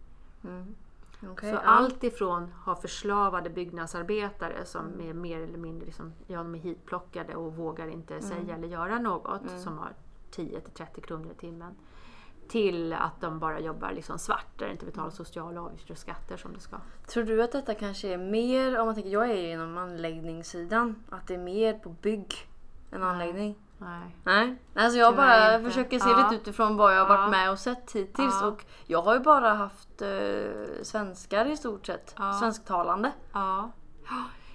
Okej, 1.32 1.50
Så 1.50 1.56
ja. 1.56 1.60
allt 1.60 2.04
ifrån 2.04 2.52
ha 2.66 2.76
förslavade 2.76 3.50
byggnadsarbetare 3.50 4.66
som 4.66 5.02
är 5.02 5.14
mer 5.14 5.40
eller 5.42 5.58
mindre 5.58 5.86
liksom, 5.86 6.14
ja, 6.28 6.38
de 6.38 6.56
är 6.56 6.60
hitplockade 6.60 7.36
och 7.36 7.56
vågar 7.56 7.88
inte 7.88 8.22
säga 8.22 8.56
eller 8.56 8.68
göra 8.68 9.00
något 9.00 9.50
som 9.60 9.78
har 9.78 9.94
10-30 10.38 11.02
kronor 11.02 11.32
i 11.32 11.36
timmen. 11.39 11.76
Till 12.48 12.94
att 12.94 13.22
de 13.22 13.39
bara 13.39 13.60
jobbar 13.60 13.91
liksom 13.91 14.20
svart 14.20 14.46
där 14.60 14.65
de 14.65 14.72
inte 14.72 14.86
betalar 14.86 15.10
sociala 15.10 15.62
avgifter 15.62 15.91
och 15.91 15.98
skatter 15.98 16.38
som 16.38 16.54
det 16.54 16.60
ska. 16.60 16.78
Tror 17.08 17.24
du 17.24 17.44
att 17.44 17.52
detta 17.52 17.74
kanske 17.74 18.08
är 18.08 18.17
mer, 18.17 18.80
om 18.80 18.86
man 18.86 18.96
tänker, 18.96 19.10
jag 19.10 19.30
är 19.30 19.36
ju 19.36 19.52
inom 19.52 19.78
anläggningssidan, 19.78 21.04
att 21.10 21.28
det 21.28 21.34
är 21.34 21.38
mer 21.38 21.74
på 21.74 21.89
bygg 21.89 22.34
än 22.91 23.04
anläggning? 23.04 23.56
Nej. 23.78 24.15
Nej, 24.24 24.56
alltså 24.76 25.00
jag 25.00 25.13
Tyvärr 25.13 25.39
bara 25.50 25.56
inte. 25.58 25.70
försöker 25.70 26.00
se 26.00 26.10
Ja. 26.10 26.17
lite 26.17 26.36
utifrån 26.41 26.78
vad 26.78 26.96
jag 26.98 27.06
har 27.06 27.15
Ja. 27.15 27.22
varit 27.22 27.32
med 27.32 27.52
och 27.52 27.60
sett 27.60 27.91
hittills 27.91 28.36
Ja. 28.41 28.48
och 28.48 28.65
jag 28.86 29.02
har 29.02 29.13
ju 29.13 29.20
bara 29.20 29.54
haft 29.54 30.02
eh, 30.02 30.10
svenskar 30.84 31.46
i 31.46 31.58
stort 31.58 31.86
sett, 31.86 32.15
Ja. 32.17 32.34
svensktalande. 32.34 33.12
Ja. 33.34 33.72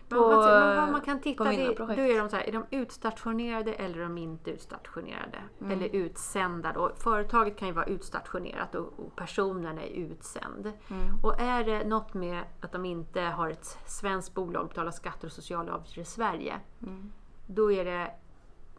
Men 0.09 0.19
På, 0.19 0.29
vad, 0.29 0.51
men 0.51 0.77
vad 0.77 0.93
man 0.93 1.01
kan 1.01 1.21
titta 1.21 1.45
på 1.45 1.51
mina 1.51 1.69
det, 1.69 1.75
projekt. 1.75 1.97
då 1.97 2.03
är 2.03 2.19
de 2.19 2.29
så 2.29 2.37
här, 2.37 2.49
är 2.49 2.53
de 2.53 2.65
utstationerade 2.71 3.73
eller 3.73 3.99
är 3.99 4.03
de 4.03 4.19
inte 4.19 4.51
utstationerade? 4.51 5.39
Mm. 5.61 5.73
Eller 5.73 5.89
utsända 5.89 6.73
då. 6.73 6.93
Företaget 6.97 7.57
kan 7.57 7.69
ju 7.69 7.75
vara 7.75 7.87
utstationerat 7.87 8.75
och, 8.75 8.93
och 8.97 9.17
personen 9.17 9.79
är 9.79 9.87
utsänd. 9.87 10.73
Mm. 10.91 11.19
Och 11.23 11.41
är 11.41 11.65
det 11.65 11.85
något 11.85 12.15
med 12.15 12.45
att 12.61 12.73
de 12.73 12.85
inte 12.85 13.21
har 13.21 13.51
ett 13.51 13.79
svenskt 13.87 14.35
bolag 14.35 14.69
betalar 14.69 14.91
skatter 14.91 15.27
och 15.27 15.33
sociala 15.33 15.75
avgifter 15.75 16.01
i 16.01 16.05
Sverige. 16.05 16.61
Mm. 16.83 17.13
Då 17.47 17.73
är 17.73 17.85
det 17.85 18.11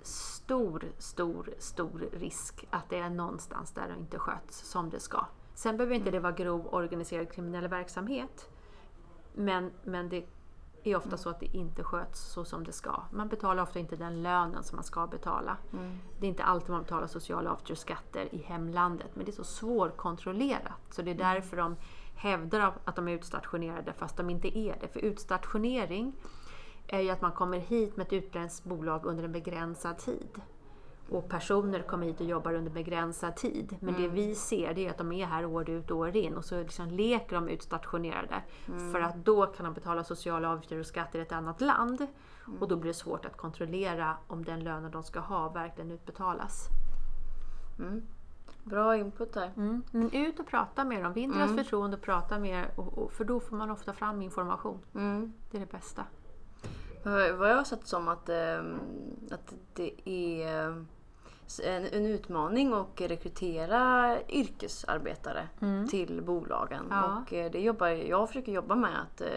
stor, 0.02 0.84
stor, 0.98 1.50
stor 1.58 2.10
risk 2.14 2.68
att 2.70 2.90
det 2.90 2.98
är 2.98 3.10
någonstans 3.10 3.72
där 3.72 3.88
det 3.88 4.00
inte 4.00 4.20
sköts 4.20 4.70
som 4.70 4.90
det 4.90 5.00
ska. 5.00 5.26
Sen 5.54 5.78
behöver 5.78 5.96
inte 5.96 6.12
det 6.12 6.20
vara 6.20 6.32
grov 6.32 6.68
organiserad 6.74 7.32
kriminell 7.32 7.68
verksamhet. 7.68 8.50
Men, 9.34 9.72
men 9.84 10.10
det 10.10 10.26
är 10.92 10.98
ofta 10.98 11.18
så 11.18 11.30
att 11.30 11.40
det 11.40 11.56
inte 11.58 11.84
sköts 11.84 12.22
så 12.22 12.46
som 12.46 12.64
det 12.64 12.72
ska. 12.72 13.02
Man 13.12 13.28
betalar 13.28 13.64
ofta 13.64 13.80
inte 13.80 13.96
den 13.96 14.24
lönen 14.24 14.64
som 14.64 14.76
man 14.76 14.84
ska 14.84 15.08
betala. 15.08 15.58
Det 16.20 16.26
är 16.26 16.30
inte 16.30 16.44
alltid 16.44 16.70
man 16.70 16.82
betalar 16.84 17.08
sociala 17.08 17.52
avgifter 17.52 18.36
i 18.36 18.38
hemlandet. 18.38 19.12
Men 19.14 19.26
det 19.26 19.32
är 19.32 19.34
så 19.34 19.44
svårkontrollerat. 19.44 20.82
Så 20.90 21.02
det 21.02 21.12
är 21.12 21.16
därför 21.16 21.58
de 21.58 21.76
hävdar 22.16 22.74
att 22.84 22.96
de 22.96 23.08
är 23.08 23.12
utstationerade 23.12 23.94
fast 23.94 24.18
de 24.18 24.30
inte 24.30 24.58
är 24.58 24.78
det. 24.82 24.88
För 24.88 25.00
utstationering 25.00 26.14
är 26.88 27.00
ju 27.00 27.10
att 27.10 27.22
man 27.22 27.32
kommer 27.32 27.58
hit 27.58 27.98
med 27.98 28.08
ett 28.08 28.14
utländskt 28.14 28.66
bolag 28.66 29.06
under 29.06 29.24
en 29.24 29.32
begränsad 29.32 29.98
tid. 29.98 30.42
Och 31.10 31.30
personer 31.30 31.82
kommer 31.82 32.08
hit 32.08 32.20
och 32.20 32.26
jobbar 32.26 32.54
under 32.54 32.72
begränsad 32.72 33.36
tid. 33.36 33.76
Men 33.80 33.94
det 33.94 34.08
vi 34.08 34.36
ser 34.36 34.74
det 34.74 34.86
är 34.86 34.90
att 34.90 34.98
de 34.98 35.12
är 35.12 35.26
här 35.26 35.46
år 35.46 35.70
ut 35.70 35.92
och 35.92 35.98
år 35.98 36.16
in 36.16 36.36
och 36.36 36.46
så 36.46 36.60
liksom 36.60 36.88
leker 36.88 37.36
de 37.36 37.50
utstationerade. 37.50 38.42
För 38.92 39.02
att 39.02 39.16
då 39.16 39.46
kan 39.46 39.64
de 39.64 39.74
betala 39.74 40.04
sociala 40.04 40.50
avgifter 40.50 40.80
och 40.80 40.86
skatter 40.86 41.20
i 41.20 41.22
ett 41.22 41.32
annat 41.32 41.62
land. 41.62 42.08
Och 42.60 42.68
då 42.68 42.76
blir 42.76 42.88
det 42.88 42.98
svårt 42.98 43.26
att 43.26 43.38
kontrollera 43.38 44.18
om 44.28 44.44
den 44.44 44.64
lönen 44.64 44.92
de 44.92 45.04
ska 45.04 45.20
ha 45.20 45.50
verkligen 45.50 45.92
utbetalas. 45.92 46.70
Bra 48.64 48.98
input 48.98 49.34
där. 49.34 49.52
Mm. 49.58 49.84
Men 49.92 50.12
ut 50.12 50.40
och 50.40 50.48
prata 50.48 50.86
med 50.86 51.04
dem, 51.04 51.14
vinn 51.14 51.32
deras 51.32 51.56
förtroende 51.56 51.98
och 51.98 52.04
prata 52.04 52.40
med. 52.40 52.66
Och, 52.76 52.98
och, 52.98 53.12
för 53.12 53.26
då 53.26 53.40
får 53.40 53.56
man 53.56 53.72
ofta 53.72 53.94
fram 53.94 54.22
information. 54.22 54.80
Mm. 54.96 55.34
Det 55.52 55.58
är 55.58 55.62
det 55.62 55.72
bästa. 55.72 56.04
Vad 57.04 57.32
vad 57.32 57.50
jag 57.50 57.56
har 57.56 57.64
sett 57.64 57.88
som 57.88 58.08
att, 58.08 58.30
ehm, 58.30 58.80
att 59.32 59.54
det 59.74 60.10
är 60.10 60.86
en, 61.64 61.86
en 61.92 62.06
utmaning 62.06 62.74
att 62.74 63.02
rekrytera 63.02 64.16
yrkesarbetare 64.30 65.48
till 65.90 66.22
bolagen. 66.22 66.86
Mm. 66.86 66.98
Ja. 66.98 67.22
Och 67.22 67.34
eh, 67.34 67.52
det 67.52 67.60
jobbar, 67.60 67.88
jag 67.88 68.28
försöker 68.28 68.52
jobba 68.52 68.76
med 68.76 68.92
att 69.02 69.22
eh, 69.22 69.28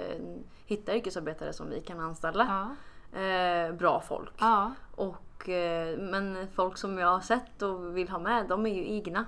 hitta 0.66 0.96
yrkesarbetare 0.96 1.52
som 1.52 1.70
vi 1.70 1.80
kan 1.80 2.00
anställa. 2.00 2.66
Ja. 3.12 3.20
Eh, 3.20 3.72
bra 3.72 4.00
folk. 4.00 4.32
Ja. 4.38 4.72
Och, 4.94 5.48
eh, 5.48 5.98
men 5.98 6.48
folk 6.54 6.76
som 6.76 6.98
jag 6.98 7.08
har 7.08 7.20
sett 7.20 7.62
och 7.62 7.96
vill 7.96 8.08
ha 8.08 8.18
med, 8.18 8.48
de 8.48 8.66
är 8.66 8.74
ju 8.74 8.94
egna. 8.94 9.24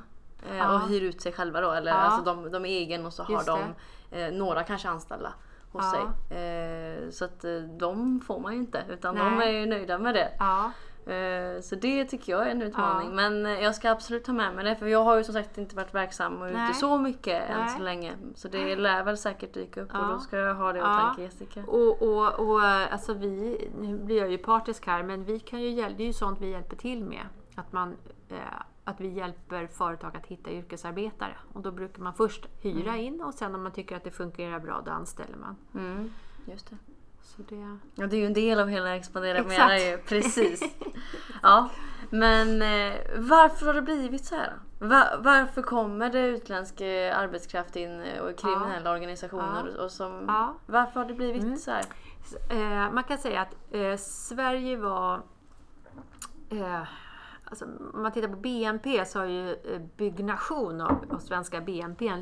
Eh. 0.50 0.74
Och 0.74 0.88
hyr 0.88 1.02
ut 1.02 1.22
sig 1.22 1.32
själva 1.32 1.60
då. 1.60 1.70
Eller 1.70 1.92
alltså 1.92 2.34
de, 2.34 2.50
de 2.50 2.64
är 2.64 2.68
egen 2.68 3.06
och 3.06 3.12
så 3.12 3.22
har 3.22 3.34
Just 3.34 3.46
de 3.46 3.60
eh, 4.10 4.32
några 4.32 4.62
kanske 4.62 4.88
anställda 4.88 5.32
hos 5.72 5.84
sig. 5.90 7.12
Så 7.12 7.24
att 7.24 7.44
de 7.78 8.20
får 8.20 8.40
man 8.40 8.52
ju 8.52 8.58
inte 8.58 8.84
utan 8.88 9.16
de 9.16 9.36
Nej. 9.36 9.48
är 9.48 9.60
ju 9.60 9.66
nöjda 9.66 9.98
med 9.98 10.14
det. 10.14 10.32
Eh, 11.06 11.60
Så 11.60 11.74
det 11.74 12.04
tycker 12.04 12.32
jag 12.32 12.46
är 12.46 12.50
en 12.50 12.62
utmaning. 12.62 13.08
Ja. 13.08 13.14
Men 13.14 13.46
eh, 13.46 13.60
jag 13.62 13.74
ska 13.74 13.90
absolut 13.90 14.24
ta 14.24 14.32
med 14.32 14.54
mig 14.54 14.64
det 14.64 14.76
för 14.76 14.86
jag 14.86 15.04
har 15.04 15.16
ju 15.16 15.24
som 15.24 15.34
sagt 15.34 15.58
inte 15.58 15.76
varit 15.76 15.94
verksam 15.94 16.42
och 16.42 16.46
ute 16.46 16.56
Nej. 16.56 16.74
så 16.74 16.98
mycket 16.98 17.50
än 17.50 17.58
Nej. 17.60 17.68
så 17.68 17.82
länge. 17.82 18.12
Så 18.34 18.48
det 18.48 18.76
lär 18.76 19.02
väl 19.04 19.16
säkert 19.18 19.54
dyka 19.54 19.80
upp 19.80 19.90
och 19.94 19.96
Ja. 20.00 20.06
då 20.12 20.18
ska 20.18 20.36
jag 20.36 20.54
ha 20.54 20.72
det 20.72 20.78
i 20.78 20.82
Ja. 20.82 20.96
åtanke 20.96 21.22
Jessica. 21.22 21.60
Och, 21.66 22.02
och, 22.02 22.40
och 22.40 22.62
alltså 22.64 23.14
vi, 23.14 23.68
nu 23.80 23.98
blir 23.98 24.18
jag 24.18 24.30
ju 24.30 24.38
partisk 24.38 24.86
här, 24.86 25.02
men 25.02 25.24
vi 25.24 25.38
kan 25.38 25.60
ju 25.62 25.74
det 25.74 26.02
är 26.02 26.06
ju 26.06 26.12
sånt 26.12 26.40
vi 26.40 26.50
hjälper 26.50 26.76
till 26.76 27.04
med. 27.04 27.26
Att, 27.54 27.72
man, 27.72 27.96
eh, 28.28 28.36
att 28.84 29.00
vi 29.00 29.08
hjälper 29.08 29.66
företag 29.66 30.16
att 30.16 30.26
hitta 30.26 30.50
yrkesarbetare. 30.50 31.36
Och 31.52 31.60
då 31.62 31.70
brukar 31.70 32.02
man 32.02 32.14
först 32.14 32.46
hyra 32.62 32.96
in 32.96 33.20
och 33.22 33.34
sen 33.34 33.54
om 33.54 33.62
man 33.62 33.72
tycker 33.72 33.96
att 33.96 34.04
det 34.04 34.10
fungerar 34.10 34.58
bra, 34.60 34.82
då 34.84 34.90
anställer 34.90 35.36
man. 35.36 35.56
Mm, 35.74 36.10
just 36.44 36.70
det. 36.70 36.76
Så 37.22 37.42
det, 37.48 37.78
Ja, 37.94 38.06
det 38.06 38.16
är 38.16 38.20
ju 38.20 38.26
en 38.26 38.32
del 38.34 38.60
av 38.60 38.68
hela 38.68 38.96
Expandera 38.96 39.38
Exakt. 39.38 39.58
Mera 39.58 39.78
ju. 39.78 39.98
Precis. 39.98 40.62
ja. 41.42 41.68
Men 42.10 42.62
eh, 42.62 42.94
varför 43.16 43.66
har 43.66 43.74
det 43.74 43.82
blivit 43.82 44.24
så 44.24 44.34
här? 44.36 44.52
då? 44.78 44.86
Va- 44.86 45.16
varför 45.18 45.62
kommer 45.62 46.10
det 46.10 46.20
utländsk 46.26 46.80
eh, 46.80 47.18
arbetskraft 47.18 47.76
in 47.76 48.00
eh, 48.00 48.22
och 48.22 48.38
kriminella 48.38 48.90
organisationer? 48.92 49.76
Och 49.84 49.90
som, 49.90 50.24
Ja. 50.28 50.54
Varför 50.66 51.00
har 51.00 51.08
det 51.08 51.14
blivit 51.14 51.60
så 51.60 51.70
här? 51.70 51.84
Eh, 52.50 52.92
man 52.92 53.04
kan 53.04 53.18
säga 53.18 53.40
att 53.40 53.54
eh, 53.74 53.96
Sverige 53.96 54.76
var... 54.76 55.22
Alltså, 57.52 57.64
om 57.64 58.02
man 58.02 58.12
tittar 58.12 58.28
på 58.28 58.36
BNP 58.36 59.04
så 59.04 59.18
har 59.18 59.26
ju 59.26 59.50
eh, 59.50 59.80
byggnation 59.96 60.80
av, 60.80 61.04
av 61.10 61.18
svenska 61.18 61.60
BNP 61.60 62.12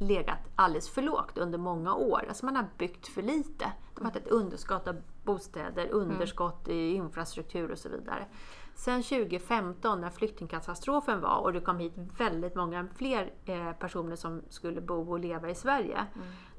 legat 0.00 0.38
alldeles 0.56 0.90
för 0.90 1.02
lågt 1.02 1.38
under 1.38 1.58
många 1.58 1.94
år. 1.94 2.24
Alltså 2.28 2.46
man 2.46 2.56
har 2.56 2.66
byggt 2.78 3.06
för 3.06 3.22
lite. 3.22 3.64
Det 3.94 4.00
har 4.00 4.04
varit 4.04 4.16
ett 4.16 4.28
underskott 4.28 4.88
av 4.88 4.96
bostäder, 5.24 5.88
underskott 5.90 6.68
i 6.68 6.94
infrastruktur 6.94 7.70
och 7.70 7.78
så 7.78 7.88
vidare. 7.88 8.26
Sen 8.74 9.02
2015 9.02 10.00
när 10.00 10.10
flyktingkatastrofen 10.10 11.20
var 11.20 11.38
och 11.38 11.52
det 11.52 11.60
kom 11.60 11.78
hit 11.78 11.92
väldigt 12.18 12.54
många 12.54 12.88
fler 12.96 13.32
eh, 13.44 13.72
personer 13.72 14.16
som 14.16 14.42
skulle 14.48 14.80
bo 14.80 15.12
och 15.12 15.18
leva 15.18 15.50
i 15.50 15.54
Sverige. 15.54 16.06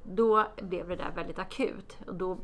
Då 0.04 0.46
blev 0.62 0.88
det 0.88 0.96
där 0.96 1.12
väldigt 1.16 1.40
akut. 1.40 1.98
Och 2.08 2.16
då 2.16 2.38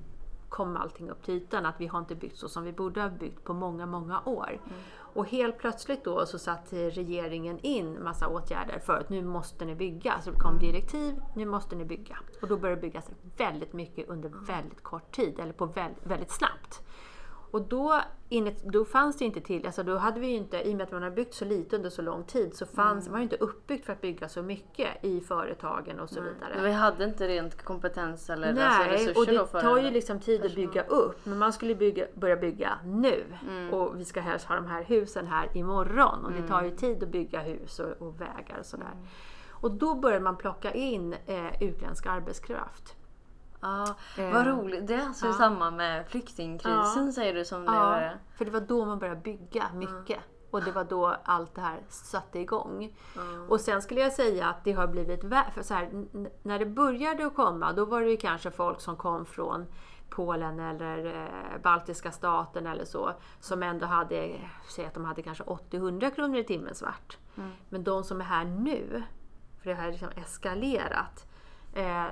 kom 0.51 0.77
allting 0.77 1.09
upp 1.09 1.23
till 1.23 1.33
ytan. 1.33 1.65
Att 1.65 1.81
vi 1.81 1.87
har 1.87 1.99
inte 1.99 2.15
byggt 2.15 2.37
så 2.37 2.49
som 2.49 2.63
vi 2.63 2.71
borde 2.73 3.01
ha 3.01 3.09
byggt 3.09 3.43
på 3.43 3.53
många, 3.53 3.85
många 3.85 4.21
år. 4.25 4.61
Och 5.13 5.27
helt 5.27 5.57
plötsligt 5.57 6.03
då 6.03 6.25
så 6.25 6.39
satte 6.39 6.89
regeringen 6.89 7.59
in 7.59 8.03
massa 8.03 8.27
åtgärder 8.27 8.79
för 8.79 8.97
att 8.97 9.09
nu 9.09 9.23
måste 9.23 9.65
ni 9.65 9.75
bygga. 9.75 10.21
Så 10.21 10.31
det 10.31 10.39
kom 10.39 10.59
direktiv, 10.59 11.21
nu 11.35 11.45
måste 11.45 11.75
ni 11.75 11.85
bygga. 11.85 12.17
Och 12.41 12.47
då 12.47 12.57
började 12.57 12.81
det 12.81 12.87
byggas 12.87 13.09
väldigt 13.37 13.73
mycket 13.73 14.09
under 14.09 14.29
väldigt 14.29 14.83
kort 14.83 15.11
tid, 15.11 15.39
eller 15.39 15.53
på 15.53 15.65
väldigt, 15.65 16.05
väldigt 16.05 16.31
snabbt. 16.31 16.81
Och 17.51 17.61
då, 17.61 18.01
innet, 18.29 18.63
då 18.63 18.85
fanns 18.85 19.17
det 19.17 19.25
inte 19.25 19.41
till, 19.41 19.65
alltså 19.65 19.83
då 19.83 19.97
hade 19.97 20.19
vi 20.19 20.27
inte, 20.27 20.61
i 20.67 20.73
och 20.73 20.77
med 20.77 20.83
att 20.83 20.91
man 20.91 21.03
har 21.03 21.09
byggt 21.09 21.33
så 21.33 21.45
lite 21.45 21.75
under 21.75 21.89
så 21.89 22.01
lång 22.01 22.23
tid, 22.23 22.55
så 22.55 22.65
fanns, 22.65 23.07
Mm. 23.07 23.13
var 23.17 23.23
inte 23.23 23.35
uppbyggt 23.35 23.85
för 23.85 23.93
att 23.93 24.01
bygga 24.01 24.29
så 24.29 24.41
mycket 24.41 24.87
i 25.05 25.21
företagen 25.21 25.99
och 25.99 26.09
så 26.09 26.21
vidare. 26.21 26.53
Men 26.55 26.63
vi 26.63 26.71
hade 26.71 27.03
inte 27.03 27.27
rent 27.27 27.63
kompetens 27.63 28.29
eller 28.29 28.47
alltså 28.47 28.79
Nej, 28.83 28.91
resurser 28.91 29.19
och 29.19 29.25
det 29.25 29.37
då 29.37 29.45
för 29.45 29.61
tar 29.61 29.77
ju 29.77 29.91
liksom 29.91 30.19
tid 30.19 30.45
att 30.45 30.55
bygga 30.55 30.83
upp. 30.83 31.25
Men 31.25 31.37
man 31.37 31.53
skulle 31.53 31.75
bygga, 31.75 32.05
börja 32.13 32.35
bygga 32.35 32.71
nu. 32.85 33.23
Mm. 33.49 33.73
Och 33.73 33.99
vi 33.99 34.05
ska 34.05 34.21
helst 34.21 34.45
ha 34.45 34.55
de 34.55 34.65
här 34.65 34.83
husen 34.83 35.27
här 35.27 35.57
imorgon. 35.57 36.25
Och 36.25 36.31
det 36.31 36.47
tar 36.47 36.61
ju 36.61 36.67
Mm. 36.67 36.77
tid 36.77 37.03
att 37.03 37.09
bygga 37.09 37.39
hus 37.39 37.79
och, 37.79 38.07
och 38.07 38.21
vägar 38.21 38.57
och 38.59 38.65
sådär. 38.65 38.93
Och 39.49 39.71
då 39.71 39.95
började 39.95 40.23
man 40.23 40.37
plocka 40.37 40.71
in 40.71 41.15
eh, 41.25 41.63
utländsk 41.63 42.05
arbetskraft. 42.05 42.95
Ja, 43.61 43.95
Eh, 44.17 44.33
vad 44.33 44.47
roligt. 44.47 44.87
Det 44.87 44.93
är 44.93 45.05
alltså 45.05 45.25
ja. 45.25 45.33
samband 45.33 45.77
med 45.77 46.07
flyktingkrisen 46.07 47.05
Ja. 47.05 47.11
säger 47.11 47.33
du 47.33 47.45
som 47.45 47.65
det 47.65 47.71
Ja, 47.71 47.79
var. 47.79 48.17
för 48.37 48.45
det 48.45 48.51
var 48.51 48.59
då 48.61 48.85
man 48.85 48.99
började 48.99 49.21
bygga 49.21 49.63
mycket. 49.73 50.19
Och 50.51 50.63
det 50.63 50.71
var 50.71 50.83
då 50.83 51.15
allt 51.23 51.55
det 51.55 51.61
här 51.61 51.79
satte 51.89 52.39
igång. 52.39 52.97
Och 53.49 53.59
sen 53.61 53.81
skulle 53.81 54.01
jag 54.01 54.13
säga 54.13 54.47
att 54.49 54.63
det 54.63 54.71
har 54.71 54.87
blivit 54.87 55.21
för 55.53 55.61
så 55.61 55.73
här, 55.73 55.89
När 56.43 56.59
det 56.59 56.65
började 56.65 57.25
att 57.25 57.35
komma, 57.35 57.73
då 57.73 57.85
var 57.85 58.01
det 58.01 58.09
ju 58.09 58.17
kanske 58.17 58.51
folk 58.51 58.81
som 58.81 58.95
kom 58.95 59.25
från 59.25 59.65
Polen 60.09 60.59
eller 60.59 61.05
eh, 61.05 61.61
baltiska 61.63 62.11
staten 62.11 62.67
eller 62.67 62.85
så. 62.85 63.11
Som 63.39 63.63
ändå 63.63 63.85
hade, 63.85 64.35
säg 64.69 64.85
att 64.85 64.93
de 64.93 65.05
hade 65.05 65.21
kanske 65.21 65.43
80-100 65.43 66.15
kronor 66.15 66.37
i 66.37 66.43
timmen 66.43 66.75
svart. 66.75 67.17
Men 67.69 67.83
de 67.83 68.03
som 68.03 68.21
är 68.21 68.25
här 68.25 68.45
nu, 68.45 69.03
för 69.63 69.69
det 69.69 69.75
har 69.75 69.87
liksom 69.91 70.09
eskalerat. 70.15 71.25
Eh, 71.73 72.05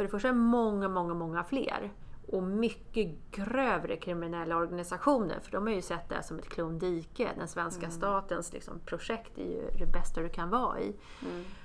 för 0.00 0.04
det 0.04 0.10
första 0.10 0.28
är 0.28 0.32
många, 0.32 0.88
många, 0.88 1.14
många 1.14 1.44
fler. 1.44 1.92
Och 2.26 2.42
mycket 2.42 3.08
grövre 3.30 3.96
kriminella 3.96 4.56
organisationer. 4.56 5.40
För 5.40 5.50
de 5.52 5.66
har 5.66 5.74
ju 5.74 5.82
sett 5.82 6.08
det 6.08 6.22
som 6.22 6.38
ett 6.38 6.48
klondike. 6.48 7.30
Den 7.36 7.48
svenska 7.48 7.90
statens 7.90 8.52
liksom, 8.52 8.80
projekt 8.86 9.38
är 9.38 9.44
ju 9.44 9.70
det 9.78 9.86
bästa 9.86 10.20
du 10.20 10.28
kan 10.28 10.50
vara 10.50 10.80
i. 10.80 10.96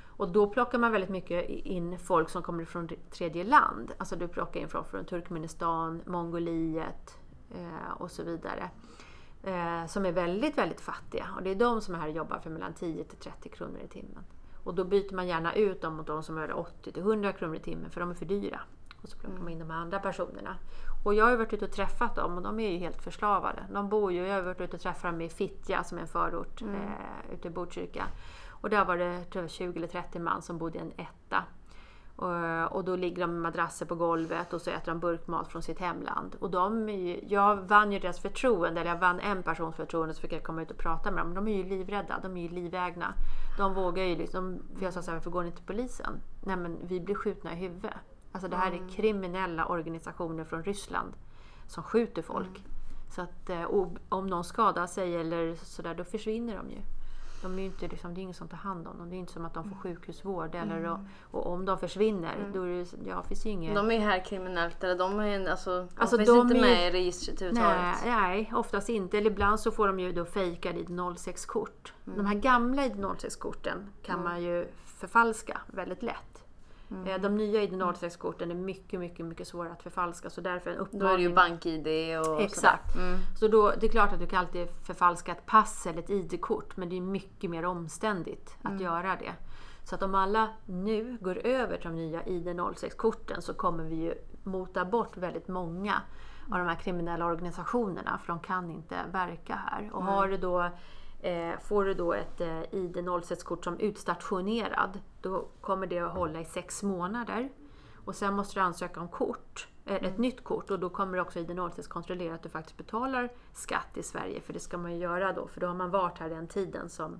Och 0.05 0.31
då 0.31 0.49
plockar 0.49 0.77
man 0.77 0.91
väldigt 0.91 1.09
mycket 1.09 1.49
in 1.49 1.99
folk 1.99 2.29
som 2.29 2.43
kommer 2.43 2.65
från 2.65 2.89
tredje 3.09 3.43
land. 3.43 3.91
Alltså 3.97 4.15
du 4.15 4.27
plockar 4.27 4.59
in 4.59 4.69
folk 4.69 4.87
från 4.87 5.05
Turkmenistan, 5.05 6.01
Mongoliet 6.05 7.17
eh, 7.51 7.91
och 7.97 8.11
så 8.11 8.23
vidare. 8.23 8.69
Eh, 9.43 9.85
som 9.85 10.05
är 10.05 10.11
väldigt, 10.11 10.57
väldigt 10.57 10.81
fattiga. 10.81 11.27
Och 11.35 11.43
det 11.43 11.49
är 11.49 11.55
de 11.55 11.81
som 11.81 11.95
är 11.95 11.99
här 11.99 12.07
och 12.07 12.15
jobbar 12.15 12.39
för 12.39 12.49
mellan 12.49 12.73
10 12.73 13.03
till 13.03 13.17
30 13.17 13.49
kronor 13.49 13.79
i 13.85 13.87
timmen. 13.87 14.23
Och 14.65 14.73
då 14.73 14.83
byter 14.83 15.15
man 15.15 15.27
gärna 15.27 15.53
ut 15.53 15.81
dem 15.81 15.95
mot 15.95 16.07
de 16.07 16.23
som 16.23 16.37
är 16.37 16.53
80 16.53 16.91
till 16.91 17.01
100 17.01 17.33
kronor 17.33 17.55
i 17.55 17.59
timmen 17.59 17.91
för 17.91 18.01
de 18.01 18.09
är 18.09 18.13
för 18.13 18.25
dyra. 18.25 18.59
Och 19.01 19.09
så 19.09 19.17
plockar 19.17 19.39
man 19.39 19.49
in 19.49 19.59
de 19.59 19.71
andra 19.71 19.99
personerna. 19.99 20.55
Och 21.03 21.13
jag 21.13 21.25
har 21.25 21.37
varit 21.37 21.53
ute 21.53 21.65
och 21.65 21.71
träffat 21.71 22.15
dem 22.15 22.37
och 22.37 22.41
de 22.41 22.59
är 22.59 22.71
ju 22.71 22.77
helt 22.77 23.01
förslavade. 23.01 23.63
De 23.73 23.89
bor 23.89 24.11
ju, 24.11 24.27
jag 24.27 24.35
har 24.35 24.41
varit 24.41 24.61
ute 24.61 24.75
och 24.75 24.81
träffat 24.81 25.11
dem 25.11 25.21
i 25.21 25.29
Fittja 25.29 25.83
som 25.83 25.97
är 25.97 26.01
en 26.01 26.07
förort 26.07 26.61
eh, 26.61 27.33
ute 27.33 27.47
i 27.47 27.51
Botkyrka. 27.51 28.05
Och 28.49 28.69
där 28.69 28.85
var 28.85 28.97
det 28.97 29.23
tror 29.23 29.43
jag, 29.43 29.51
20 29.51 29.77
eller 29.77 29.87
30 29.87 30.19
man 30.19 30.41
som 30.41 30.57
bodde 30.57 30.77
i 30.77 30.81
en 30.81 30.91
etta. 30.91 31.43
Och, 32.15 32.71
och 32.71 32.83
då 32.83 32.95
ligger 32.95 33.21
de 33.21 33.31
med 33.31 33.41
madrasser 33.41 33.85
på 33.85 33.95
golvet 33.95 34.53
och 34.53 34.61
så 34.61 34.69
äter 34.69 34.91
de 34.91 34.99
burkmat 34.99 35.51
från 35.51 35.61
sitt 35.61 35.79
hemland. 35.79 36.35
Och 36.39 36.51
de 36.51 36.89
är 36.89 36.97
ju, 36.97 37.19
jag 37.27 37.55
vann 37.55 37.91
ju 37.91 37.99
deras 37.99 38.19
förtroende, 38.19 38.81
eller 38.81 38.91
jag 38.91 38.99
vann 38.99 39.19
en 39.19 39.43
persons 39.43 39.75
förtroende 39.75 40.13
så 40.13 40.21
fick 40.21 40.33
jag 40.33 40.43
komma 40.43 40.61
ut 40.61 40.71
och 40.71 40.77
prata 40.77 41.11
med 41.11 41.19
dem. 41.19 41.33
Men 41.33 41.45
de 41.45 41.51
är 41.51 41.57
ju 41.57 41.69
livrädda, 41.69 42.19
de 42.21 42.37
är 42.37 42.41
ju 42.41 42.49
livägna. 42.49 43.13
De 43.57 43.73
vågar 43.73 44.03
ju 44.03 44.15
liksom, 44.15 44.59
för 44.77 44.83
jag 44.83 44.93
sa 44.93 45.01
så 45.01 45.11
här, 45.11 45.17
varför 45.17 45.31
går 45.31 45.43
ni 45.43 45.51
till 45.51 45.65
polisen? 45.65 46.21
Nej 46.41 46.55
men 46.55 46.77
vi 46.81 46.99
blir 46.99 47.15
skjutna 47.15 47.53
i 47.53 47.55
huvudet. 47.55 47.93
Alltså 48.31 48.47
det 48.49 48.57
här 48.57 48.71
är 48.71 48.89
kriminella 48.89 49.65
organisationer 49.65 50.43
från 50.43 50.63
Ryssland 50.63 51.13
som 51.67 51.83
skjuter 51.83 52.21
folk. 52.21 52.63
Så 53.09 53.21
att, 53.21 53.49
eh, 53.49 53.65
om 54.09 54.27
någon 54.27 54.43
skadar 54.43 54.87
sig 54.87 55.15
eller 55.15 55.55
sådär, 55.55 55.95
då 55.95 56.03
försvinner 56.03 56.57
de 56.57 56.69
ju. 56.69 56.81
De 57.41 57.53
är 57.55 57.59
ju 57.59 57.65
inte, 57.65 57.87
liksom, 57.87 58.13
det 58.13 58.19
är 58.19 58.21
ingen 58.21 58.33
som 58.33 58.47
tar 58.47 58.57
hand 58.57 58.87
om 58.87 58.97
dem. 58.97 59.09
Det 59.09 59.15
är 59.15 59.17
inte 59.17 59.33
som 59.33 59.45
att 59.45 59.53
de 59.53 59.69
får 59.69 59.75
sjukhusvård. 59.75 60.55
Eller, 60.55 60.85
och, 60.91 60.99
och 61.31 61.47
om 61.53 61.65
de 61.65 61.77
försvinner, 61.77 62.49
då 62.53 62.63
är 62.63 62.67
det, 62.77 63.09
ja, 63.09 63.23
finns 63.23 63.45
ju 63.45 63.49
inget... 63.49 63.75
De 63.75 63.91
är 63.91 63.99
här 63.99 64.25
kriminellt 64.25 64.83
eller 64.83 64.95
de 64.97 65.19
är 65.19 65.49
alltså, 65.49 65.69
de 65.81 66.01
Alltså, 66.01 66.17
finns 66.17 66.29
de 66.29 66.39
inte 66.41 66.57
är- 66.57 66.61
med 66.61 66.87
i 66.87 66.91
registret 66.91 67.39
Nej, 67.41 67.49
överhuvudtaget. 67.63 68.05
nej, 68.05 68.51
oftast 68.55 68.89
inte. 68.89 69.17
Eller 69.17 69.31
ibland 69.31 69.59
så 69.59 69.71
får 69.71 69.87
de 69.87 69.99
ju 69.99 70.11
då 70.11 70.25
fejkade 70.25 70.79
ID06-kort. 70.79 71.93
De 72.05 72.25
här 72.25 72.35
gamla 72.35 72.81
ID06-korten 72.87 73.87
kan 74.03 74.23
man 74.23 74.43
ju 74.43 74.67
förfalska 74.85 75.61
väldigt 75.67 76.03
lätt. 76.03 76.34
Eh, 77.05 77.21
De 77.21 77.37
nya 77.37 77.61
ID06-korten 77.61 78.51
är 78.51 78.55
mycket, 78.55 78.99
mycket, 78.99 79.25
mycket 79.25 79.47
svårare 79.47 79.73
att 79.73 79.83
förfalska. 79.83 80.29
Så 80.29 80.41
därför 80.41 80.71
en 80.71 80.77
Då 80.77 80.83
uppmaning... 80.83 81.07
är 81.13 81.17
det 81.17 81.23
ju 81.23 81.33
bank-id 81.33 81.87
och 82.19 82.41
Exakt. 82.41 82.91
sådär. 82.93 83.07
Mm. 83.07 83.19
Så 83.39 83.47
då, 83.47 83.73
det 83.79 83.85
är 83.85 83.91
klart 83.91 84.13
att 84.13 84.19
du 84.19 84.27
kan 84.27 84.39
alltid 84.39 84.67
förfalska 84.83 85.31
ett 85.31 85.45
pass 85.45 85.85
eller 85.87 85.99
ett 85.99 86.09
ID-kort 86.09 86.77
men 86.77 86.89
det 86.89 86.97
är 86.97 87.01
mycket 87.01 87.49
mer 87.49 87.65
omständigt 87.65 88.57
att 88.61 88.81
göra 88.81 89.15
det. 89.15 89.33
Så 89.83 89.95
att 89.95 90.03
om 90.03 90.15
alla 90.15 90.49
nu 90.65 91.17
går 91.21 91.37
över 91.37 91.77
till 91.77 91.89
de 91.89 91.95
nya 91.95 92.21
ID06-korten 92.23 93.41
så 93.41 93.53
kommer 93.53 93.83
vi 93.83 93.95
ju 93.95 94.13
mota 94.43 94.85
bort 94.85 95.17
väldigt 95.17 95.47
många 95.47 96.01
av 96.51 96.57
de 96.59 96.67
här 96.67 96.75
kriminella 96.75 97.25
organisationerna 97.25 98.17
för 98.17 98.27
de 98.27 98.39
kan 98.39 98.71
inte 98.71 98.95
verka 99.11 99.55
här. 99.55 99.89
Och 99.93 100.03
har 100.03 100.27
du 100.27 100.37
då, 100.37 100.69
får 101.61 101.85
du 101.85 101.93
då 101.93 102.13
ett 102.13 102.41
eh, 102.41 102.61
ID06-kort 102.61 103.63
som 103.63 103.79
utstationerad 103.79 104.99
då 105.21 105.47
kommer 105.61 105.87
det 105.87 105.99
att 105.99 106.13
hålla 106.13 106.41
i 106.41 106.45
sex 106.45 106.83
månader. 106.83 107.49
Och 108.05 108.15
sen 108.15 108.33
måste 108.33 108.59
du 108.59 108.63
ansöka 108.63 108.99
om 108.99 109.07
kort, 109.07 109.67
eh, 109.85 109.95
ett 109.95 110.17
nytt 110.17 110.43
kort 110.43 110.71
och 110.71 110.79
då 110.79 110.89
kommer 110.89 111.19
också 111.19 111.39
ID06 111.39 111.87
kontrollera 111.87 112.35
att 112.35 112.43
du 112.43 112.49
faktiskt 112.49 112.77
betalar 112.77 113.29
skatt 113.53 113.97
i 113.97 114.03
Sverige. 114.03 114.41
För 114.41 114.53
det 114.53 114.59
ska 114.59 114.77
man 114.77 114.93
ju 114.93 114.97
göra 114.97 115.33
då, 115.33 115.47
för 115.47 115.61
då 115.61 115.67
har 115.67 115.75
man 115.75 115.91
varit 115.91 116.19
här 116.19 116.29
den 116.29 116.47
tiden 116.47 116.89
som, 116.89 117.19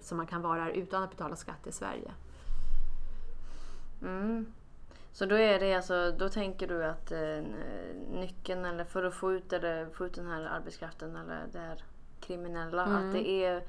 som 0.00 0.16
man 0.16 0.26
kan 0.26 0.42
vara 0.42 0.62
här 0.62 0.70
utan 0.70 1.02
att 1.02 1.10
betala 1.10 1.36
skatt 1.36 1.66
i 1.66 1.72
Sverige. 1.72 2.12
Mm. 4.02 4.52
Så 5.12 5.26
då 5.26 5.38
är 5.38 5.60
det 5.60 5.74
alltså, 5.74 6.14
då 6.18 6.28
tänker 6.28 6.68
du 6.68 6.84
att 6.84 7.12
eh, 7.12 7.42
nyckeln 8.12 8.64
eller 8.64 8.84
för 8.84 9.04
att 9.04 9.14
få 9.14 9.32
ut, 9.32 9.52
eller, 9.52 9.86
få 9.86 10.06
ut 10.06 10.14
den 10.14 10.26
här 10.26 10.42
arbetskraften 10.42 11.16
eller 11.16 11.46
det 11.52 11.58
här 11.58 11.84
kriminella, 12.20 12.82
att 12.84 13.12
det 13.12 13.28
är 13.44 13.62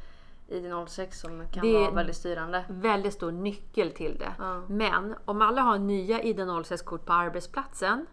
ID06 0.47 1.11
som 1.11 1.47
kan 1.51 1.65
Det- 1.67 1.73
vara 1.73 1.91
väldigt 1.91 2.15
styrande. 2.15 2.65
Väldigt 2.69 3.13
stor 3.13 3.31
nyckel 3.31 3.91
till 3.91 4.17
det. 4.19 4.33
Ja. 4.39 4.61
Men 4.67 5.15
om 5.25 5.41
alla 5.41 5.61
har 5.61 5.77
nya 5.79 6.21
ID06-kort 6.23 7.05
på 7.05 7.13
arbetsplatsen 7.13 8.05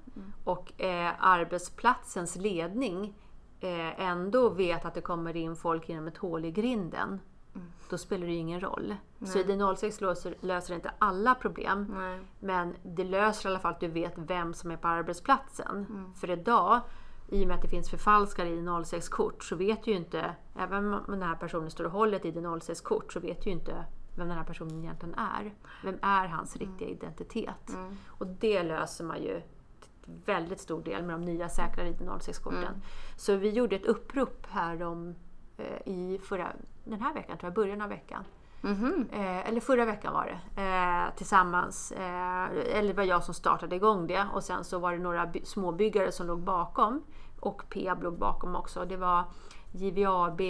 och 0.45 0.83
eh, 0.83 1.13
arbetsplatsens 1.19 2.37
ledning 2.37 3.15
eh, 3.61 4.01
ändå 4.01 4.49
vet 4.49 4.85
att 4.85 4.95
det 4.95 5.01
kommer 5.01 5.37
in 5.37 5.57
folk 5.57 5.89
genom 5.89 6.09
ett 6.09 6.19
hål 6.19 6.45
i 6.45 6.51
grinden. 6.51 7.21
Då 7.91 7.99
spelar 7.99 8.27
det 8.27 8.33
ju 8.33 8.39
ingen 8.39 8.61
roll. 8.61 8.95
Så 9.25 9.39
ID06 9.39 10.01
löser, 10.03 10.35
löser 10.41 10.75
inte 10.75 10.91
alla 10.99 11.35
problem. 11.35 11.95
Nej. 11.99 12.21
Men 12.41 12.75
det 12.83 13.05
löser 13.05 13.49
i 13.49 13.53
alla 13.53 13.59
fall 13.59 13.73
att 13.73 13.81
du 13.81 13.89
vet 13.89 14.13
vem 14.17 14.55
som 14.55 14.71
är 14.71 14.77
på 14.77 14.89
arbetsplatsen. 14.89 15.87
För 16.21 16.31
idag, 16.31 16.81
i 17.29 17.45
och 17.45 17.49
med 17.49 17.57
att 17.57 17.63
det 17.63 17.69
finns 17.69 17.91
förfalskade 17.91 18.51
ID06-kort, 18.51 19.45
så 19.45 19.57
vet 19.57 19.87
ju 19.87 19.93
inte, 19.93 20.35
även 20.57 20.95
om 20.95 21.05
den 21.09 21.23
här 21.23 21.35
personen 21.37 21.71
står 21.71 21.85
och 21.85 21.91
håller 21.91 22.17
ett 22.17 22.25
ID06-kort, 22.25 23.13
så 23.13 23.21
vet 23.21 23.47
ju 23.47 23.51
inte 23.51 23.85
vem 24.17 24.29
den 24.29 24.37
här 24.37 24.45
personen 24.45 24.79
egentligen 24.79 25.15
är. 25.15 25.55
Vem 25.85 25.99
är 26.03 26.27
hans 26.27 26.57
riktiga 26.57 26.89
identitet? 26.89 27.77
Och 28.07 28.27
det 28.27 28.63
löser 28.63 29.05
man 29.05 29.23
ju 29.23 29.41
till 30.05 30.13
väldigt 30.25 30.61
stor 30.61 30.83
del 30.83 31.03
med 31.03 31.15
de 31.15 31.25
nya 31.25 31.49
säkra 31.49 31.85
ID06-korten. 31.85 32.81
Så 33.17 33.37
vi 33.37 33.51
gjorde 33.51 33.77
ett 33.77 33.87
upprop 33.87 34.47
här 34.49 34.83
om, 34.83 35.15
eh, 35.57 35.89
i 35.93 36.21
förra, 36.23 36.53
den 36.85 37.01
här 37.01 37.15
veckan, 37.15 37.39
tror 37.39 37.47
jag, 37.49 37.55
början 37.55 37.81
av 37.81 37.89
veckan. 37.89 38.25
Mhm. 38.61 39.09
Eh, 39.13 39.49
eller 39.49 39.61
förra 39.61 39.85
veckan 39.85 40.13
var 40.15 40.25
det. 40.55 40.63
Eh, 40.63 41.17
tillsammans. 41.17 41.93
Eh, 41.93 42.45
eller 42.79 42.89
det 42.89 42.93
var 42.93 43.03
jag 43.05 43.25
som 43.25 43.35
startade 43.35 43.77
igång 43.77 44.07
det. 44.07 44.27
Och 44.35 44.43
sen 44.45 44.65
så 44.65 44.79
var 44.79 44.93
det 44.93 44.99
några 44.99 45.27
by- 45.27 45.45
småbyggare 45.45 46.13
som 46.13 46.27
låg 46.27 46.41
bakom. 46.41 47.03
Och 47.41 47.63
Peab 47.71 48.03
låg 48.03 48.19
bakom 48.19 48.57
också. 48.57 48.85
Det 48.85 48.97
var 48.97 49.25
JVAB, 49.73 50.41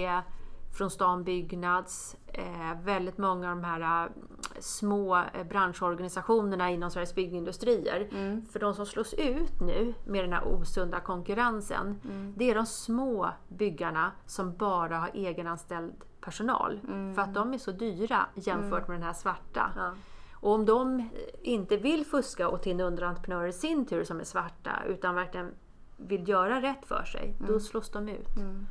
från 0.79 0.91
stan 0.91 1.25
Byggnads, 1.25 2.17
eh, 2.27 2.83
väldigt 2.83 3.19
många 3.19 3.51
av 3.51 3.57
de 3.57 3.65
här 3.65 4.05
eh, 4.05 4.11
små 4.59 5.17
eh, 5.17 5.45
branschorganisationerna 5.49 6.71
inom 6.71 6.91
Sveriges 6.91 7.15
byggindustrier. 7.15 8.09
För 8.53 8.59
de 8.61 8.75
som 8.75 8.87
slås 8.87 9.15
ut 9.15 9.61
nu 9.61 9.95
med 10.07 10.25
den 10.25 10.33
här 10.33 10.45
osunda 10.49 11.01
konkurrensen, 11.01 12.01
det 12.37 12.51
är 12.51 12.55
de 12.55 12.67
små 12.67 13.29
byggarna 13.49 14.11
som 14.27 14.57
bara 14.57 14.97
har 14.99 15.11
egenanställd 15.15 15.93
personal. 16.29 16.81
För 17.15 17.23
att 17.23 17.35
de 17.35 17.55
är 17.55 17.59
så 17.59 17.73
dyra 17.73 18.27
jämfört 18.35 18.89
med 18.89 18.97
den 18.97 19.03
här 19.03 19.13
svarta. 19.13 19.73
Ja. 19.77 19.93
Och 20.33 20.53
om 20.53 20.67
de 20.67 21.09
inte 21.43 21.77
vill 21.77 22.07
fuska 22.07 22.49
och 22.49 22.63
ta 22.63 22.71
in 22.71 22.81
underentreprenörer 22.81 23.49
i 23.49 23.53
sin 23.53 23.87
tur 23.87 24.05
som 24.05 24.21
är 24.21 24.25
svarta, 24.25 24.71
utan 24.87 25.15
verkligen 25.15 25.55
vill 25.97 26.29
göra 26.29 26.63
rätt 26.63 26.85
för 26.87 27.05
sig, 27.05 27.37
då 27.49 27.61
slås 27.61 27.91
de 27.91 28.09
ut. 28.09 28.37
Mm. 28.37 28.67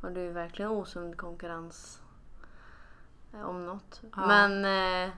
Och 0.00 0.12
det 0.12 0.20
är 0.20 0.32
verkligen 0.32 0.70
osund 0.70 1.16
konkurrens 1.16 2.02
eh, 3.34 3.48
om 3.48 3.66
något. 3.66 4.02
Ja. 4.16 4.26
Men 4.26 4.64
eh, 4.64 5.12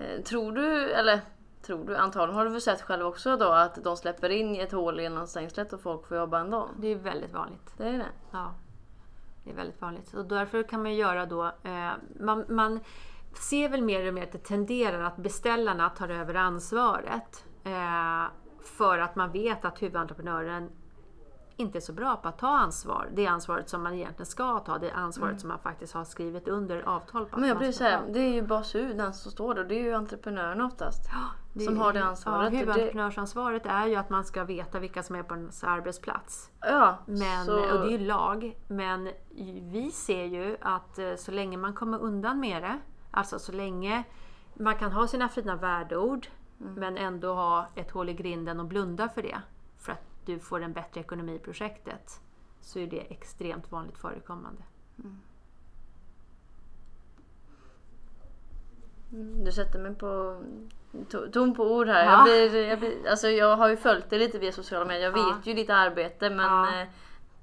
eh, 0.00 0.22
tror 0.24 0.52
du, 0.52 0.90
eller 0.90 1.20
tror 1.62 1.84
du, 1.86 1.96
antagligen 1.96 2.36
har 2.36 2.44
du 2.44 2.50
väl 2.50 2.60
sett 2.60 2.82
själv 2.82 3.06
också 3.06 3.36
då 3.36 3.50
att 3.52 3.84
de 3.84 3.96
släpper 3.96 4.30
in 4.30 4.56
i 4.56 4.58
ett 4.58 4.72
hål 4.72 5.00
genom 5.00 5.26
stängslet 5.26 5.72
och 5.72 5.80
folk 5.80 6.06
får 6.06 6.16
jobba 6.16 6.40
ändå? 6.40 6.68
Det 6.76 6.88
är 6.88 6.96
väldigt 6.96 7.32
vanligt. 7.32 7.74
Det 7.76 7.88
är 7.88 7.98
det. 7.98 8.12
Ja, 8.30 8.54
det 9.44 9.50
är 9.50 9.54
väldigt 9.54 9.80
vanligt. 9.80 10.14
Och 10.14 10.24
därför 10.24 10.62
kan 10.62 10.82
man 10.82 10.94
göra 10.94 11.26
då, 11.26 11.44
eh, 11.44 11.90
man, 12.20 12.44
man 12.48 12.80
ser 13.34 13.68
väl 13.68 13.82
mer 13.82 14.08
och 14.08 14.14
mer 14.14 14.22
att 14.22 14.32
det 14.32 14.38
tenderar 14.38 15.00
att 15.00 15.16
beställarna 15.16 15.90
tar 15.90 16.08
över 16.08 16.34
ansvaret. 16.34 17.44
Eh, 17.64 18.24
för 18.78 18.98
att 18.98 19.16
man 19.16 19.32
vet 19.32 19.64
att 19.64 19.82
huvudentreprenören 19.82 20.70
inte 21.56 21.78
är 21.78 21.80
så 21.80 21.92
bra 21.92 22.16
på 22.16 22.28
att 22.28 22.38
ta 22.38 22.48
ansvar. 22.48 23.08
Det 23.14 23.26
ansvaret 23.26 23.68
som 23.68 23.82
man 23.82 23.94
egentligen 23.94 24.26
ska 24.26 24.58
ta, 24.58 24.78
det 24.78 24.92
ansvaret 24.92 25.40
som 25.40 25.48
man 25.48 25.58
faktiskt 25.58 25.94
har 25.94 26.04
skrivit 26.04 26.48
under 26.48 26.82
avtal 26.82 27.26
på. 27.26 27.40
Men 27.40 27.48
jag 27.48 27.58
blir 27.58 27.72
såhär, 27.72 28.02
det 28.12 28.20
är 28.20 28.32
ju 28.32 28.42
BASU 28.42 28.92
den 28.92 29.14
som 29.14 29.32
står 29.32 29.54
där. 29.54 29.64
Det 29.64 29.74
är 29.74 29.82
ju 29.82 29.94
entreprenören 29.94 30.60
oftast. 30.60 31.10
Det 31.52 31.64
som 31.64 31.78
har 31.78 31.92
det 31.92 32.04
ansvaret. 32.04 32.52
Ja, 32.52 32.58
huvudentreprenörsansvaret 32.58 33.66
är 33.66 33.86
ju 33.86 33.94
att 33.94 34.10
man 34.10 34.24
ska 34.24 34.44
veta 34.44 34.78
vilka 34.78 35.02
som 35.02 35.16
är 35.16 35.22
på 35.22 35.34
ens 35.34 35.64
arbetsplats. 35.64 36.50
Ja, 36.60 36.98
Men, 37.06 37.46
så, 37.46 37.52
Och 37.52 37.80
det 37.80 37.86
är 37.86 37.98
ju 37.98 37.98
lag. 37.98 38.58
Men 38.68 39.10
vi 39.72 39.90
ser 39.90 40.24
ju 40.24 40.56
att 40.60 40.98
eh, 40.98 41.14
så 41.16 41.30
länge 41.30 41.56
man 41.56 41.74
kommer 41.74 41.98
undan 41.98 42.40
med 42.40 42.62
det, 42.62 42.78
alltså 43.10 43.38
så 43.38 43.52
länge 43.52 44.04
man 44.54 44.78
kan 44.78 44.92
ha 44.92 45.06
sina 45.06 45.28
fina 45.28 45.56
värdeord 45.56 46.28
men 46.58 46.96
ändå 46.96 47.34
ha 47.34 47.66
ett 47.74 47.90
hål 47.90 48.08
i 48.08 48.14
grinden 48.14 48.60
och 48.60 48.66
blunda 48.66 49.08
för 49.08 49.22
det 49.22 49.40
du 50.26 50.38
får 50.38 50.62
en 50.62 50.72
bättre 50.72 51.00
ekonomi 51.00 51.34
i 51.34 51.38
projektet 51.38 52.20
så 52.60 52.78
är 52.78 52.86
det 52.86 53.00
extremt 53.00 53.72
vanligt 53.72 53.98
förekommande. 53.98 54.62
Mm, 59.12 59.44
Du 59.44 59.52
sätter 59.52 59.78
mig 59.78 59.94
på 59.94 60.06
to- 61.10 61.30
tom 61.30 61.54
på 61.54 61.76
ord 61.76 61.86
här. 61.88 62.04
Ja. 62.04 62.10
Jag, 62.12 62.50
blir, 62.50 62.68
jag, 62.68 62.78
blir, 62.78 63.08
alltså 63.10 63.28
jag 63.28 63.56
har 63.56 63.68
ju 63.68 63.76
följt 63.76 64.10
det 64.10 64.18
lite 64.18 64.38
via 64.38 64.52
sociala 64.52 64.84
medier. 64.84 65.02
Jag 65.10 65.18
Ja. 65.18 65.34
vet 65.36 65.46
ju 65.46 65.54
ditt 65.54 65.70
arbete 65.70 66.30
men 66.30 66.46
Ja. 66.46 66.80
eh, 66.82 66.88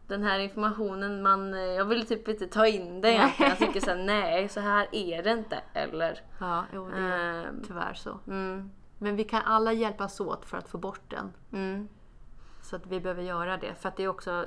den 0.07 0.23
här 0.23 0.39
informationen, 0.39 1.21
man, 1.23 1.53
eh, 1.53 1.59
jag 1.59 1.85
vill 1.85 2.05
typ 2.07 2.27
inte 2.27 2.47
ta 2.47 2.67
in 2.67 3.05
egentligen. 3.05 3.49
Jag 3.49 3.57
tycker 3.57 3.79
såhär, 3.79 3.97
nej 4.05 4.49
så 4.49 4.59
här 4.59 4.87
är 4.91 5.23
det 5.23 5.31
inte. 5.31 5.59
Eller? 5.73 6.21
Ja, 6.39 6.65
jo, 6.73 6.89
det 6.89 6.97
är 6.97 7.45
Ehm, 7.47 7.63
tyvärr 7.67 7.93
så. 7.93 8.19
mm, 8.27 8.71
Men 8.97 9.15
vi 9.15 9.23
kan 9.23 9.41
alla 9.45 9.73
hjälpas 9.73 10.19
åt 10.19 10.45
för 10.45 10.57
att 10.57 10.69
få 10.69 10.77
bort 10.77 11.01
den. 11.09 11.33
mm, 11.51 11.87
Så 12.71 12.77
att 12.77 12.87
vi 12.87 12.99
behöver 12.99 13.23
göra 13.23 13.57
det. 13.57 13.75
För 13.75 13.89
att 13.89 13.97
det 13.97 14.03
är 14.03 14.07
också 14.07 14.45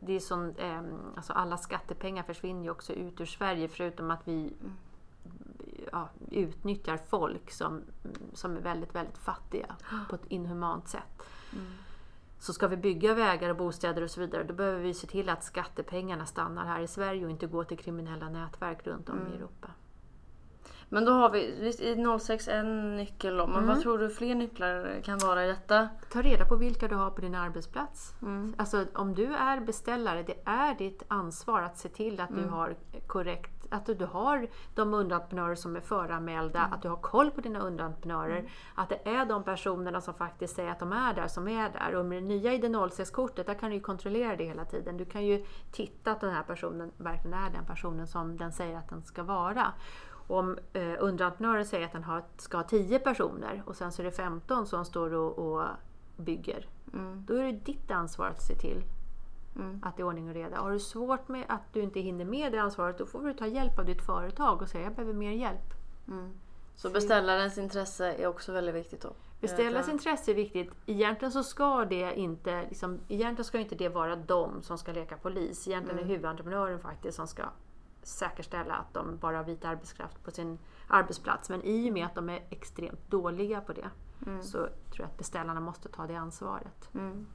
det 0.00 0.12
är 0.12 0.20
sån, 0.20 0.54
ehm, 0.58 0.98
alltså 1.16 1.32
alla 1.32 1.56
skattepengar 1.56 2.22
försvinner 2.22 2.62
ju 2.62 2.70
också 2.70 2.92
ut 2.92 3.20
ur 3.20 3.26
Sverige 3.26 3.68
förutom 3.68 4.10
att 4.10 4.28
vi 4.28 4.52
ja, 5.92 6.08
utnyttjar 6.30 6.96
folk 6.96 7.50
som, 7.50 7.82
som 8.32 8.56
är 8.56 8.60
väldigt, 8.60 8.94
väldigt 8.94 9.18
fattiga 9.18 9.76
på 10.08 10.14
ett 10.14 10.26
inhumant 10.28 10.88
sätt. 10.88 11.22
Så 12.38 12.52
ska 12.52 12.68
vi 12.68 12.76
bygga 12.76 13.14
vägar 13.14 13.50
och 13.50 13.56
bostäder 13.56 14.02
och 14.02 14.10
så 14.10 14.20
vidare 14.20 14.44
då 14.44 14.54
behöver 14.54 14.80
vi 14.80 14.94
se 14.94 15.06
till 15.06 15.28
att 15.28 15.44
skattepengarna 15.44 16.26
stannar 16.26 16.64
här 16.64 16.80
i 16.80 16.86
Sverige 16.86 17.24
och 17.24 17.30
inte 17.30 17.46
går 17.46 17.64
till 17.64 17.78
kriminella 17.78 18.28
nätverk 18.28 18.86
runt 18.86 19.08
om 19.08 19.26
i 19.32 19.36
Europa. 19.36 19.68
Men 20.88 21.04
då 21.04 21.12
har 21.12 21.30
vi 21.30 21.56
visst, 21.60 21.80
i 21.80 22.04
06 22.18 22.48
en 22.48 22.96
nyckel 22.96 23.36
då, 23.36 23.46
men 23.46 23.56
Mm. 23.56 23.68
vad 23.68 23.80
tror 23.80 23.98
du 23.98 24.10
fler 24.10 24.34
nycklar 24.34 25.00
kan 25.04 25.18
vara 25.18 25.44
i 25.44 25.48
detta? 25.48 25.88
Ta 26.12 26.22
reda 26.22 26.44
på 26.44 26.56
vilka 26.56 26.88
du 26.88 26.94
har 26.94 27.10
på 27.10 27.20
din 27.20 27.34
arbetsplats. 27.34 28.14
Mm. 28.22 28.54
Alltså 28.58 28.86
om 28.94 29.14
du 29.14 29.34
är 29.34 29.60
beställare, 29.60 30.22
det 30.22 30.36
är 30.44 30.74
ditt 30.74 31.02
ansvar 31.08 31.62
att 31.62 31.78
se 31.78 31.88
till 31.88 32.20
att 32.20 32.30
Mm. 32.30 32.42
du 32.42 32.48
har 32.48 32.74
korrekt 33.06 33.50
att 33.70 33.86
du 33.98 34.04
har 34.06 34.48
de 34.74 34.94
underentreprenörer 34.94 35.54
som 35.54 35.76
är 35.76 35.80
föranmälda, 35.80 36.58
Mm. 36.58 36.72
att 36.72 36.82
du 36.82 36.88
har 36.88 36.96
koll 36.96 37.30
på 37.30 37.40
dina 37.40 37.58
underentreprenörer, 37.58 38.50
att 38.74 38.88
det 38.88 39.08
är 39.08 39.24
de 39.26 39.42
personerna 39.42 40.00
som 40.00 40.14
faktiskt 40.14 40.56
säger 40.56 40.70
att 40.70 40.78
de 40.78 40.92
är 40.92 41.14
där 41.14 41.28
som 41.28 41.48
är 41.48 41.70
där. 41.70 41.94
Och 41.94 42.04
med 42.06 42.22
det 42.22 42.26
nya 42.28 42.52
ID06-kortet, 42.52 43.46
där 43.46 43.54
kan 43.54 43.68
du 43.70 43.74
ju 43.76 43.80
kontrollera 43.82 44.36
det 44.36 44.44
hela 44.44 44.64
tiden. 44.64 44.96
Du 44.96 45.04
kan 45.04 45.24
ju 45.24 45.44
titta 45.72 46.12
att 46.12 46.20
den 46.20 46.30
här 46.34 46.42
personen 46.42 46.92
verkligen 46.96 47.38
är 47.38 47.50
den 47.50 47.64
personen 47.66 48.06
som 48.06 48.36
den 48.36 48.52
säger 48.52 48.76
att 48.78 48.88
den 48.88 49.02
ska 49.02 49.22
vara. 49.22 49.72
Om 50.26 50.58
eh, 50.72 50.92
underentreprenören 50.98 51.66
säger 51.66 51.86
att 51.86 51.92
den 51.92 52.04
har, 52.04 52.22
ska 52.36 52.56
ha 52.56 52.64
10 52.64 52.98
personer 52.98 53.62
och 53.66 53.76
sen 53.76 53.92
så 53.92 54.02
är 54.02 54.04
det 54.04 54.12
15 54.12 54.66
som 54.66 54.84
står 54.84 55.14
och, 55.14 55.38
och 55.38 55.66
bygger. 56.16 56.66
Mm. 56.94 57.24
Då 57.26 57.34
är 57.34 57.44
det 57.44 57.52
ditt 57.52 57.90
ansvar 57.90 58.26
att 58.26 58.42
se 58.42 58.54
till 58.54 58.82
Mm. 59.56 59.80
att 59.84 59.96
det 59.96 60.02
är 60.02 60.06
ordning 60.06 60.28
och 60.28 60.34
reda. 60.34 60.56
Har 60.56 60.70
du 60.70 60.78
svårt 60.78 61.28
med 61.28 61.44
att 61.48 61.72
du 61.72 61.82
inte 61.82 62.00
hinner 62.00 62.24
med 62.24 62.52
det 62.52 62.58
ansvaret, 62.58 62.98
då 62.98 63.06
får 63.06 63.22
du 63.22 63.34
ta 63.34 63.46
hjälp 63.46 63.78
av 63.78 63.84
ditt 63.84 64.02
företag 64.06 64.62
och 64.62 64.68
säga 64.68 64.84
jag 64.84 64.94
behöver 64.94 65.12
mer 65.14 65.30
hjälp. 65.32 65.74
Mm. 66.08 66.30
Så 66.76 66.90
beställarens 66.90 67.58
intresse 67.58 68.12
är 68.12 68.26
också 68.26 68.52
väldigt 68.52 68.74
viktigt 68.74 69.00
då? 69.00 69.12
Beställarens 69.40 69.88
intresse 69.88 70.30
är 70.32 70.34
viktigt. 70.34 70.70
Egentligen 70.86 71.32
så 71.32 71.42
ska 71.42 71.84
det 71.84 72.14
inte, 72.18 72.62
liksom, 72.68 73.00
egentligen 73.08 73.44
ska 73.44 73.58
inte 73.58 73.74
det 73.74 73.88
vara 73.88 74.16
de 74.16 74.62
som 74.62 74.78
ska 74.78 74.92
leka 74.92 75.16
polis. 75.16 75.68
Egentligen 75.68 75.98
Mm. 75.98 76.10
är 76.10 76.14
huvudentreprenören 76.14 76.78
faktiskt 76.80 77.16
som 77.16 77.26
ska 77.26 77.42
säkerställa 78.06 78.74
att 78.74 78.94
de 78.94 79.16
bara 79.16 79.36
har 79.36 79.44
vit 79.44 79.64
arbetskraft 79.64 80.24
på 80.24 80.30
sin 80.30 80.58
arbetsplats. 80.88 81.50
Men 81.50 81.62
i 81.62 81.90
och 81.90 81.94
med 81.94 82.06
att 82.06 82.14
de 82.14 82.28
är 82.28 82.42
extremt 82.50 83.10
dåliga 83.10 83.60
på 83.60 83.72
det 83.72 83.90
så 84.42 84.58
tror 84.58 84.70
jag 84.98 85.06
att 85.06 85.18
beställarna 85.18 85.60
måste 85.60 85.88
ta 85.88 86.06
det 86.06 86.14
ansvaret. 86.14 86.94
Mm. 86.94 87.26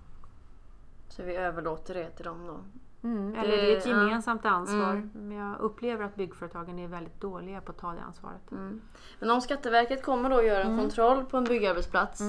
Så 1.07 1.23
vi 1.23 1.35
överlåter 1.35 1.93
det 1.93 2.09
till 2.09 2.25
dem 2.25 2.47
då? 2.47 2.59
Mm, 3.03 3.35
eller 3.35 3.57
det 3.57 3.73
är 3.73 3.77
ett 3.77 3.85
gemensamt 3.85 4.45
ansvar. 4.45 5.09
Men 5.13 5.37
jag 5.37 5.59
upplever 5.59 6.05
att 6.05 6.15
byggföretagen 6.15 6.79
är 6.79 6.87
väldigt 6.87 7.21
dåliga 7.21 7.61
på 7.61 7.71
att 7.71 7.77
ta 7.77 7.93
det 7.93 8.01
ansvaret. 8.01 8.51
Mm. 8.51 8.81
Men 9.19 9.31
om 9.31 9.41
Skatteverket 9.41 10.03
kommer 10.03 10.29
då 10.29 10.37
att 10.37 10.45
göra 10.45 10.63
en 10.63 10.77
kontroll 10.77 11.25
på 11.25 11.37
en 11.37 11.43
byggarbetsplats 11.43 12.21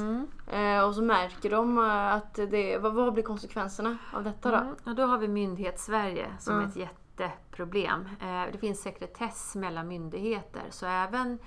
eh, 0.46 0.84
och 0.84 0.94
så 0.94 1.02
märker 1.02 1.50
de 1.50 1.78
eh, 1.78 2.14
att 2.14 2.34
det, 2.34 2.78
vad, 2.78 3.12
blir 3.12 3.24
konsekvenserna 3.24 3.98
av 4.12 4.24
detta 4.24 4.50
då? 4.50 4.56
Mm. 4.56 4.74
Och 4.84 4.94
då 4.94 5.02
har 5.02 5.18
vi 5.18 5.28
Myndighetssverige 5.28 6.26
som 6.38 6.54
Mm. 6.54 6.64
är 6.64 6.68
ett 6.68 6.76
jätteproblem. 7.24 8.08
Eh, 8.20 8.52
Det 8.52 8.58
finns 8.58 8.82
sekretess 8.82 9.54
mellan 9.54 9.88
myndigheter 9.88 10.62
så 10.70 10.86
även 10.86 11.38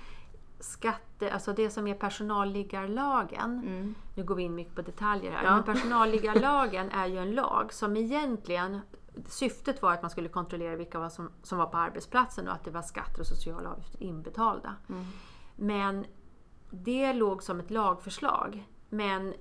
skatte, 0.60 1.32
alltså 1.32 1.52
det 1.52 1.70
som 1.70 1.86
är 1.86 1.94
personalliggarlagen, 1.94 3.62
Mm. 3.66 3.94
nu 4.14 4.24
går 4.24 4.34
vi 4.34 4.42
in 4.42 4.54
mycket 4.54 4.74
på 4.74 4.82
detaljer 4.82 5.32
här, 5.32 5.44
Ja. 5.44 5.54
men 5.54 5.64
personalliggarlagen 5.64 6.90
är 6.90 7.06
ju 7.06 7.18
en 7.18 7.30
lag 7.34 7.72
som 7.72 7.96
egentligen 7.96 8.80
Syftet 9.28 9.82
var 9.82 9.92
att 9.92 10.02
man 10.02 10.10
skulle 10.10 10.28
kontrollera 10.28 10.76
vilka 10.76 10.98
var 10.98 11.08
som, 11.08 11.30
som 11.42 11.58
var 11.58 11.66
på 11.66 11.76
arbetsplatsen 11.76 12.48
och 12.48 12.54
att 12.54 12.64
det 12.64 12.70
var 12.70 12.82
skatter 12.82 13.20
och 13.20 13.26
sociala 13.26 13.70
avgifter 13.70 14.02
inbetalda. 14.02 14.74
Mm. 14.88 15.04
Men 15.56 16.06
det 16.70 17.12
låg 17.12 17.42
som 17.42 17.60
ett 17.60 17.70
lagförslag. 17.70 18.68
Men 18.88 19.34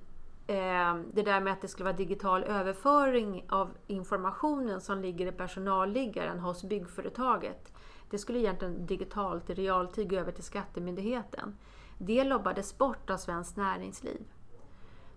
det 0.46 1.24
där 1.26 1.42
med 1.42 1.54
att 1.54 1.62
det 1.62 1.68
skulle 1.68 1.84
vara 1.84 1.98
digital 1.98 2.44
överföring 2.44 3.46
av 3.50 3.72
informationen 3.88 4.82
som 4.82 5.02
ligger 5.02 5.28
i 5.28 5.32
personalliggaren 5.32 6.40
hos 6.40 6.64
byggföretaget. 6.64 7.74
Det 8.10 8.18
skulle 8.18 8.40
egentligen 8.40 8.86
digitalt 8.86 9.50
i 9.50 9.54
realtid 9.54 10.10
gå 10.10 10.16
över 10.16 10.32
till 10.32 10.44
Skattemyndigheten. 10.44 11.58
Det 11.98 12.24
lobbades 12.24 12.78
bort 12.78 13.10
av 13.10 13.18
Svenskt 13.18 13.58
Näringsliv. 13.58 14.22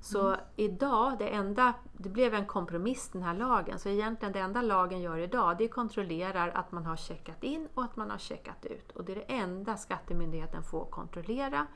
Så 0.00 0.36
idag, 0.56 1.18
det 1.18 1.28
enda, 1.28 1.74
det 1.92 2.08
blev 2.08 2.34
en 2.34 2.46
kompromiss 2.46 3.08
den 3.08 3.22
här 3.22 3.34
lagen, 3.34 3.78
så 3.78 3.88
egentligen 3.88 4.32
det 4.32 4.40
enda 4.40 4.62
lagen 4.62 5.00
gör 5.00 5.18
idag 5.18 5.58
det 5.58 5.68
kontrollerar 5.68 6.48
att 6.48 6.72
man 6.72 6.86
har 6.86 6.96
checkat 6.96 7.44
in 7.44 7.68
och 7.74 7.84
att 7.84 7.96
man 7.96 8.10
har 8.10 8.18
checkat 8.18 8.64
ut. 8.64 8.92
Och 8.92 9.04
det 9.04 9.12
är 9.12 9.16
det 9.16 9.34
enda 9.34 9.76
Skattemyndigheten 9.76 10.62
får 10.62 10.84
kontrollera. 10.84 11.66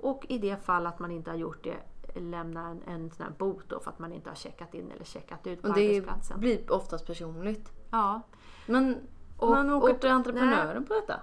Och 0.00 0.26
i 0.28 0.38
det 0.38 0.64
fall 0.64 0.86
att 0.86 0.98
man 0.98 1.10
inte 1.10 1.30
har 1.30 1.36
gjort 1.36 1.64
det 1.64 1.76
lämna 2.14 2.68
en, 2.68 2.82
en 2.86 3.10
sån 3.10 3.26
här 3.26 3.32
bot 3.38 3.64
då 3.68 3.80
för 3.80 3.90
att 3.90 3.98
man 3.98 4.12
inte 4.12 4.30
har 4.30 4.34
checkat 4.36 4.74
in 4.74 4.90
eller 4.90 5.04
checkat 5.04 5.46
ut 5.46 5.62
på 5.62 5.68
Och 5.68 5.74
det 5.74 5.88
arbetsplatsen. 5.88 6.40
blir 6.40 6.72
oftast 6.72 7.06
personligt. 7.06 7.72
Ja. 7.90 8.20
Men 8.66 8.96
Och- 9.36 9.50
man 9.50 9.70
åker 9.70 9.94
och- 9.94 10.00
till 10.00 10.10
entreprenören 10.10 10.84
på 10.84 10.94
detta? 10.94 11.20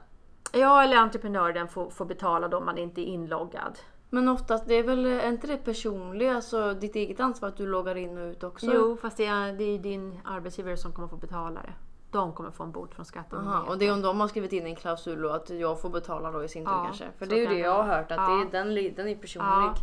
ja, 0.53 0.83
eller 0.83 0.97
entreprenören 0.97 1.67
får, 1.67 1.89
får 1.89 2.05
betala 2.05 2.47
då 2.47 2.57
om 2.57 2.65
man 2.65 2.77
inte 2.77 3.01
är 3.01 3.05
inloggad. 3.05 3.79
Men 4.09 4.29
oftast, 4.29 4.67
det 4.67 4.73
är 4.75 4.83
väl 4.83 5.05
är 5.05 5.27
inte 5.29 5.47
det 5.47 5.57
personliga, 5.57 6.35
alltså 6.35 6.73
ditt 6.73 6.95
eget 6.95 7.19
ansvar 7.19 7.49
att 7.49 7.57
du 7.57 7.67
loggar 7.67 7.95
in 7.95 8.17
och 8.17 8.25
ut 8.27 8.43
också? 8.43 8.65
Jo, 8.73 8.97
fast 9.01 9.17
det 9.17 9.25
är, 9.25 9.53
det 9.53 9.63
är 9.63 9.79
din 9.79 10.19
arbetsgivare 10.25 10.77
som 10.77 10.91
kommer 10.91 11.07
få 11.07 11.15
betala 11.17 11.61
det. 11.61 11.73
De 12.11 12.33
kommer 12.33 12.51
få 12.51 12.63
en 12.63 12.71
bot 12.71 12.89
från 12.95 13.01
Aha, 13.01 13.05
Skattemyndigheten. 13.05 13.67
och 13.67 13.77
det 13.77 13.87
är 13.87 13.93
om 13.93 14.01
de 14.01 14.19
har 14.19 14.27
skrivit 14.27 14.53
in 14.53 14.65
en 14.65 14.75
klausul 14.75 15.25
och 15.25 15.35
att 15.35 15.49
jag 15.49 15.81
får 15.81 15.89
betala 15.89 16.31
då 16.31 16.43
i 16.43 16.47
sin 16.47 16.65
tur 16.65 16.71
Ja, 16.71 16.83
kanske? 16.85 17.05
För 17.17 17.25
det 17.25 17.35
är 17.35 17.39
ju 17.39 17.45
det 17.47 17.53
det 17.53 17.59
jag 17.59 17.83
har 17.83 17.83
hört, 17.83 18.11
att 18.11 18.17
Ja. 18.17 18.27
det 18.51 18.57
är, 18.57 18.63
den, 18.63 18.95
den 18.95 19.07
är 19.07 19.15
personlig. 19.15 19.49
Ja. 19.49 19.73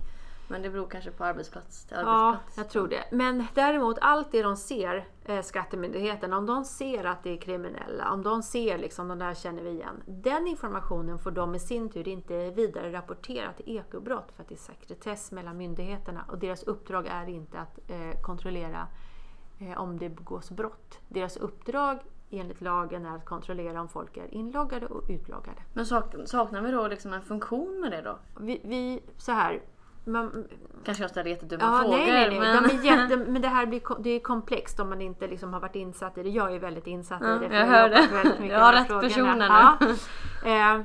Men 0.53 0.63
det 0.63 0.71
beror 0.71 0.87
kanske 0.87 1.11
på 1.11 1.25
arbetsplats 1.25 1.85
till 1.85 1.97
Ja, 2.01 2.29
arbetsplats. 2.29 2.57
jag 2.57 2.69
tror 2.71 2.89
det. 2.89 3.05
Men 3.11 3.47
däremot 3.55 3.99
allt 4.01 4.33
det 4.33 4.43
de 4.43 4.57
ser, 4.57 5.09
eh, 5.25 5.43
Skattemyndigheten, 5.43 6.33
om 6.33 6.47
de 6.47 6.65
ser 6.65 7.05
att 7.05 7.23
det 7.23 7.31
är 7.31 7.37
kriminella, 7.37 8.11
om 8.13 8.23
de 8.23 8.43
ser 8.43 8.79
liksom 8.79 9.09
de 9.09 9.19
där 9.19 9.35
känner 9.35 9.63
vi 9.63 9.71
igen. 9.71 10.03
Den 10.07 10.47
informationen 10.47 11.19
får 11.19 11.31
de 11.31 11.55
i 11.55 11.59
sin 11.59 11.89
tur 11.89 12.09
inte 12.09 12.51
vidare 12.51 12.93
rapportera 12.93 13.53
till 13.53 13.77
ekobrott 13.77 14.33
för 14.37 14.43
att 14.43 14.49
det 14.49 14.55
är 14.55 14.57
sekretess 14.57 15.33
mellan 15.33 15.57
myndigheterna 15.57 16.25
och 16.29 16.39
deras 16.39 16.63
uppdrag 16.63 17.07
är 17.07 17.29
inte 17.29 17.59
att 17.61 17.79
eh, 17.91 18.21
kontrollera 18.23 18.87
eh, 19.61 19.81
om 19.81 19.99
det 19.99 20.09
begås 20.09 20.51
brott. 20.51 20.99
Deras 21.09 21.37
uppdrag 21.37 21.99
enligt 22.31 22.61
lagen 22.61 23.07
är 23.07 23.17
att 23.17 23.25
kontrollera 23.25 23.81
om 23.81 23.89
folk 23.89 24.17
är 24.17 24.35
inloggade 24.35 24.87
och 24.87 25.05
utloggade. 25.09 25.63
Men 25.73 25.87
sak, 25.87 26.15
saknar 26.25 26.63
vi 26.63 26.71
då 26.71 26.89
liksom 26.89 27.13
en 27.13 27.23
funktion 27.23 27.81
med 27.81 27.91
det 27.91 28.03
då? 28.03 28.19
Vi, 28.41 28.61
vi 28.65 29.03
så 29.17 29.33
här, 29.33 29.63
man, 30.05 30.49
Kanske 30.85 31.05
jag 31.05 31.11
ställer 31.11 31.31
jättedumma 31.31 31.65
Ja, 31.65 31.79
frågor. 31.83 31.97
nej, 31.97 32.07
nej, 32.13 32.41
nej. 32.41 32.41
Men... 32.41 32.63
De 32.69 32.89
jätte, 32.89 33.17
men 33.31 33.43
det 33.43 33.49
här 33.49 33.67
blir, 33.67 33.83
det 34.03 34.11
är 34.11 34.21
komplext 34.21 34.81
om 34.81 34.89
man 34.89 35.01
inte 35.01 35.27
liksom 35.27 35.53
har 35.53 35.61
varit 35.61 35.77
insatt 35.77 36.19
i 36.19 36.23
det. 36.23 36.29
Jag 36.29 36.55
är 36.55 36.59
väldigt 36.59 36.87
insatt 36.87 37.21
Ja, 37.23 37.37
i 37.37 37.39
det. 37.39 37.49
för 37.49 37.57
jag 37.57 37.67
har 37.67 37.73
hör 37.73 37.89
det. 37.89 38.47
Jag 38.47 38.61
har 38.61 38.73
rätt 38.73 38.87
frågorna. 38.87 39.09
personer 39.09 39.37
nu. 39.81 39.95
Ja. 40.51 40.79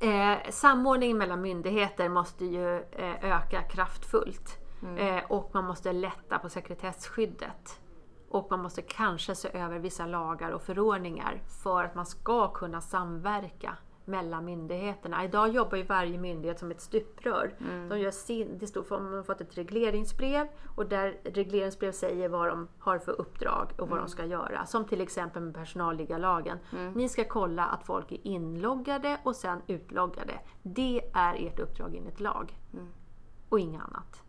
Eh, 0.00 0.32
eh, 0.32 0.38
samordning 0.50 1.18
mellan 1.18 1.40
myndigheter 1.40 2.08
måste 2.08 2.44
ju 2.44 2.76
eh, 2.76 3.24
öka 3.36 3.62
kraftfullt. 3.62 4.58
Mm. 4.82 4.98
Eh, 5.16 5.24
och 5.28 5.50
man 5.54 5.64
måste 5.64 5.92
lätta 5.92 6.38
på 6.38 6.48
sekretesskyddet. 6.48 7.80
Och 8.28 8.46
man 8.50 8.62
måste 8.62 8.82
kanske 8.82 9.34
se 9.34 9.48
över 9.58 9.78
vissa 9.78 10.06
lagar 10.06 10.50
och 10.50 10.62
förordningar 10.62 11.42
för 11.62 11.84
att 11.84 11.94
man 11.94 12.06
ska 12.06 12.48
kunna 12.52 12.80
samverka 12.80 13.76
mellan 14.06 14.44
myndigheterna. 14.44 15.24
Idag 15.24 15.48
jobbar 15.48 15.76
ju 15.76 15.82
varje 15.82 16.18
myndighet 16.18 16.58
som 16.58 16.70
ett 16.70 16.80
stuprör. 16.80 17.54
Mm. 17.60 17.88
De 17.88 17.98
gör 17.98 18.10
sin, 18.10 18.58
det 18.58 18.66
står 18.66 18.82
för, 18.82 19.00
man 19.00 19.14
har 19.14 19.22
fått 19.22 19.40
ett 19.40 19.58
regleringsbrev 19.58 20.46
och 20.76 20.86
där 20.86 21.20
regleringsbrev 21.24 21.92
säger 21.92 22.28
vad 22.28 22.48
de 22.48 22.68
har 22.78 22.98
för 22.98 23.20
uppdrag 23.20 23.72
och 23.78 23.88
vad 23.88 23.98
de 23.98 24.08
ska 24.08 24.24
göra. 24.24 24.66
Som 24.66 24.84
till 24.84 25.00
exempel 25.00 25.42
med 25.42 25.54
personalliggarlagen. 25.54 26.58
Ni 26.94 27.08
ska 27.08 27.24
kolla 27.24 27.64
att 27.64 27.86
folk 27.86 28.12
är 28.12 28.26
inloggade 28.26 29.18
och 29.22 29.36
sen 29.36 29.62
utloggade. 29.66 30.40
Det 30.62 31.00
är 31.12 31.46
ert 31.46 31.58
uppdrag 31.58 31.94
enligt 31.94 32.20
lag. 32.20 32.58
Och 33.48 33.60
inget 33.60 33.82
annat. 33.82 34.25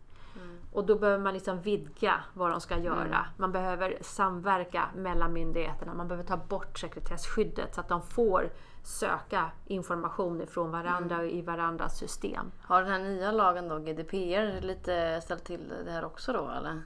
Och 0.72 0.86
då 0.86 0.98
behöver 0.98 1.24
man 1.24 1.34
liksom 1.34 1.60
vidga 1.60 2.20
vad 2.34 2.50
de 2.50 2.60
ska 2.60 2.78
göra. 2.78 3.26
Man 3.36 3.52
behöver 3.52 3.98
samverka 4.00 4.88
mellan 4.96 5.32
myndigheterna. 5.32 5.94
Man 5.94 6.08
behöver 6.08 6.28
ta 6.28 6.36
bort 6.36 6.78
sekretesskyddet 6.78 7.74
så 7.74 7.80
att 7.80 7.88
de 7.88 8.02
får 8.02 8.50
söka 8.82 9.50
information 9.66 10.40
ifrån 10.40 10.70
varandra 10.70 11.18
och 11.18 11.26
i 11.26 11.42
varandras 11.42 11.98
system. 11.98 12.50
Har 12.62 12.82
den 12.82 12.90
här 12.90 12.98
nya 12.98 13.32
lagen 13.32 13.68
då, 13.68 13.78
GDPR, 13.78 14.60
lite 14.60 15.20
ställt 15.24 15.44
till 15.44 15.72
det 15.84 15.90
här 15.90 16.04
också 16.04 16.32
då 16.32 16.50
eller? 16.50 16.82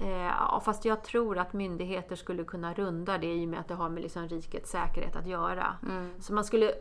Eh, 0.00 0.60
fast 0.60 0.84
jag 0.84 1.04
tror 1.04 1.38
att 1.38 1.52
myndigheter 1.52 2.16
skulle 2.16 2.44
kunna 2.44 2.74
runda 2.74 3.18
det 3.18 3.34
i 3.34 3.44
och 3.44 3.48
med 3.48 3.60
att 3.60 3.68
det 3.68 3.74
har 3.74 3.88
med 3.88 4.02
liksom 4.02 4.28
rikets 4.28 4.70
säkerhet 4.70 5.16
att 5.16 5.26
göra. 5.26 5.76
Så 6.20 6.32
man 6.34 6.44
skulle 6.44 6.72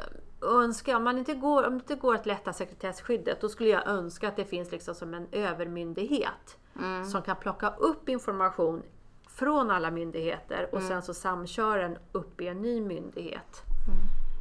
önska, 0.41 0.97
om, 0.97 1.03
man 1.03 1.17
inte 1.17 1.33
går, 1.33 1.67
om 1.67 1.73
det 1.73 1.75
inte 1.75 1.95
går 1.95 2.15
att 2.15 2.25
lätta 2.25 2.53
sekretesskyddet, 2.53 3.41
då 3.41 3.49
skulle 3.49 3.69
jag 3.69 3.87
önska 3.87 4.27
att 4.27 4.35
det 4.35 4.45
finns 4.45 4.71
liksom 4.71 4.95
som 4.95 5.13
en 5.13 5.27
övermyndighet 5.31 6.57
som 7.11 7.21
kan 7.21 7.35
plocka 7.35 7.69
upp 7.69 8.09
information 8.09 8.83
från 9.27 9.71
alla 9.71 9.91
myndigheter 9.91 10.69
och 10.71 10.81
sen 10.81 11.01
så 11.01 11.13
samköra 11.13 11.81
den 11.81 11.97
upp 12.11 12.41
i 12.41 12.47
en 12.47 12.61
ny 12.61 12.81
myndighet. 12.81 13.63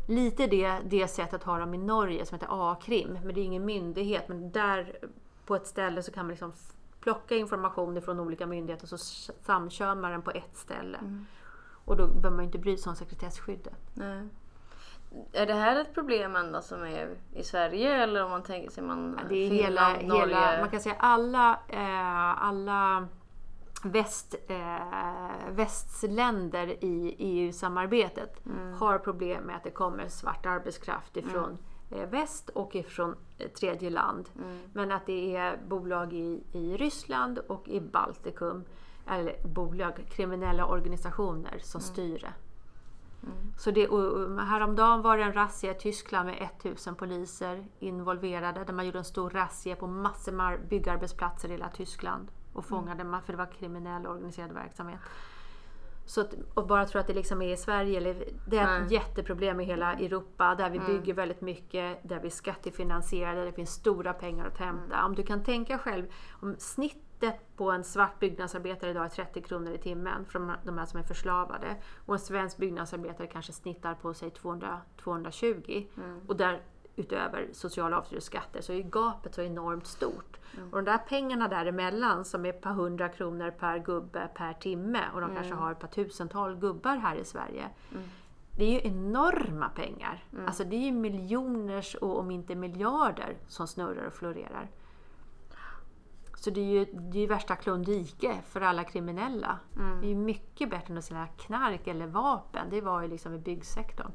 Lite 0.08 0.46
det, 0.46 0.78
det 0.84 1.08
sättet 1.08 1.44
har 1.44 1.60
de 1.60 1.74
i 1.74 1.78
Norge 1.78 2.26
som 2.26 2.34
heter 2.34 2.48
A-krim, 2.50 3.18
men 3.24 3.34
det 3.34 3.40
är 3.40 3.44
ingen 3.44 3.64
myndighet. 3.64 4.28
Men 4.28 4.50
där 4.50 4.98
på 5.46 5.54
ett 5.56 5.66
ställe 5.66 6.02
så 6.02 6.12
kan 6.12 6.26
man 6.26 6.30
liksom 6.30 6.52
plocka 7.00 7.36
information 7.36 8.02
från 8.02 8.20
olika 8.20 8.46
myndigheter 8.46 8.84
och 8.84 9.00
så 9.00 9.32
samkör 9.42 9.94
man 9.94 10.10
den 10.10 10.22
på 10.22 10.30
ett 10.30 10.56
ställe. 10.56 10.98
Och 11.84 11.96
då 11.96 12.06
behöver 12.06 12.30
man 12.30 12.38
ju 12.38 12.44
inte 12.44 12.58
bry 12.58 12.76
sig 12.76 12.90
om 12.90 12.96
sekretesskyddet. 12.96 13.74
Nej. 13.94 14.28
Är 15.32 15.46
det 15.46 15.54
här 15.54 15.80
ett 15.80 15.94
problem 15.94 16.36
enda 16.36 16.62
som 16.62 16.82
är 16.82 17.16
i 17.32 17.42
Sverige 17.42 18.02
eller 18.02 18.24
om 18.24 18.30
man 18.30 18.42
tänker 18.42 18.70
sig 18.70 18.82
man 18.82 19.20
Det 19.28 19.34
är 19.34 19.50
hela, 19.50 19.94
Finland, 19.98 20.08
Norge? 20.08 20.36
hela, 20.36 20.60
man 20.60 20.70
kan 20.70 20.80
säga 20.80 20.96
alla, 20.98 21.60
eh, 21.68 22.44
alla 22.44 23.08
väst, 23.84 24.34
eh, 24.48 25.50
västländer 25.50 26.84
i 26.84 27.14
EU-samarbetet 27.18 28.40
har 28.78 28.98
problem 28.98 29.44
med 29.44 29.56
att 29.56 29.64
det 29.64 29.70
kommer 29.70 30.08
svart 30.08 30.46
arbetskraft 30.46 31.16
ifrån 31.16 31.50
eh, 31.50 31.69
väst 31.90 32.48
och 32.48 32.74
ifrån 32.74 33.16
eh, 33.38 33.48
tredje 33.48 33.90
land. 33.90 34.28
Men 34.72 34.92
att 34.92 35.06
det 35.06 35.36
är 35.36 35.58
bolag 35.68 36.12
i, 36.12 36.44
i 36.52 36.76
Ryssland 36.76 37.38
och 37.38 37.68
i 37.68 37.80
Baltikum, 37.80 38.64
eller 39.06 39.46
bolag, 39.46 40.04
kriminella 40.10 40.66
organisationer 40.66 41.58
som 41.62 41.80
styr 41.80 42.18
det. 42.18 42.32
Så 43.58 43.70
det, 43.70 43.88
och, 43.88 44.40
häromdagen 44.40 45.02
var 45.02 45.16
det 45.16 45.22
en 45.22 45.32
razzia 45.32 45.70
i 45.70 45.74
Tyskland 45.74 46.26
med 46.26 46.48
1000 46.58 46.94
poliser 46.94 47.66
involverade. 47.78 48.64
Där 48.64 48.72
man 48.72 48.86
gjorde 48.86 48.98
en 48.98 49.04
stor 49.04 49.30
razzia 49.30 49.76
på 49.76 49.86
massor 49.86 50.32
med 50.32 50.60
byggarbetsplatser 50.68 51.48
i 51.48 51.52
hela 51.52 51.68
Tyskland. 51.68 52.28
Och 52.52 52.64
fångade 52.64 53.04
man, 53.04 53.22
för 53.22 53.32
det 53.32 53.36
var 53.38 53.52
kriminell 53.52 54.06
organiserad 54.06 54.52
verksamhet. 54.52 55.00
Så 56.10 56.20
att, 56.20 56.34
och 56.54 56.66
bara 56.66 56.86
tro 56.86 57.00
att 57.00 57.06
det 57.06 57.12
liksom 57.14 57.42
är 57.42 57.52
i 57.52 57.56
Sverige, 57.56 57.96
eller, 57.96 58.14
det 58.46 58.58
är 58.58 58.62
ett 58.64 58.80
Nej. 58.88 58.94
jätteproblem 58.94 59.60
i 59.60 59.64
hela 59.64 59.92
Europa 59.92 60.54
där 60.54 60.70
vi 60.70 60.78
bygger 60.78 61.14
väldigt 61.14 61.40
mycket, 61.40 61.98
där 62.02 62.20
vi 62.20 62.26
är 62.26 62.30
skattefinansierade, 62.30 63.38
där 63.38 63.46
det 63.46 63.52
finns 63.52 63.70
stora 63.70 64.12
pengar 64.12 64.46
att 64.46 64.58
hämta. 64.58 65.04
Om 65.04 65.14
du 65.14 65.22
kan 65.22 65.44
tänka 65.44 65.78
själv, 65.78 66.06
om 66.30 66.56
snittet 66.58 67.56
på 67.56 67.70
en 67.70 67.84
svart 67.84 68.18
byggnadsarbetare 68.18 68.90
idag 68.90 69.04
är 69.04 69.08
30 69.08 69.42
kronor 69.42 69.72
i 69.72 69.78
timmen 69.78 70.24
för 70.24 70.38
de- 70.64 70.78
här 70.78 70.86
som 70.86 70.98
är 71.00 71.04
förslavade 71.04 71.76
och 72.06 72.14
en 72.14 72.20
svensk 72.20 72.56
byggnadsarbetare 72.56 73.26
kanske 73.26 73.52
snittar 73.52 73.94
på 73.94 74.14
sig 74.14 74.30
200, 74.30 74.80
220 75.02 75.86
och 76.26 76.36
där 76.36 76.60
utöver 77.00 77.48
sociala 77.52 77.96
avgifter 77.96 78.16
och 78.16 78.22
skatter 78.22 78.60
så 78.60 78.72
är 78.72 78.82
gapet 78.82 79.34
så 79.34 79.42
enormt 79.42 79.86
stort. 79.86 80.36
Och 80.70 80.76
de 80.76 80.84
där 80.84 80.98
pengarna 80.98 81.48
däremellan 81.48 82.24
som 82.24 82.46
är 82.46 82.50
ett 82.50 82.60
par 82.60 82.72
hundra 82.72 83.08
kronor 83.08 83.50
per 83.50 83.78
gubbe 83.78 84.28
per 84.34 84.52
timme 84.52 85.00
och 85.14 85.20
de 85.20 85.34
kanske 85.34 85.54
har 85.54 85.72
ett 85.72 85.78
par 85.78 85.88
tusental 85.88 86.56
gubbar 86.56 86.96
här 86.96 87.16
i 87.16 87.24
Sverige. 87.24 87.68
Det 88.56 88.64
är 88.64 88.70
ju 88.70 88.80
enorma 88.88 89.68
pengar. 89.68 90.24
Alltså 90.46 90.64
det 90.64 90.76
är 90.76 90.80
ju 90.80 90.92
miljoners 90.92 91.94
och 91.94 92.18
om 92.18 92.30
inte 92.30 92.54
miljarder 92.54 93.36
som 93.48 93.66
snurrar 93.66 94.06
och 94.06 94.14
florerar. 94.14 94.70
Så 96.36 96.50
det 96.50 96.60
är 96.60 96.64
ju, 96.64 96.84
det 96.84 97.18
är 97.18 97.20
ju 97.20 97.26
värsta 97.26 97.56
klondike 97.56 98.42
för 98.46 98.60
alla 98.60 98.84
kriminella. 98.84 99.58
Det 100.00 100.06
är 100.06 100.10
ju 100.10 100.16
mycket 100.16 100.70
bättre 100.70 100.92
än 100.92 100.98
att 100.98 101.04
sälja 101.04 101.26
knark 101.26 101.86
eller 101.86 102.06
vapen. 102.06 102.66
Det 102.70 102.80
var 102.80 103.02
ju 103.02 103.08
liksom 103.08 103.34
i 103.34 103.38
byggsektorn. 103.38 104.12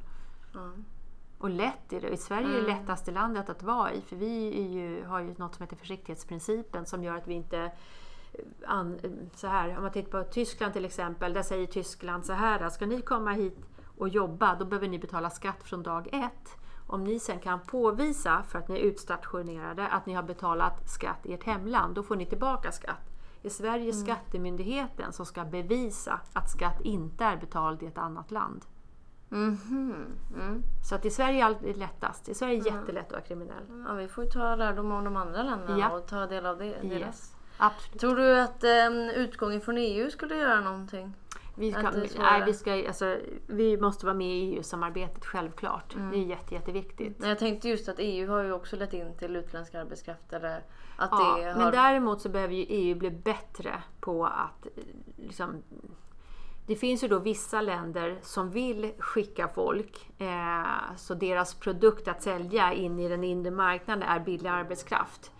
Ja. 0.54 0.72
Och 1.38 1.50
lätt 1.50 1.94
är 1.94 2.02
det. 2.02 2.10
I 2.10 2.18
Sverige 2.18 2.48
är 2.48 2.62
det 2.62 2.68
lättaste 2.68 3.12
landet 3.12 3.50
att 3.50 3.64
vara 3.64 3.94
i. 3.94 4.02
För 4.02 4.16
vi 4.16 4.62
ju, 4.64 5.06
har 5.06 5.20
ju 5.20 5.36
något 5.38 5.56
som 5.56 5.64
heter 5.64 5.76
försiktighetsprincipen 5.76 6.86
som 6.86 7.04
gör 7.04 7.16
att 7.16 7.28
vi 7.28 7.34
inte 7.34 7.60
eh, 8.34 8.40
an, 8.66 9.00
så 9.36 9.48
här, 9.48 9.78
om 9.78 9.84
man 9.84 9.92
tittar 9.92 10.24
på 10.24 10.32
Tyskland 10.32 10.74
till 10.74 10.86
exempel, 10.86 11.34
där 11.34 11.44
säger 11.44 11.68
Tyskland 11.68 12.26
så 12.26 12.34
här, 12.34 12.70
ska 12.70 12.86
ni 12.86 13.02
komma 13.02 13.32
hit 13.32 13.58
och 13.98 14.10
jobba, 14.10 14.56
då 14.56 14.66
behöver 14.66 14.88
ni 14.88 15.00
betala 15.00 15.30
skatt 15.30 15.64
från 15.64 15.84
dag 15.84 16.10
ett. 16.12 16.58
Om 16.88 17.04
ni 17.04 17.20
sen 17.20 17.40
kan 17.40 17.60
påvisa, 17.60 18.44
för 18.44 18.60
att 18.60 18.68
ni 18.68 18.76
är 18.76 18.80
utstationerade, 18.80 19.88
att 19.88 20.06
ni 20.06 20.14
har 20.14 20.24
betalat 20.24 20.90
skatt 20.90 21.26
i 21.26 21.34
ert 21.34 21.44
hemland, 21.44 21.96
då 21.96 22.04
får 22.04 22.16
ni 22.16 22.26
tillbaka 22.26 22.72
skatt. 22.72 23.16
I 23.42 23.50
Sverige 23.50 23.88
är 23.88 23.92
skattemyndigheten 23.92 25.14
som 25.14 25.26
ska 25.26 25.46
bevisa 25.46 26.20
att 26.34 26.52
skatt 26.52 26.82
inte 26.82 27.24
är 27.24 27.38
betald 27.38 27.84
i 27.84 27.86
ett 27.86 27.98
annat 27.98 28.32
land. 28.32 28.66
Mhm. 29.30 30.06
Mm. 30.34 30.64
Så 30.84 30.96
att 30.96 31.06
i 31.06 31.10
Sverige 31.10 31.42
är 31.42 31.46
allt 31.46 31.78
lättast. 31.78 32.30
I 32.30 32.34
Sverige 32.34 32.60
är 32.60 32.64
det 32.64 32.70
jättelätt 32.70 33.06
att 33.06 33.12
vara 33.12 33.22
kriminell. 33.22 33.86
Ja, 33.88 33.94
vi 33.94 34.08
får 34.08 34.24
ju 34.24 34.30
ta 34.30 34.56
lärdom 34.56 34.92
av 34.92 35.04
de 35.04 35.16
andra 35.16 35.44
länderna 35.44 35.80
Ja. 35.80 35.90
och 35.98 36.08
ta 36.08 36.26
del 36.26 36.46
av 36.46 36.58
det. 36.58 36.66
deras. 36.66 36.92
Yes. 36.92 37.36
Absolut. 37.58 38.00
Tror 38.00 38.16
du 38.16 38.40
att 38.40 38.64
um, 38.64 38.94
utgången 39.10 39.62
från 39.62 39.78
EU 39.78 40.12
skulle 40.12 40.36
göra 40.36 40.62
någonting? 40.62 41.14
Vi, 41.58 41.72
ska, 41.72 41.82
det 41.82 42.18
nej, 42.20 42.44
vi, 42.46 42.54
ska, 42.54 42.88
alltså, 42.88 43.18
vi 43.48 43.78
måste 43.78 44.06
vara 44.06 44.16
med 44.16 44.28
i 44.28 44.56
EU-samarbetet, 44.56 45.26
självklart. 45.26 45.96
Det 46.12 46.18
är 46.18 46.26
jätte, 46.26 46.54
jätteviktigt. 46.54 47.26
Jag 47.26 47.40
tänkte 47.40 47.70
just 47.70 47.90
att 47.90 47.96
EU 48.00 48.30
har 48.32 48.44
ju 48.44 48.52
också 48.52 48.76
lett 48.76 48.94
in 48.94 49.18
till 49.18 49.36
utländsk 49.36 49.76
arbetskraft. 49.76 50.34
Eller 50.34 50.58
att 50.98 51.10
Ja, 51.12 51.38
det 51.38 51.44
har... 51.50 51.60
Men 51.60 51.72
däremot 51.72 52.22
så 52.22 52.30
behöver 52.30 52.54
ju 52.54 52.66
EU 52.70 52.98
bli 52.98 53.12
bättre 53.12 53.84
på 54.00 54.26
att 54.26 54.68
liksom, 55.18 55.64
det 56.68 56.76
finns 56.76 57.04
ju 57.04 57.08
då 57.08 57.20
vissa 57.20 57.62
länder 57.62 58.20
som 58.22 58.50
vill 58.52 58.92
skicka 59.00 59.48
folk, 59.48 60.10
eh, 60.18 60.96
så 60.98 61.14
deras 61.14 61.54
produkt 61.56 62.08
att 62.08 62.24
sälja 62.24 62.74
in 62.74 63.00
i 63.00 63.10
den 63.10 63.24
inre 63.24 63.52
marknaden 63.52 64.04
är 64.04 64.20
billig 64.20 64.50
arbetskraft. 64.50 65.32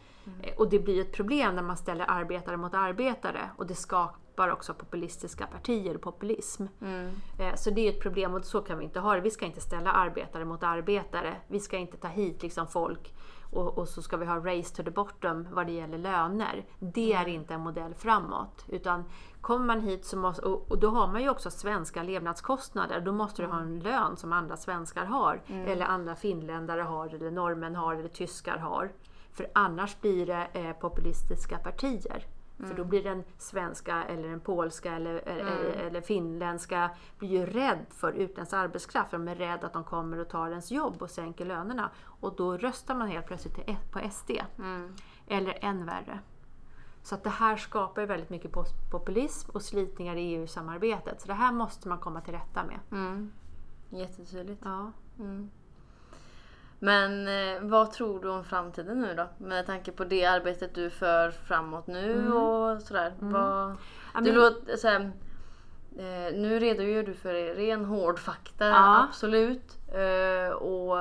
Eh, 0.42 0.54
Och 0.58 0.70
det 0.70 0.80
blir 0.80 1.02
ett 1.02 1.14
problem 1.14 1.56
när 1.56 1.64
man 1.64 1.78
ställer 1.78 2.06
arbetare 2.08 2.58
mot 2.58 2.74
arbetare 2.74 3.50
och 3.58 3.68
det 3.68 3.76
ska, 3.76 4.10
toppar 4.36 4.50
också 4.50 4.74
populistiska 4.74 5.48
partier 5.48 5.96
och 5.96 6.02
populism. 6.02 6.66
Mm. 6.82 7.12
Eh, 7.40 7.56
Så 7.56 7.70
det 7.70 7.88
är 7.88 7.90
ett 7.90 8.02
problem 8.02 8.34
och 8.34 8.46
så 8.46 8.62
kan 8.62 8.78
vi 8.78 8.84
inte 8.84 9.00
ha 9.00 9.16
det. 9.16 9.22
Vi 9.22 9.32
ska 9.32 9.46
inte 9.46 9.62
ställa 9.62 9.92
arbetare 9.92 10.46
mot 10.46 10.64
arbetare. 10.64 11.36
Vi 11.48 11.60
ska 11.60 11.78
inte 11.78 11.98
ta 11.98 12.08
hit 12.08 12.44
liksom 12.44 12.68
folk 12.68 13.14
och, 13.54 13.78
och 13.78 13.88
så 13.88 14.02
ska 14.02 14.18
vi 14.18 14.26
ha 14.26 14.36
race 14.36 14.76
to 14.76 14.84
the 14.84 14.92
bottom 14.92 15.48
vad 15.52 15.68
det 15.68 15.74
gäller 15.74 15.98
löner. 15.98 16.66
Det 16.80 17.14
är 17.14 17.28
inte 17.28 17.54
en 17.54 17.62
modell 17.62 17.94
framåt. 17.94 18.66
Utan 18.68 19.04
kommer 19.42 19.66
man 19.66 19.82
hit 19.82 20.06
så 20.06 20.18
måste, 20.18 20.42
och, 20.42 20.72
och 20.72 20.80
då 20.80 20.90
har 20.90 21.08
man 21.08 21.22
ju 21.22 21.30
också 21.30 21.52
svenska 21.52 22.04
levnadskostnader. 22.04 23.02
Då 23.02 23.12
måste 23.12 23.42
du 23.42 23.48
ha 23.48 23.60
en 23.60 23.80
lön 23.80 24.18
som 24.18 24.34
andra 24.34 24.58
svenskar 24.58 25.06
har. 25.06 25.42
Eller 25.68 25.86
andra 25.86 26.16
finländare 26.16 26.82
har, 26.82 27.16
eller 27.16 27.32
norrmän 27.32 27.76
har, 27.76 27.96
eller 27.96 28.10
tyskar 28.10 28.58
har. 28.58 28.92
För 29.32 29.48
annars 29.54 30.02
blir 30.02 30.26
det 30.26 30.48
eh, 30.54 30.74
populistiska 30.74 31.58
partier. 31.58 32.26
För 32.58 32.74
då 32.74 32.84
blir 32.84 33.04
den 33.04 33.24
svenska 33.38 34.04
eller 34.04 34.30
den 34.30 34.40
polska 34.40 34.96
eller, 34.96 35.16
eller, 35.16 35.74
eller 35.74 36.02
finländska 36.02 36.90
blir 37.18 37.30
ju 37.30 37.46
rädd 37.46 37.86
för 37.90 38.12
utländsk 38.12 38.54
arbetskraft. 38.54 39.10
För 39.10 39.18
de 39.18 39.28
är 39.28 39.36
rädda 39.36 39.68
att 39.68 39.74
de 39.74 39.84
kommer 39.84 40.20
och 40.20 40.30
tar 40.30 40.50
ens 40.50 40.72
jobb 40.72 41.02
och 41.02 41.10
sänker 41.10 41.46
lönerna. 41.46 41.90
Och 42.06 42.36
då 42.36 42.58
röstar 42.58 42.96
man 42.96 43.08
helt 43.08 43.28
plötsligt 43.28 43.56
på 43.92 44.00
SD. 44.12 44.32
Eller 45.28 45.58
än 45.62 45.86
värre. 45.86 46.20
Så 47.04 47.16
att 47.16 47.24
det 47.24 47.30
här 47.30 47.58
skapar 47.58 48.02
ju 48.02 48.08
väldigt 48.08 48.30
mycket 48.30 48.52
populism 48.92 49.52
och 49.54 49.62
slitningar 49.62 50.16
i 50.16 50.36
EU-samarbetet. 50.36 51.22
Så 51.22 51.28
det 51.28 51.34
här 51.34 51.52
måste 51.52 51.88
man 51.88 52.00
komma 52.00 52.22
till 52.22 52.34
rätta 52.34 52.64
med. 52.64 52.80
Mm. 52.92 53.32
Jättetydligt. 53.90 54.62
Ja. 54.66 54.92
Mm. 56.82 57.24
Men 57.26 57.28
eh, 57.58 57.62
vad 57.70 57.92
tror 57.92 58.20
du 58.22 58.30
om 58.30 58.44
framtiden 58.44 59.02
nu 59.02 59.14
då? 59.14 59.28
Med 59.38 59.66
tanke 59.66 59.92
på 59.92 60.04
det 60.06 60.26
arbetet 60.26 60.76
du 60.76 60.90
för 60.90 61.32
framåt 61.32 61.88
nu 61.88 62.32
och 62.34 62.82
sådär. 62.82 63.14
Vad, 63.20 63.64
Mm. 63.66 63.78
Ja, 64.14 64.20
du 64.22 64.32
men- 64.32 64.36
låter, 64.36 64.78
såhär, 64.78 65.00
eh, 65.98 66.38
nu 66.40 66.60
redogör 66.60 67.04
du 67.04 67.14
för 67.14 67.34
ren 67.56 67.86
hård 67.86 68.20
fakta, 68.20 68.66
Ja. 68.68 69.04
absolut. 69.10 69.78
Eh, 69.94 70.54
och 70.54 70.98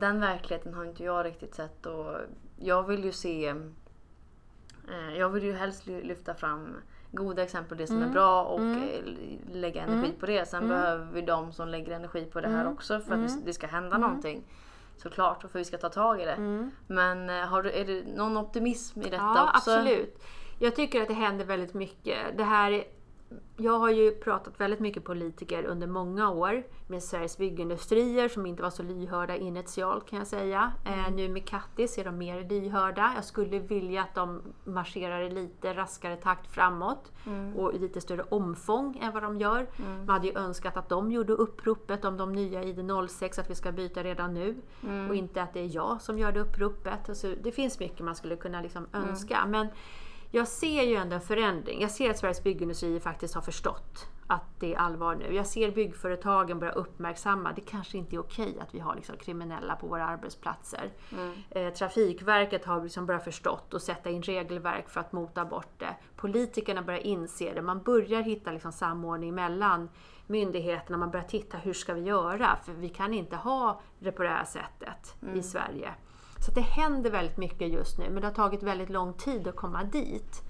den 0.00 0.20
verkligheten 0.20 0.74
har 0.74 0.84
inte 0.84 1.04
jag 1.04 1.26
riktigt 1.26 1.54
sett. 1.54 1.86
Och 1.86 2.16
jag 2.56 2.82
vill 2.82 3.04
ju 3.04 3.12
se... 3.12 3.54
Jag 5.18 5.28
vill 5.28 5.42
ju 5.44 5.52
helst 5.52 5.86
ly- 5.86 6.02
lyfta 6.02 6.34
fram 6.34 6.76
goda 7.16 7.42
exempel, 7.42 7.78
det 7.78 7.86
som 7.86 7.96
Mm. 7.96 8.08
är 8.08 8.12
bra 8.12 8.42
och 8.44 8.60
eh, 8.60 9.00
lägga 9.52 9.82
energi 9.82 10.12
på 10.20 10.26
det. 10.26 10.48
Sen 10.48 10.64
Mm. 10.64 10.68
behöver 10.76 11.06
vi 11.12 11.20
de 11.22 11.52
som 11.52 11.68
lägger 11.68 11.92
energi 11.92 12.24
på 12.24 12.40
det 12.40 12.48
här 12.48 12.68
också 12.68 13.00
för 13.00 13.14
att 13.14 13.44
det 13.46 13.52
ska 13.52 13.66
hända 13.66 13.98
någonting. 13.98 14.42
Såklart, 14.96 15.44
och 15.44 15.50
för 15.50 15.58
att 15.58 15.60
vi 15.60 15.64
ska 15.64 15.78
ta 15.78 15.88
tag 15.88 16.20
i 16.20 16.24
det. 16.24 16.32
Mm. 16.32 16.70
Men 16.86 17.30
eh, 17.30 17.36
har 17.46 17.62
du, 17.62 17.70
är 17.72 17.84
det 17.84 18.02
någon 18.16 18.36
optimism 18.36 19.00
i 19.00 19.04
detta 19.04 19.16
Ja, 19.16 19.42
också? 19.44 19.70
absolut. 19.70 20.22
Jag 20.58 20.76
tycker 20.76 21.02
att 21.02 21.08
det 21.08 21.14
händer 21.14 21.44
väldigt 21.44 21.74
mycket. 21.74 22.16
Det 22.36 22.44
här, 22.44 22.84
jag 23.56 23.78
har 23.78 23.90
ju 23.90 24.10
pratat 24.10 24.60
väldigt 24.60 24.80
mycket 24.80 25.04
politiker 25.04 25.64
under 25.64 25.86
många 25.86 26.30
år 26.30 26.62
med 26.86 27.02
Sveriges 27.02 27.38
byggindustrier 27.38 28.28
som 28.28 28.46
inte 28.46 28.62
var 28.62 28.70
så 28.70 28.82
lyhörda 28.82 29.36
initialt 29.36 30.06
kan 30.06 30.18
jag 30.18 30.28
säga. 30.28 30.72
Eh, 30.84 31.14
nu 31.14 31.28
med 31.28 31.48
Kattis 31.48 31.98
är 31.98 32.04
de 32.04 32.18
mer 32.18 32.48
lyhörda. 32.48 33.12
Jag 33.14 33.24
skulle 33.24 33.58
vilja 33.58 34.02
att 34.02 34.14
de 34.14 34.42
marscherar 34.64 35.20
i 35.20 35.30
lite 35.30 35.74
raskare 35.74 36.16
takt 36.16 36.52
framåt 36.52 37.12
och 37.56 37.74
i 37.74 37.78
lite 37.78 38.00
större 38.00 38.22
omfång 38.22 38.98
än 39.02 39.12
vad 39.12 39.22
de 39.22 39.40
gör. 39.40 39.66
Man 39.76 40.08
hade 40.08 40.26
ju 40.26 40.38
önskat 40.38 40.76
att 40.76 40.88
de 40.88 41.12
gjorde 41.12 41.32
uppropet 41.32 42.04
om 42.04 42.16
de 42.16 42.32
nya 42.32 42.62
ID06 42.62 43.40
att 43.40 43.50
vi 43.50 43.54
ska 43.54 43.72
byta 43.72 44.04
redan 44.04 44.34
nu 44.34 44.56
och 45.08 45.14
inte 45.14 45.42
att 45.42 45.52
det 45.52 45.60
är 45.60 45.74
jag 45.74 46.02
som 46.02 46.18
gör 46.18 46.32
det 46.32 46.40
uppropet. 46.40 47.08
Alltså, 47.08 47.34
det 47.42 47.52
finns 47.52 47.78
mycket 47.78 48.00
man 48.00 48.14
skulle 48.14 48.36
kunna 48.36 48.62
liksom 48.62 48.86
önska. 48.92 49.46
Men 49.46 49.68
jag 50.36 50.48
ser 50.48 50.82
ju 50.82 50.94
ändå 50.94 51.14
en 51.14 51.20
förändring. 51.20 51.80
Jag 51.80 51.90
ser 51.90 52.10
att 52.10 52.18
Sveriges 52.18 52.42
byggindustrier 52.42 53.00
faktiskt 53.00 53.34
har 53.34 53.42
förstått 53.42 54.08
att 54.26 54.60
det 54.60 54.74
är 54.74 54.78
allvar 54.78 55.14
nu. 55.14 55.34
Jag 55.34 55.46
ser 55.46 55.70
byggföretagen 55.70 56.58
börja 56.58 56.72
uppmärksamma, 56.72 57.52
det 57.52 57.60
kanske 57.60 57.98
inte 57.98 58.16
är 58.16 58.20
okej 58.20 58.58
att 58.60 58.74
vi 58.74 58.78
har 58.78 58.94
liksom 58.94 59.16
kriminella 59.16 59.76
på 59.76 59.86
våra 59.86 60.06
arbetsplatser. 60.06 60.90
Eh, 61.50 61.72
Trafikverket 61.72 62.64
har 62.64 62.82
liksom 62.82 63.06
börjat 63.06 63.24
förstått 63.24 63.74
och 63.74 63.82
sätta 63.82 64.10
in 64.10 64.22
regelverk 64.22 64.88
för 64.88 65.00
att 65.00 65.12
mota 65.12 65.44
bort 65.44 65.78
det. 65.78 65.96
Politikerna 66.16 66.82
börjar 66.82 67.00
inse 67.00 67.52
det, 67.54 67.62
man 67.62 67.82
börjar 67.82 68.22
hitta 68.22 68.52
liksom 68.52 68.72
samordning 68.72 69.34
mellan 69.34 69.88
myndigheterna, 70.26 70.98
man 70.98 71.10
börjar 71.10 71.26
titta 71.26 71.58
hur 71.58 71.72
ska 71.72 71.94
vi 71.94 72.00
göra? 72.00 72.58
För 72.64 72.72
vi 72.72 72.88
kan 72.88 73.14
inte 73.14 73.36
ha 73.36 73.80
det 73.98 74.12
på 74.12 74.22
det 74.22 74.28
här 74.28 74.44
sättet 74.44 75.16
i 75.34 75.42
Sverige. 75.42 75.94
Så 76.38 76.52
det 76.52 76.60
händer 76.60 77.10
väldigt 77.10 77.36
mycket 77.36 77.72
just 77.72 77.98
nu, 77.98 78.04
men 78.10 78.20
det 78.20 78.26
har 78.26 78.34
tagit 78.34 78.62
väldigt 78.62 78.90
lång 78.90 79.12
tid 79.12 79.48
att 79.48 79.56
komma 79.56 79.84
dit. 79.84 80.42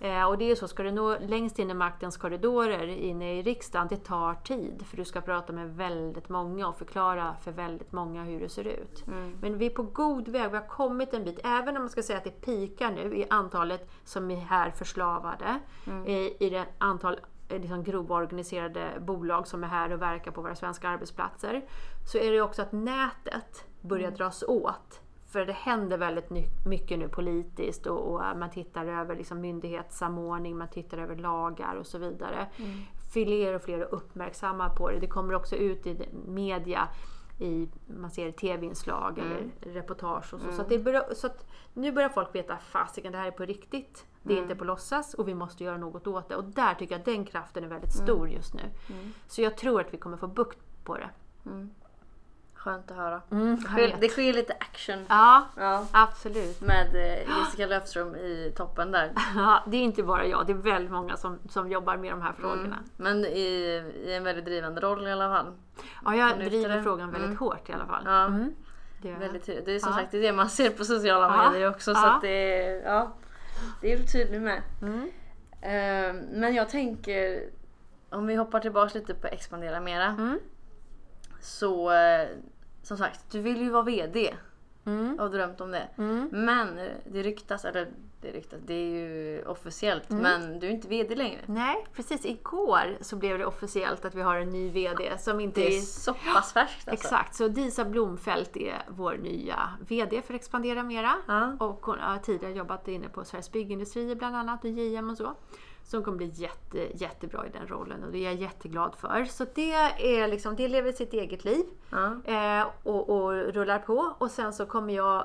Eh, 0.00 0.24
och 0.24 0.38
det 0.38 0.50
är 0.50 0.54
så, 0.54 0.68
ska 0.68 0.82
du 0.82 0.90
nå 0.90 1.18
längst 1.18 1.58
in 1.58 1.70
i 1.70 1.74
maktens 1.74 2.16
korridorer 2.16 2.86
inne 2.86 3.38
i 3.38 3.42
riksdagen, 3.42 3.88
det 3.90 3.96
tar 3.96 4.34
tid. 4.34 4.82
För 4.86 4.96
du 4.96 5.04
ska 5.04 5.20
prata 5.20 5.52
med 5.52 5.76
väldigt 5.76 6.28
många 6.28 6.68
och 6.68 6.78
förklara 6.78 7.36
för 7.42 7.52
väldigt 7.52 7.92
många 7.92 8.24
hur 8.24 8.40
det 8.40 8.48
ser 8.48 8.66
ut. 8.66 9.06
Men 9.40 9.58
vi 9.58 9.66
är 9.66 9.70
på 9.70 9.82
god 9.82 10.28
väg, 10.28 10.50
vi 10.50 10.56
har 10.56 10.68
kommit 10.68 11.14
en 11.14 11.24
bit. 11.24 11.40
Även 11.44 11.76
om 11.76 11.82
man 11.82 11.90
ska 11.90 12.02
säga 12.02 12.18
att 12.18 12.24
det 12.24 12.40
pikar 12.40 12.90
nu 12.90 13.16
i 13.16 13.26
antalet 13.30 13.90
som 14.04 14.30
är 14.30 14.36
här 14.36 14.70
förslavade, 14.70 15.58
i, 16.06 16.46
i 16.46 16.50
det 16.50 16.66
antal 16.78 17.20
eh, 17.48 17.60
liksom 17.60 17.84
grova 17.84 18.14
organiserade 18.14 18.88
bolag 19.00 19.46
som 19.46 19.64
är 19.64 19.68
här 19.68 19.92
och 19.92 20.02
verkar 20.02 20.30
på 20.30 20.42
våra 20.42 20.54
svenska 20.54 20.88
arbetsplatser. 20.88 21.62
Så 22.12 22.18
är 22.18 22.32
det 22.32 22.40
också 22.40 22.62
att 22.62 22.72
nätet 22.72 23.64
börjar 23.80 24.10
dras 24.10 24.44
åt. 24.48 25.01
För 25.32 25.46
det 25.46 25.52
händer 25.52 25.98
väldigt 25.98 26.30
mycket 26.66 26.98
nu 26.98 27.08
politiskt 27.08 27.86
och, 27.86 27.98
och 27.98 28.20
man 28.38 28.50
tittar 28.50 28.86
över 28.86 29.16
liksom 29.16 29.40
myndighetssamordning, 29.40 30.58
man 30.58 30.68
tittar 30.68 30.98
över 30.98 31.16
lagar 31.16 31.74
och 31.74 31.86
så 31.86 31.98
vidare. 31.98 32.46
Fler 33.12 33.54
och 33.54 33.62
fler 33.62 33.78
är 33.78 33.94
uppmärksamma 33.94 34.70
på 34.70 34.90
det. 34.90 34.98
Det 34.98 35.06
kommer 35.06 35.34
också 35.34 35.56
ut 35.56 35.86
i 35.86 36.08
media 36.26 36.88
i, 37.38 37.68
man 37.86 38.10
ser 38.10 38.32
tv-inslag 38.32 39.18
eller 39.18 39.50
reportage 39.60 40.34
och 40.34 40.40
så. 40.40 40.52
Så, 40.52 40.62
att 40.62 40.68
det 40.68 40.78
börjar, 40.78 41.14
så 41.14 41.28
nu 41.72 41.92
börjar 41.92 42.08
folk 42.08 42.34
veta 42.34 42.56
fasiken 42.56 43.12
det 43.12 43.18
här 43.18 43.26
är 43.26 43.30
på 43.30 43.44
riktigt. 43.44 44.06
Det 44.22 44.34
är 44.34 44.38
inte 44.42 44.54
på 44.54 44.64
låtsas 44.64 45.14
och 45.14 45.28
vi 45.28 45.34
måste 45.34 45.64
göra 45.64 45.76
något 45.76 46.06
åt 46.06 46.28
det. 46.28 46.36
Och 46.36 46.44
där 46.44 46.74
tycker 46.74 46.94
jag 46.94 46.98
att 46.98 47.04
den 47.04 47.24
kraften 47.24 47.64
är 47.64 47.68
väldigt 47.68 47.92
stor 47.92 48.28
just 48.28 48.54
nu. 48.54 48.62
Så 49.26 49.42
jag 49.42 49.56
tror 49.56 49.80
att 49.80 49.94
vi 49.94 49.98
kommer 49.98 50.16
få 50.16 50.26
bukt 50.26 50.58
på 50.84 50.96
det. 50.96 51.10
Skönt 52.64 52.90
att 52.90 52.96
höra. 52.96 53.20
Mm, 53.30 53.56
Sker- 53.56 53.96
det 54.00 54.08
sker 54.08 54.32
lite 54.32 54.52
action 54.60 54.98
Ja, 55.08 55.46
ja, 55.56 55.86
absolut. 55.92 56.60
med 56.60 56.86
eh, 56.94 57.28
Jessica 57.38 57.66
Löfström 57.66 58.14
i 58.16 58.52
toppen 58.56 58.90
där. 58.90 59.12
Ja, 59.36 59.62
det 59.66 59.76
är 59.76 59.80
inte 59.82 60.02
bara 60.02 60.26
jag, 60.26 60.46
det 60.46 60.52
är 60.52 60.56
väldigt 60.56 60.92
många 60.92 61.16
som, 61.16 61.38
som 61.48 61.70
jobbar 61.70 61.96
med 61.96 62.12
de 62.12 62.22
här 62.22 62.32
frågorna. 62.32 62.62
Mm. 62.64 62.78
Men 62.96 63.24
i, 63.24 63.40
i 64.06 64.14
en 64.14 64.24
väldigt 64.24 64.44
drivande 64.44 64.80
roll 64.80 65.06
i 65.08 65.12
alla 65.12 65.28
fall. 65.36 65.52
Ja, 66.04 66.14
jag 66.16 66.38
driver 66.38 66.76
det? 66.76 66.82
frågan 66.82 67.10
väldigt 67.10 67.26
Mm. 67.26 67.38
hårt 67.38 67.68
i 67.68 67.72
alla 67.72 67.86
fall. 67.86 68.02
Ja. 68.06 68.24
Mm. 68.26 68.54
Det. 69.02 69.12
Väldigt. 69.12 69.46
Det 69.46 69.72
är 69.74 69.78
som 69.78 69.90
Ja. 69.92 69.96
sagt 69.98 70.12
det 70.12 70.32
man 70.32 70.48
ser 70.48 70.70
på 70.70 70.84
sociala 70.84 71.50
medier 71.50 71.70
också. 71.70 71.94
Så 71.94 72.18
det, 72.22 72.28
är- 72.64 72.82
ja, 72.92 73.12
det 73.80 73.92
är 73.92 73.96
du 73.98 74.06
tydlig 74.06 74.40
med. 74.40 74.62
Mm. 74.82 75.10
Eh, 75.60 76.22
men 76.32 76.54
jag 76.54 76.68
tänker, 76.68 77.42
om 78.10 78.26
vi 78.26 78.34
hoppar 78.34 78.60
tillbaka 78.60 78.98
lite 78.98 79.14
på 79.14 79.26
expandera 79.26 79.80
mera. 79.80 80.04
Mm. 80.04 80.38
Så 81.40 81.90
eh, 81.92 82.28
som 82.82 82.96
sagt, 82.96 83.30
du 83.30 83.40
vill 83.40 83.60
ju 83.60 83.70
vara 83.70 83.82
VD. 83.82 84.34
Mm. 84.84 85.14
Jag 85.16 85.24
har 85.24 85.30
drömt 85.30 85.60
om 85.60 85.70
det. 85.70 85.88
Mm. 85.98 86.28
Men 86.32 86.80
det 87.04 87.22
ryktas, 87.22 87.64
eller 87.64 87.88
det 88.20 88.32
ryktas, 88.32 88.60
det 88.66 88.74
är 88.74 88.86
ju 88.86 89.44
officiellt. 89.46 90.10
Men 90.10 90.58
du 90.60 90.66
är 90.66 90.70
inte 90.70 90.88
VD 90.88 91.14
längre. 91.14 91.40
Nej, 91.46 91.86
precis. 91.94 92.24
Igår 92.24 92.96
så 93.00 93.16
blev 93.16 93.38
det 93.38 93.46
officiellt 93.46 94.04
att 94.04 94.14
vi 94.14 94.22
har 94.22 94.36
en 94.36 94.50
ny 94.50 94.70
VD 94.70 95.18
som 95.18 95.40
inte 95.40 95.60
Det 95.60 95.66
är 95.66 95.78
är... 95.78 95.80
så 95.80 96.14
pass 96.14 96.52
färskt 96.52 96.88
alltså. 96.88 97.06
Exakt, 97.06 97.34
så 97.34 97.48
Disa 97.48 97.84
Blomfält 97.84 98.56
är 98.56 98.82
vår 98.88 99.16
nya 99.16 99.58
VD 99.88 100.22
för 100.22 100.34
Expandera 100.34 100.82
Mera. 100.82 101.12
Ja. 101.26 101.56
Och 101.60 101.86
hon 101.86 101.98
har 101.98 102.18
tidigare 102.18 102.54
jobbat 102.54 102.88
inne 102.88 103.08
på 103.08 103.24
Sveriges 103.24 103.52
Byggindustrier 103.52 104.14
bland 104.14 104.36
annat 104.36 104.64
och 104.64 104.70
JM 104.70 105.10
och 105.10 105.16
så. 105.16 105.34
Hon 105.92 106.02
kommer 106.02 106.16
bli 106.16 106.30
jätte, 106.34 106.98
jättebra 106.98 107.46
i 107.46 107.50
den 107.50 107.66
rollen 107.68 108.04
och 108.04 108.12
det 108.12 108.18
är 108.18 108.24
jag 108.24 108.34
jätteglad 108.34 108.94
för. 108.96 109.24
Så 109.24 109.46
det, 109.54 109.72
är 109.72 110.28
liksom, 110.28 110.56
det 110.56 110.68
lever 110.68 110.92
sitt 110.92 111.12
eget 111.12 111.44
liv 111.44 111.64
Ja. 111.90 112.16
eh, 112.24 112.66
och, 112.82 113.10
och 113.10 113.32
rullar 113.32 113.78
på. 113.78 114.14
Och 114.18 114.30
sen 114.30 114.52
så 114.52 114.66
kommer 114.66 114.94
jag 114.94 115.24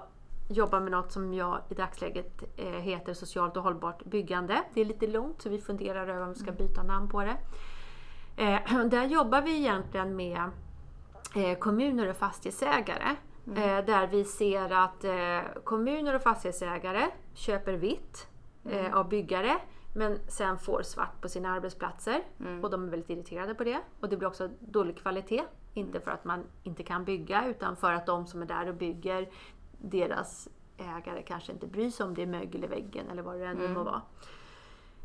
jobba 0.49 0.79
med 0.79 0.91
något 0.91 1.11
som 1.11 1.33
jag 1.33 1.61
i 1.69 1.73
dagsläget 1.73 2.43
eh, 2.57 2.65
heter 2.65 3.13
socialt 3.13 3.57
och 3.57 3.63
hållbart 3.63 4.05
byggande. 4.05 4.61
Det 4.73 4.81
är 4.81 4.85
lite 4.85 5.07
långt 5.07 5.41
så 5.41 5.49
vi 5.49 5.61
funderar 5.61 6.07
över 6.07 6.21
om 6.21 6.33
vi 6.33 6.39
ska 6.39 6.51
byta 6.51 6.83
namn 6.83 7.09
på 7.09 7.21
det. 7.21 7.37
Eh, 8.43 8.83
där 8.85 9.03
jobbar 9.05 9.41
vi 9.41 9.57
egentligen 9.57 10.15
med 10.15 10.41
eh, 11.35 11.57
kommuner 11.57 12.09
och 12.09 12.15
fastighetsägare. 12.17 13.15
Eh, 13.55 13.85
där 13.85 14.07
vi 14.07 14.23
ser 14.23 14.71
att 14.73 15.03
eh, 15.03 15.61
kommuner 15.63 16.15
och 16.15 16.21
fastighetsägare 16.21 17.05
köper 17.33 17.73
vitt 17.73 18.27
eh, 18.69 18.93
av 18.95 19.09
byggare 19.09 19.57
men 19.93 20.19
sen 20.27 20.57
får 20.59 20.81
svart 20.81 21.21
på 21.21 21.29
sina 21.29 21.49
arbetsplatser. 21.49 22.23
Och 22.63 22.69
de 22.69 22.83
är 22.83 22.87
väldigt 22.89 23.09
irriterade 23.09 23.55
på 23.55 23.63
det. 23.63 23.79
Och 23.99 24.09
det 24.09 24.17
blir 24.17 24.27
också 24.27 24.49
dålig 24.59 24.97
kvalitet. 24.97 25.43
Inte 25.73 25.99
för 25.99 26.11
att 26.11 26.25
man 26.25 26.43
inte 26.63 26.83
kan 26.83 27.05
bygga 27.05 27.47
utan 27.47 27.75
för 27.75 27.93
att 27.93 28.05
de 28.05 28.27
som 28.27 28.41
är 28.41 28.45
där 28.45 28.67
och 28.67 28.75
bygger, 28.75 29.29
deras 29.77 30.47
ägare 30.77 31.21
kanske 31.21 31.51
inte 31.51 31.67
bryr 31.67 31.89
sig 31.89 32.05
om 32.05 32.13
det 32.13 32.21
är 32.21 32.27
mögel 32.27 32.63
i 32.63 32.67
väggen 32.67 33.09
eller 33.11 33.21
vad 33.21 33.39
det 33.39 33.45
än 33.45 33.73
må 33.73 33.83
vara. 33.83 34.01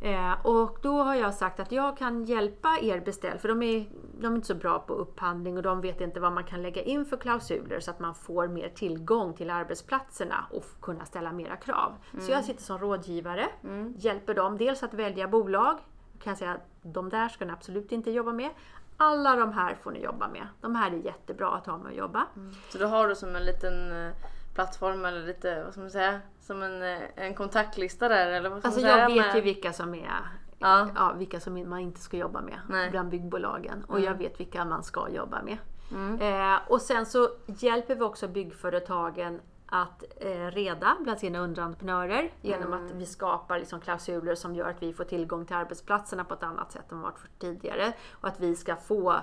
Eh, 0.03 0.46
och 0.46 0.78
då 0.82 1.03
har 1.03 1.14
jag 1.14 1.34
sagt 1.34 1.61
att 1.61 1.72
jag 1.72 1.96
kan 1.96 2.24
hjälpa 2.24 2.78
er 2.82 3.00
beställ, 3.00 3.38
för 3.38 3.48
de 3.48 3.62
är, 3.62 3.86
de 4.20 4.32
är 4.32 4.36
inte 4.36 4.46
så 4.46 4.55
bra 4.55 4.78
på 4.78 4.94
upphandling 4.94 5.57
och 5.57 5.62
de 5.62 5.80
vet 5.80 6.00
inte 6.00 6.20
vad 6.20 6.32
man 6.32 6.44
kan 6.44 6.62
lägga 6.62 6.82
in 6.82 7.05
för 7.05 7.16
klausuler 7.16 7.80
så 7.80 7.90
att 7.90 8.00
man 8.00 8.14
får 8.14 8.48
mer 8.48 8.68
tillgång 8.68 9.34
till 9.34 9.50
arbetsplatserna 9.50 10.46
och 10.50 10.64
kunna 10.80 11.05
ställa 11.05 11.32
mera 11.32 11.57
krav. 11.57 11.92
Så 12.20 12.32
jag 12.32 12.44
sitter 12.44 12.62
som 12.62 12.78
rådgivare, 12.78 13.48
hjälper 13.96 14.34
dem 14.34 14.59
dels 14.59 14.82
att 14.82 14.94
välja 14.94 15.28
bolag, 15.28 15.78
kan 16.22 16.30
jag 16.30 16.38
säga 16.38 16.53
att 16.53 16.66
de 16.82 17.09
där 17.09 17.28
ska 17.28 17.44
ni 17.44 17.53
absolut 17.53 17.92
inte 17.92 18.11
jobba 18.11 18.32
med. 18.32 18.50
Alla 18.96 19.36
de 19.36 19.53
här 19.53 19.74
får 19.74 19.90
ni 19.90 20.03
jobba 20.03 20.28
med. 20.28 20.46
De 20.61 20.74
här 20.74 20.90
är 20.90 20.96
jättebra 20.96 21.48
att 21.48 21.66
ha 21.66 21.78
med 21.78 21.90
att 21.90 21.98
jobba. 21.98 22.26
Så 22.68 22.78
då 22.78 22.86
har 22.86 23.09
du 23.09 23.14
som 23.14 23.36
en 23.36 23.44
liten 23.44 24.07
eh, 24.07 24.12
plattform 24.55 25.05
eller 25.05 25.26
lite, 25.26 25.64
vad 25.64 25.72
ska 25.72 25.80
man 25.80 25.90
säga, 25.90 26.20
som 26.43 26.62
en, 26.62 26.82
eh, 26.82 26.99
en 27.16 27.34
kontaktlista 27.34 28.09
där 28.09 28.26
eller 28.30 28.51
vad 28.51 28.66
Alltså 28.66 28.80
jag 28.80 29.07
vet 29.07 29.16
med- 29.16 29.34
ju 29.34 29.40
vilka 29.40 29.72
som 29.72 29.95
är 29.95 30.11
Ja. 30.59 30.88
ja, 30.95 31.12
vilka 31.18 31.40
som 31.40 31.68
man 31.70 31.78
inte 31.78 32.01
ska 32.01 32.16
jobba 32.16 32.40
med 32.40 32.61
Nej. 32.68 32.90
bland 32.90 33.09
byggbolagen. 33.11 33.84
Och 33.84 34.01
jag 34.01 34.14
vet 34.14 34.40
vilka 34.40 34.64
man 34.64 34.82
ska 34.82 35.09
jobba 35.09 35.43
med. 35.43 35.57
Mm. 35.93 36.20
Eh, 36.55 36.59
och 36.68 36.80
sen 36.82 37.07
så 37.07 37.28
hjälper 37.47 37.95
vi 37.95 38.03
också 38.03 38.28
byggföretagen 38.28 39.40
att 39.66 40.05
eh, 40.20 40.47
reda 40.47 40.97
bland 41.01 41.18
sina 41.18 41.38
underentreprenörer 41.38 42.30
genom 42.40 42.72
Mm. 42.72 42.86
att 42.86 42.93
vi 42.93 43.07
skapar 43.07 43.59
liksom 43.59 43.80
klausuler 43.80 44.34
som 44.34 44.55
gör 44.55 44.68
att 44.70 44.82
vi 44.82 44.93
får 44.93 45.05
tillgång 45.05 45.47
till 45.47 45.57
arbetsplatserna 45.57 46.24
på 46.24 46.34
ett 46.34 46.43
annat 46.43 46.72
sätt 46.72 46.93
än 46.93 47.01
vad 47.01 47.18
för 47.18 47.28
tidigare. 47.38 47.93
Och 48.12 48.28
att 48.28 48.40
vi 48.40 48.57
ska 48.57 48.76
få 48.76 49.16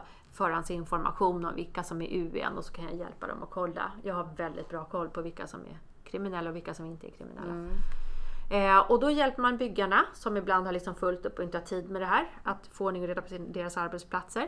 förhandsinformation 0.54 1.46
om 1.46 1.56
vilka 1.56 1.84
som 1.84 2.02
är 2.02 2.08
UN 2.14 2.58
och 2.58 2.66
så 2.66 2.74
kan 2.74 2.86
jag 2.86 2.96
hjälpa 2.96 3.28
dem 3.28 3.44
att 3.44 3.50
kolla. 3.50 3.92
Jag 4.04 4.16
har 4.16 4.30
väldigt 4.38 4.70
bra 4.70 4.86
koll 4.86 5.10
på 5.10 5.22
vilka 5.22 5.48
som 5.48 5.60
är 5.62 5.80
kriminella 6.12 6.50
och 6.50 6.56
vilka 6.56 6.74
som 6.74 6.86
inte 6.86 7.08
är 7.08 7.12
kriminella. 7.12 7.52
Mm. 7.52 7.78
Eh, 8.50 8.92
och 8.92 9.00
då 9.00 9.12
hjälper 9.12 9.42
man 9.42 9.58
byggarna 9.58 10.06
som 10.14 10.38
ibland 10.38 10.66
har 10.66 10.74
liksom 10.74 10.96
fullt 10.96 11.26
upp 11.26 11.38
och 11.38 11.44
inte 11.44 11.58
har 11.58 11.66
tid 11.66 11.90
med 11.90 12.02
det 12.02 12.06
här 12.06 12.30
att 12.44 12.70
få 12.72 12.86
ordning 12.86 13.02
och 13.02 13.08
reda 13.08 13.22
på 13.22 13.30
sin, 13.30 13.52
deras 13.52 13.78
arbetsplatser. 13.78 14.48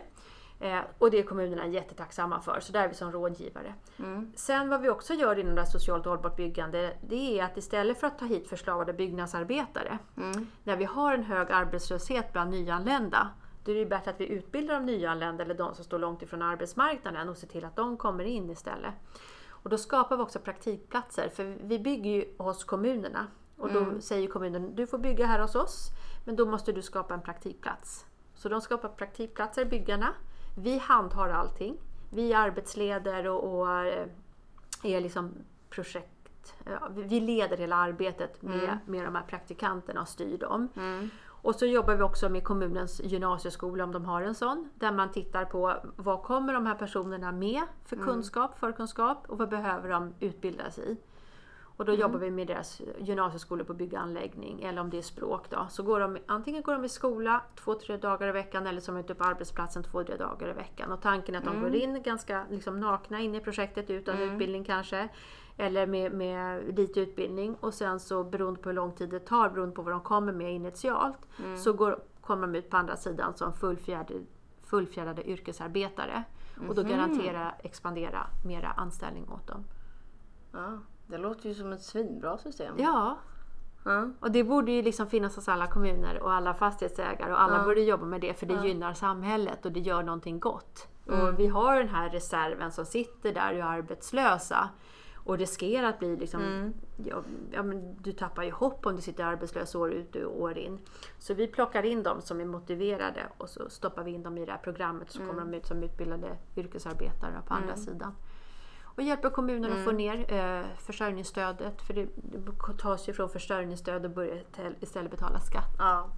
Eh, 0.59 0.79
och 0.97 1.11
det 1.11 1.19
är 1.19 1.23
kommunerna 1.23 1.67
jättetacksamma 1.67 2.41
för, 2.41 2.59
så 2.59 2.71
där 2.71 2.83
är 2.83 2.87
vi 2.87 2.95
som 2.95 3.11
rådgivare. 3.11 3.73
Mm. 3.99 4.31
Sen 4.35 4.69
vad 4.69 4.81
vi 4.81 4.89
också 4.89 5.13
gör 5.13 5.39
inom 5.39 5.55
det 5.55 5.61
här 5.61 5.69
socialt 5.69 6.05
hållbart 6.05 6.35
byggande, 6.35 6.97
det 7.07 7.39
är 7.39 7.43
att 7.43 7.57
istället 7.57 7.99
för 7.99 8.07
att 8.07 8.19
ta 8.19 8.25
hit 8.25 8.49
förslagade 8.49 8.93
byggnadsarbetare, 8.93 9.97
Mm. 10.17 10.47
när 10.63 10.75
vi 10.75 10.85
har 10.85 11.13
en 11.13 11.23
hög 11.23 11.51
arbetslöshet 11.51 12.33
bland 12.33 12.51
nyanlända, 12.51 13.29
då 13.63 13.71
är 13.71 13.75
det 13.75 13.85
bättre 13.85 14.11
att 14.11 14.19
vi 14.19 14.27
utbildar 14.27 14.73
de 14.73 14.85
nyanlända 14.85 15.43
eller 15.43 15.55
de 15.55 15.75
som 15.75 15.83
står 15.83 15.99
långt 15.99 16.21
ifrån 16.21 16.41
arbetsmarknaden 16.41 17.29
och 17.29 17.37
ser 17.37 17.47
till 17.47 17.65
att 17.65 17.75
de 17.75 17.97
kommer 17.97 18.23
in 18.23 18.49
istället. 18.49 18.93
Och 19.63 19.69
då 19.69 19.77
skapar 19.77 20.17
vi 20.17 20.23
också 20.23 20.39
praktikplatser, 20.39 21.29
för 21.29 21.57
vi 21.63 21.79
bygger 21.79 22.11
ju 22.11 22.25
hos 22.37 22.63
kommunerna. 22.63 23.27
Och 23.57 23.69
då 23.73 24.01
säger 24.01 24.27
kommunen, 24.27 24.75
du 24.75 24.87
får 24.87 24.97
bygga 24.97 25.25
här 25.25 25.39
hos 25.39 25.55
oss, 25.55 25.89
men 26.25 26.35
då 26.35 26.45
måste 26.45 26.71
du 26.71 26.81
skapa 26.81 27.13
en 27.13 27.21
praktikplats. 27.21 28.05
Så 28.35 28.49
de 28.49 28.61
skapar 28.61 28.89
praktikplatser, 28.89 29.65
byggarna. 29.65 30.13
Vi 30.57 30.77
handhar 30.77 31.29
allting. 31.29 31.77
Vi 32.13 32.33
arbetsleder 32.33 33.27
och, 33.27 33.59
och 33.59 33.71
eh, 33.85 34.07
är 34.83 35.01
liksom 35.01 35.31
projekt... 35.69 36.07
Ja, 36.65 36.87
vi- 36.91 37.19
leder 37.19 37.57
hela 37.57 37.75
arbetet 37.75 38.41
med, 38.41 38.77
med 38.85 39.05
de 39.05 39.15
här 39.15 39.23
praktikanterna 39.23 40.01
och 40.01 40.07
styr 40.07 40.37
dem. 40.37 40.67
Mm. 40.75 41.09
Och 41.41 41.55
så 41.55 41.65
jobbar 41.65 41.95
vi 41.95 42.03
också 42.03 42.29
med 42.29 42.43
kommunens 42.43 43.01
gymnasieskola 43.03 43.83
om 43.83 43.91
de 43.91 44.05
har 44.05 44.21
en 44.21 44.35
sån. 44.35 44.69
Där 44.75 44.91
man 44.91 45.11
tittar 45.11 45.45
på 45.45 45.75
vad 45.95 46.23
kommer 46.23 46.53
de 46.53 46.65
här 46.65 46.75
personerna 46.75 47.31
med 47.31 47.61
för 47.85 47.95
kunskap, 47.95 48.59
förkunskap 48.59 49.25
och 49.27 49.37
vad 49.37 49.49
behöver 49.49 49.89
de 49.89 50.13
utbildas 50.19 50.79
i. 50.79 50.97
Och 51.81 51.85
då 51.85 51.93
jobbar 51.93 52.19
vi 52.19 52.31
med 52.31 52.47
deras 52.47 52.81
gymnasieskolor 52.99 53.63
på 53.63 53.73
bygganläggning 53.73 54.63
eller 54.63 54.81
om 54.81 54.89
det 54.89 54.97
är 54.97 55.01
språk 55.01 55.49
då. 55.49 55.67
Så 55.69 55.83
går 55.83 55.99
de, 55.99 56.17
antingen 56.25 56.61
går 56.61 56.73
de 56.73 56.85
i 56.85 56.89
skola 56.89 57.41
två, 57.55 57.75
tre 57.75 57.97
dagar 57.97 58.27
i 58.27 58.31
veckan 58.31 58.67
eller 58.67 58.81
som 58.81 58.95
är 58.95 58.99
ute 58.99 59.15
på 59.15 59.23
arbetsplatsen 59.23 59.83
två, 59.83 60.03
tre 60.03 60.15
dagar 60.15 60.49
i 60.49 60.53
veckan. 60.53 60.91
Och 60.91 61.01
tanken 61.01 61.35
är 61.35 61.39
att 61.39 61.45
de 61.45 61.61
går 61.61 61.75
in 61.75 62.03
ganska 62.03 62.45
liksom, 62.49 62.79
nakna 62.79 63.19
in 63.19 63.35
i 63.35 63.39
projektet 63.39 63.89
utan 63.89 64.19
utbildning 64.19 64.63
kanske. 64.63 65.09
Eller 65.61 65.87
med, 65.87 66.11
med 66.13 66.75
lite 66.77 66.99
utbildning 66.99 67.55
och 67.59 67.73
sen 67.73 67.99
så 67.99 68.23
beroende 68.23 68.59
på 68.61 68.69
hur 68.69 68.73
lång 68.75 68.91
tid 68.91 69.09
det 69.09 69.19
tar, 69.19 69.49
beroende 69.49 69.75
på 69.75 69.81
vad 69.81 69.93
de 69.93 70.01
kommer 70.01 70.33
med 70.33 70.53
initialt, 70.53 71.27
så 71.57 71.73
går, 71.73 71.99
kommer 72.21 72.47
de 72.47 72.55
ut 72.55 72.69
på 72.69 72.77
andra 72.77 72.95
sidan 72.95 73.33
som 73.35 73.53
fullfjädrade, 73.53 74.13
fullfjädrade 74.63 75.29
yrkesarbetare. 75.29 76.23
Och 76.69 76.75
då 76.75 76.83
garantera 76.83 77.51
expandera 77.63 78.27
mera 78.45 78.67
anställning 78.67 79.29
åt 79.29 79.47
dem. 79.47 79.63
Ja, 80.51 80.77
det 81.07 81.17
låter 81.17 81.49
ju 81.49 81.55
som 81.55 81.71
ett 81.73 81.83
svinbra 81.83 82.37
system. 82.37 82.75
Ja, 82.77 83.17
Ja. 83.85 84.09
och 84.19 84.31
det 84.31 84.43
borde 84.43 84.71
ju 84.71 84.81
liksom 84.81 85.07
finnas 85.07 85.35
hos 85.35 85.49
alla 85.49 85.67
kommuner 85.67 86.19
och 86.23 86.33
alla 86.33 86.53
fastighetsägare 86.53 87.31
och 87.31 87.41
alla 87.41 87.63
borde 87.63 87.81
jobba 87.81 88.05
med 88.05 88.21
det 88.21 88.39
för 88.39 88.45
det 88.45 88.67
gynnar 88.67 88.93
samhället 88.93 89.65
och 89.65 89.71
det 89.71 89.79
gör 89.79 90.03
någonting 90.03 90.39
gott. 90.39 90.87
Och 91.05 91.39
vi 91.39 91.47
har 91.47 91.77
den 91.77 91.89
här 91.89 92.09
reserven 92.09 92.71
som 92.71 92.85
sitter 92.85 93.33
där 93.33 93.53
och 93.53 93.59
är 93.59 93.63
arbetslösa 93.63 94.69
och 95.23 95.37
riskerar 95.37 95.89
att 95.89 95.99
bli 95.99 96.15
liksom, 96.15 96.73
ja, 96.97 97.23
ja, 97.51 97.63
men 97.63 97.95
du 98.01 98.11
tappar 98.11 98.43
ju 98.43 98.51
hopp 98.51 98.85
om 98.85 98.95
du 98.95 99.01
sitter 99.01 99.23
arbetslös 99.23 99.75
år 99.75 99.91
ut 99.91 100.15
och 100.15 100.41
år 100.41 100.57
in. 100.57 100.79
Så 101.19 101.33
vi 101.33 101.47
plockar 101.47 101.83
in 101.83 102.03
dem 102.03 102.21
som 102.21 102.41
är 102.41 102.45
motiverade 102.45 103.21
och 103.37 103.49
så 103.49 103.69
stoppar 103.69 104.03
vi 104.03 104.11
in 104.11 104.23
dem 104.23 104.37
i 104.37 104.45
det 104.45 104.51
här 104.51 104.59
programmet 104.59 105.11
så 105.11 105.19
kommer 105.19 105.41
de 105.41 105.53
ut 105.53 105.65
som 105.65 105.83
utbildade 105.83 106.37
yrkesarbetare 106.55 107.41
på 107.47 107.53
andra 107.53 107.75
sidan. 107.75 108.15
Och 108.83 109.01
hjälper 109.01 109.29
kommunen 109.29 109.73
att 109.73 109.83
få 109.83 109.91
ner 109.91 110.33
eh, 110.33 110.65
försörjningsstödet 110.77 111.81
för 111.81 111.93
det, 111.93 112.07
det 112.15 112.77
tas 112.77 113.09
ju 113.09 113.13
från 113.13 113.29
försörjningsstöd 113.29 114.05
och 114.05 114.11
börjar 114.11 114.43
istället 114.79 115.11
betala 115.11 115.39
skatt. 115.39 115.75
ja. 115.79 116.09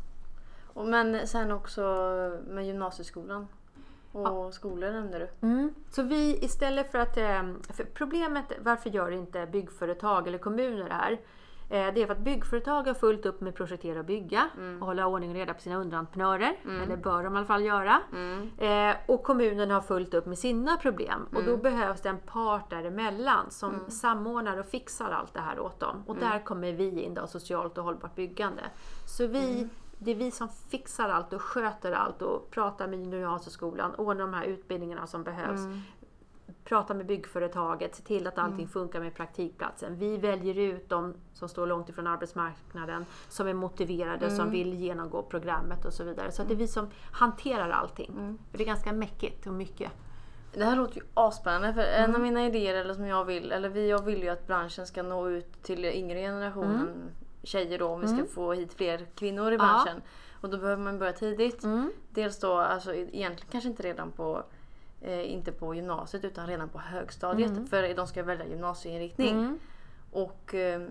Och 0.74 0.86
men 0.86 1.28
sen 1.28 1.51
också 1.51 1.82
med 2.47 2.66
gymnasieskolan. 2.66 3.47
Och 4.14 4.53
skolor 4.53 4.91
nämnde 4.91 5.20
du. 5.20 5.47
Mm. 5.47 5.74
Så 5.89 6.03
vi 6.03 6.38
istället 6.45 6.91
för 6.91 6.99
att... 6.99 7.18
eh, 7.18 7.43
För 7.70 7.84
problemet, 7.93 8.45
varför 8.61 8.89
gör 8.89 9.11
inte 9.11 9.45
byggföretag 9.45 10.28
eller 10.28 10.38
kommuner 10.38 10.89
det 10.89 10.93
här? 10.95 11.11
Eh, 11.70 11.93
Det 11.93 12.01
är 12.01 12.05
för 12.05 12.14
att 12.14 12.20
byggföretag 12.20 12.84
har 12.88 12.93
fullt 12.93 13.26
upp 13.26 13.41
med 13.41 13.55
projektera 13.55 13.99
och 13.99 14.05
bygga 14.05 14.49
och 14.82 14.86
hålla 14.88 15.07
ordning 15.07 15.30
och 15.30 15.36
reda 15.36 15.53
på 15.53 15.61
sina 15.61 15.76
underentreprenörer. 15.76 16.55
Eller 16.84 16.97
bör 16.97 17.24
de 17.24 17.34
i 17.34 17.38
alla 17.38 17.45
fall 17.45 17.64
göra. 17.66 17.99
Eh, 18.57 18.95
Och 19.05 19.24
kommunen 19.24 19.72
har 19.72 19.82
fullt 19.82 20.14
upp 20.14 20.26
med 20.26 20.38
sina 20.38 20.78
problem. 20.78 21.26
Och 21.36 21.43
då 21.43 21.57
behövs 21.57 22.01
det 22.01 22.09
en 22.09 22.20
part 22.20 22.70
däremellan 22.70 23.51
som 23.51 23.72
samordnar 23.91 24.57
och 24.59 24.66
fixar 24.66 25.11
allt 25.11 25.34
det 25.34 25.39
här 25.41 25.59
åt 25.59 25.80
dem. 25.80 26.03
Och 26.07 26.16
där 26.16 26.39
kommer 26.45 26.72
vi 26.74 27.01
in 27.01 27.14
då, 27.14 27.28
socialt 27.28 27.78
och 27.78 27.84
hållbart 27.84 28.16
byggande. 28.16 28.61
Så 29.05 29.28
vi 29.28 29.68
det 30.04 30.12
är 30.12 30.16
vi 30.16 30.32
som 30.32 30.49
fixar 30.49 31.10
allt 31.10 31.34
och 31.34 31.41
sköter 31.41 31.91
allt 31.91 32.22
och 32.22 32.51
pratar 32.51 32.88
med 32.88 32.99
gymnasieskolan, 32.99 33.95
ordnar 33.95 34.26
de 34.26 34.34
här 34.34 34.43
utbildningarna 34.45 35.08
som 35.08 35.24
behövs. 35.24 35.62
Pratar 36.64 36.95
med 36.95 37.06
byggföretaget, 37.06 37.95
ser 37.95 38.04
till 38.04 38.28
att 38.28 38.38
allting 38.38 38.68
funkar 38.68 38.99
med 38.99 39.16
praktikplatsen. 39.16 39.97
Vi 39.97 40.18
väljer 40.18 40.60
ut 40.60 40.89
de 40.89 41.14
som 41.34 41.49
står 41.49 41.68
långt 41.68 41.89
ifrån 41.89 42.08
arbetsmarknaden, 42.08 43.06
som 43.30 43.47
är 43.47 43.54
motiverade, 43.54 44.32
som 44.32 44.51
vill 44.51 44.74
genomgå 44.74 45.24
programmet 45.24 45.86
och 45.86 45.93
så 45.93 46.04
vidare. 46.04 46.32
Så 46.32 46.41
att 46.41 46.47
det 46.47 46.54
är 46.54 46.58
vi 46.58 46.68
som 46.68 46.89
hanterar 47.12 47.70
allting. 47.70 48.38
För 48.51 48.58
det 48.58 48.64
är 48.64 48.66
ganska 48.68 48.93
mäckigt 48.93 49.47
och 49.47 49.54
mycket. 49.54 49.91
Det 50.54 50.64
här 50.66 50.76
låter 50.76 50.95
ju 50.95 51.01
asspännande 51.14 51.74
för 51.74 51.82
en 51.82 52.04
Mm. 52.04 52.16
av 52.16 52.22
mina 52.22 52.45
idéer 52.45 52.76
eller 52.76 52.93
som 52.93 53.06
jag 53.06 53.26
vill, 53.26 53.51
eller 53.51 53.70
vi, 53.70 53.89
jag 53.89 54.04
vill 54.06 54.24
ju 54.24 54.30
att 54.30 54.47
branschen 54.47 54.88
ska 54.88 55.04
nå 55.04 55.30
ut 55.30 55.64
till 55.64 55.86
yngre 55.86 56.20
generationen 56.20 56.76
Mm. 56.82 57.10
Tjejer 57.43 57.79
då 57.79 57.87
om 57.87 58.01
vi 58.01 58.07
ska 58.07 58.25
få 58.25 58.53
hit 58.53 58.73
fler 58.73 59.05
kvinnor 59.15 59.51
i 59.51 59.57
branschen. 59.57 60.01
Och 60.41 60.49
då 60.49 60.57
behöver 60.57 60.83
man 60.83 60.99
börja 60.99 61.13
tidigt. 61.13 61.63
Mm. 61.63 61.91
Dels 62.09 62.39
då, 62.39 62.53
alltså 62.57 62.93
egentligen 62.95 63.51
kanske 63.51 63.69
inte 63.69 63.83
redan 63.83 64.11
på 64.11 64.43
eh, 65.01 65.33
inte 65.33 65.51
på 65.51 65.75
gymnasiet 65.75 66.23
utan 66.25 66.47
redan 66.47 66.69
på 66.69 66.79
högstadiet 66.79 67.69
för 67.69 67.93
de 67.95 68.07
ska 68.07 68.23
välja 68.23 68.45
gymnasieinriktning. 68.47 69.29
Mm. 69.39 69.59
Och 70.11 70.55
eh, 70.55 70.81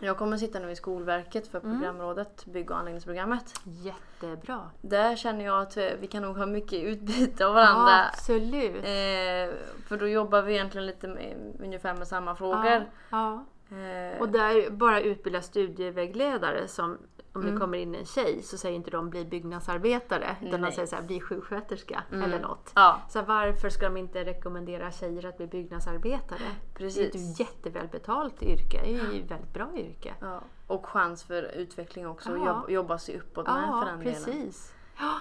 jag 0.00 0.18
kommer 0.18 0.36
sitta 0.36 0.58
nu 0.58 0.70
i 0.70 0.76
Skolverket 0.76 1.48
för 1.48 1.58
Mm. 1.60 1.72
programrådet, 1.72 2.46
bygg 2.46 2.70
och 2.70 2.76
anläggningsprogrammet. 2.78 3.54
Jättebra. 3.64 4.70
Där 4.80 5.16
känner 5.16 5.44
jag 5.44 5.62
att 5.62 5.76
eh, 5.76 5.86
vi 6.00 6.06
kan 6.06 6.22
nog 6.22 6.36
ha 6.36 6.46
mycket 6.46 6.78
utbyte 6.84 7.46
av 7.46 7.50
Ja, 7.50 7.54
varandra. 7.54 8.08
absolut. 8.12 8.74
Eh, 8.76 9.54
för 9.88 9.96
då 9.98 10.08
jobbar 10.08 10.42
vi 10.42 10.52
egentligen 10.52 10.86
lite 10.86 11.08
med, 11.08 11.36
ungefär 11.62 11.94
med 11.94 12.08
samma 12.08 12.34
frågor. 12.34 12.66
Ja, 12.66 12.82
ja. 13.10 13.44
Eh, 13.70 14.20
Och 14.20 14.28
där 14.28 14.70
bara 14.70 15.00
utbilda 15.00 15.42
studievägledare 15.42 16.68
som 16.68 16.98
om 17.32 17.46
det 17.46 17.56
kommer 17.60 17.78
in 17.78 17.94
en 17.94 18.04
tjej 18.04 18.42
så 18.42 18.58
säger 18.58 18.76
inte 18.76 18.90
de 18.90 19.10
bli 19.10 19.24
byggnadsarbetare 19.24 20.36
utan 20.42 20.60
Nej. 20.60 20.70
de 20.70 20.74
säger 20.74 20.86
så 20.88 20.96
här, 20.96 21.02
bli 21.02 21.20
sjuksköterska 21.20 22.02
eller 22.12 22.40
något. 22.40 22.72
ja, 22.74 23.00
Så 23.08 23.22
varför 23.22 23.68
ska 23.70 23.84
de 23.86 23.96
inte 23.96 24.24
rekommendera 24.24 24.90
tjejer 24.92 25.26
att 25.26 25.36
bli 25.36 25.46
byggnadsarbetare? 25.46 26.38
Det 26.38 26.44
är 26.44 26.78
precis. 26.78 27.14
ett 27.14 27.40
jättebetalt 27.40 28.42
yrke, 28.42 28.80
det 28.84 28.94
är 28.94 29.12
ju 29.12 29.22
ett 29.24 29.30
väldigt 29.30 29.52
bra 29.54 29.68
yrke. 29.76 30.14
Ja. 30.20 30.40
Och 30.66 30.86
chans 30.86 31.24
för 31.24 31.42
utveckling 31.42 32.06
också, 32.08 32.30
Ja. 32.30 32.36
och 32.36 32.46
jobb, 32.46 32.70
jobba 32.70 32.98
sig 32.98 33.16
uppåt 33.18 33.46
med 33.46 33.54
för 33.54 33.60
Ja, 33.62 33.84
den 33.84 33.98
delen. 33.98 34.14
precis. 34.14 34.74
Ja, 34.98 35.12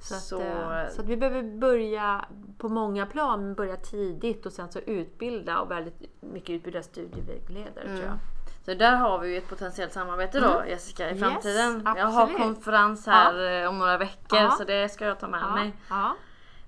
så, 0.00 0.14
att, 0.14 0.20
Så- 0.22 0.40
eh, 0.40 0.88
så 0.90 1.00
att 1.02 1.08
vi 1.08 1.16
behöver 1.16 1.42
börja 1.42 2.24
på 2.58 2.68
många 2.68 3.06
plan, 3.06 3.54
börja 3.54 3.76
tidigt 3.76 4.46
och 4.46 4.52
sen 4.52 4.72
så 4.72 4.78
utbilda 4.78 5.60
och 5.60 5.70
väldigt 5.70 6.02
mycket 6.20 6.50
utbilda 6.50 6.82
studievägledare 6.82 7.84
tror 7.84 7.98
jag. 7.98 8.04
Mm. 8.06 8.18
Så 8.64 8.74
där 8.74 8.96
har 8.96 9.18
vi 9.18 9.28
ju 9.32 9.38
ett 9.38 9.48
potentiellt 9.48 9.92
samarbete 9.92 10.40
då 10.40 10.62
Jessica 10.68 11.06
i 11.06 11.10
Yes, 11.10 11.20
framtiden. 11.20 11.82
jag 11.96 12.06
har 12.06 12.26
konferens 12.38 13.06
här 13.06 13.62
eh, 13.62 13.68
om 13.68 13.78
några 13.78 13.98
veckor 13.98 14.38
Ja. 14.38 14.50
så 14.50 14.64
det 14.64 14.88
ska 14.88 15.04
jag 15.04 15.20
ta 15.20 15.28
med 15.28 15.40
Ja, 15.42 15.54
mig. 15.54 15.72
ja. 15.90 16.16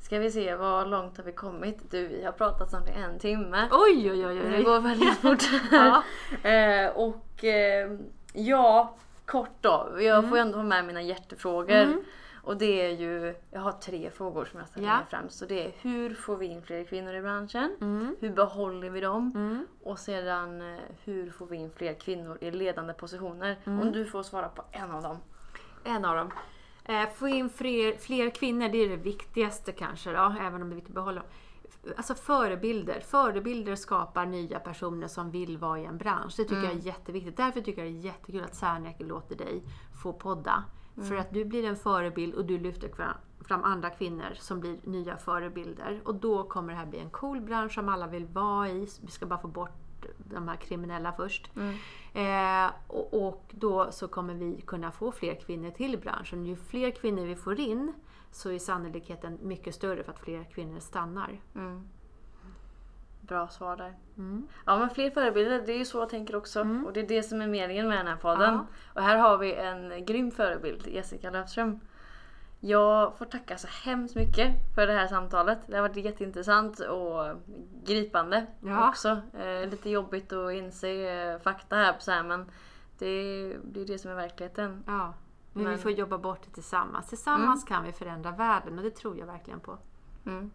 Ska 0.00 0.18
vi 0.18 0.30
se 0.30 0.54
vad 0.54 0.88
långt 0.90 1.16
har 1.16 1.24
vi 1.24 1.32
kommit? 1.32 1.90
Du 1.90 2.06
vi 2.08 2.24
har 2.24 2.32
pratat 2.32 2.70
snart 2.70 2.88
i 2.88 2.92
en 2.92 3.18
timme. 3.18 3.68
Oj, 3.70 4.10
oj, 4.10 4.26
oj, 4.26 4.34
Det 4.34 4.56
oj. 4.56 4.62
går 4.62 4.80
väldigt 4.80 5.18
fort. 5.18 5.42
Ja. 5.72 6.02
eh, 6.50 6.90
och 6.96 7.44
eh, 7.44 7.90
ja, 8.32 8.94
kort 9.26 9.56
då. 9.60 9.88
Jag 9.98 10.18
Mm. 10.18 10.28
får 10.30 10.38
ju 10.38 10.42
ändå 10.42 10.58
ha 10.58 10.64
med 10.64 10.84
mina 10.84 11.02
hjärtefrågor. 11.02 12.02
Och 12.44 12.56
det 12.56 12.86
är 12.86 12.90
ju, 12.96 13.34
jag 13.50 13.60
har 13.60 13.72
tre 13.72 14.10
frågor 14.10 14.44
som 14.44 14.58
jag 14.60 14.68
ställer 14.68 14.88
Ja. 14.88 14.96
mig 14.96 15.04
främst. 15.10 15.38
Så 15.38 15.46
det 15.46 15.66
är 15.66 15.72
hur 15.80 16.14
får 16.14 16.36
vi 16.36 16.46
in 16.46 16.62
fler 16.62 16.84
kvinnor 16.84 17.14
i 17.14 17.22
branschen? 17.22 17.76
Mm. 17.80 18.16
Hur 18.20 18.30
behåller 18.30 18.90
vi 18.90 19.00
dem? 19.00 19.32
Mm. 19.34 19.66
Och 19.82 19.98
sedan 19.98 20.60
eh, 20.74 20.78
hur 21.04 21.30
får 21.30 21.46
vi 21.46 21.56
in 21.56 21.70
fler 21.76 21.94
kvinnor 21.94 22.38
i 22.40 22.50
ledande 22.50 22.92
positioner? 22.92 23.58
Mm. 23.64 23.80
Om 23.80 23.92
du 23.92 24.04
får 24.06 24.22
svara 24.22 24.48
på 24.48 24.62
en 24.72 24.90
av 24.90 25.02
dem. 25.02 25.16
En 25.84 26.04
av 26.04 26.16
dem. 26.16 26.30
Eh, 26.84 27.08
få 27.14 27.28
in 27.28 27.50
fler, 27.50 27.96
fler 27.96 28.30
kvinnor, 28.30 28.68
det 28.68 28.78
är 28.78 28.88
det 28.88 28.96
viktigaste 28.96 29.72
kanske 29.72 30.12
då, 30.12 30.34
även 30.40 30.62
om 30.62 30.68
det 30.68 30.74
är 30.74 30.76
viktigt 30.76 30.90
att 30.90 30.94
behålla. 30.94 31.22
Alltså 31.96 32.14
förebilder. 32.14 33.00
Förebilder 33.00 33.74
skapar 33.76 34.26
nya 34.26 34.60
personer 34.60 35.08
som 35.08 35.30
vill 35.30 35.58
vara 35.58 35.78
i 35.78 35.84
en 35.84 35.98
bransch. 35.98 36.34
Det 36.36 36.42
tycker 36.44 36.62
jag 36.62 36.72
är 36.72 36.86
jätteviktigt. 36.86 37.36
Därför 37.36 37.60
tycker 37.60 37.84
jag 37.84 37.92
det 37.92 37.98
är 37.98 38.04
jättekul 38.04 38.44
att 38.44 38.54
Särnäcke 38.54 39.04
låter 39.04 39.36
dig 39.36 39.62
få 40.02 40.12
podda. 40.12 40.64
För 40.96 41.16
att 41.16 41.30
du 41.32 41.44
blir 41.44 41.64
en 41.64 41.76
förebild 41.76 42.34
och 42.34 42.44
du 42.44 42.58
lyfter 42.58 42.88
fram- 43.44 43.64
andra 43.64 43.90
kvinnor 43.90 44.34
som 44.34 44.60
blir 44.60 44.76
nya 44.82 45.16
förebilder. 45.16 46.00
Och 46.04 46.14
då 46.14 46.42
kommer 46.44 46.72
det 46.72 46.78
här 46.78 46.86
bli 46.86 46.98
en 46.98 47.10
cool 47.10 47.40
bransch 47.40 47.72
som 47.74 47.88
alla 47.88 48.06
vill 48.06 48.26
vara 48.26 48.68
i. 48.68 48.88
Vi 49.02 49.10
ska 49.10 49.26
bara 49.26 49.38
få 49.40 49.48
bort 49.48 50.06
de 50.18 50.48
här 50.48 50.56
kriminella 50.56 51.12
först. 51.12 51.50
Eh, 52.12 52.70
och, 52.86 53.26
och 53.28 53.44
då 53.50 53.92
så 53.92 54.08
kommer 54.08 54.34
vi 54.34 54.60
kunna 54.66 54.90
få 54.92 55.12
fler 55.12 55.34
kvinnor 55.34 55.70
till 55.70 55.98
branschen. 55.98 56.46
Ju 56.46 56.56
fler 56.56 56.90
kvinnor 56.90 57.26
vi 57.26 57.36
får 57.36 57.60
in 57.60 57.92
så 58.30 58.50
är 58.50 58.58
sannolikheten 58.58 59.38
mycket 59.42 59.74
större 59.74 60.04
för 60.04 60.12
att 60.12 60.18
fler 60.20 60.44
kvinnor 60.44 60.80
stannar. 60.80 61.40
Mm. 61.54 61.88
Bra 63.32 63.48
svar 63.48 63.76
där. 63.76 63.94
Mm. 64.16 64.48
Ja 64.66 64.78
men 64.78 64.90
fler 64.90 65.10
förebilder, 65.10 65.62
det 65.66 65.72
är 65.72 65.78
ju 65.78 65.84
så 65.84 65.98
jag 65.98 66.08
tänker 66.08 66.36
också. 66.36 66.60
Och 66.86 66.92
det 66.92 67.00
är 67.00 67.08
det 67.08 67.22
som 67.22 67.40
är 67.40 67.46
meningen 67.46 67.88
med 67.88 67.98
den 67.98 68.06
här 68.06 68.16
podden. 68.16 68.54
Ja. 68.54 68.66
Och 68.94 69.02
här 69.02 69.16
har 69.16 69.38
vi 69.38 69.54
en 69.54 70.04
grym 70.06 70.30
förebild, 70.30 70.86
Jessica 70.86 71.30
Löfström. 71.30 71.80
Jag 72.60 73.18
får 73.18 73.24
tacka 73.24 73.58
så 73.58 73.68
hemskt 73.84 74.16
mycket 74.16 74.54
för 74.74 74.86
det 74.86 74.92
här 74.92 75.06
samtalet. 75.06 75.58
Det 75.66 75.74
har 75.76 75.88
varit 75.88 75.96
jätteintressant 75.96 76.80
och 76.80 77.36
gripande 77.84 78.46
Ja. 78.60 78.88
också. 78.88 79.08
Eh, 79.38 79.68
lite 79.70 79.90
jobbigt 79.90 80.32
att 80.32 80.52
inse 80.52 80.88
eh, 80.90 81.38
fakta 81.38 81.76
här 81.76 81.92
på 81.92 82.00
så 82.00 82.10
här, 82.10 82.22
men 82.22 82.50
det 82.98 83.56
det 83.64 83.80
är 83.80 83.86
det 83.86 83.98
som 83.98 84.10
är 84.10 84.14
verkligheten. 84.14 84.82
Ja. 84.86 85.14
Men, 85.52 85.64
vi 85.64 85.70
Men- 85.70 85.78
får 85.78 85.90
jobba 85.90 86.18
bort 86.18 86.40
det 86.44 86.50
tillsammans. 86.50 87.08
Tillsammans 87.08 87.64
kan 87.64 87.84
vi 87.84 87.92
förändra 87.92 88.30
världen 88.30 88.78
och 88.78 88.84
det 88.84 88.90
tror 88.90 89.18
jag 89.18 89.26
verkligen 89.26 89.60
på. 89.60 89.78
Mm. 90.26 90.50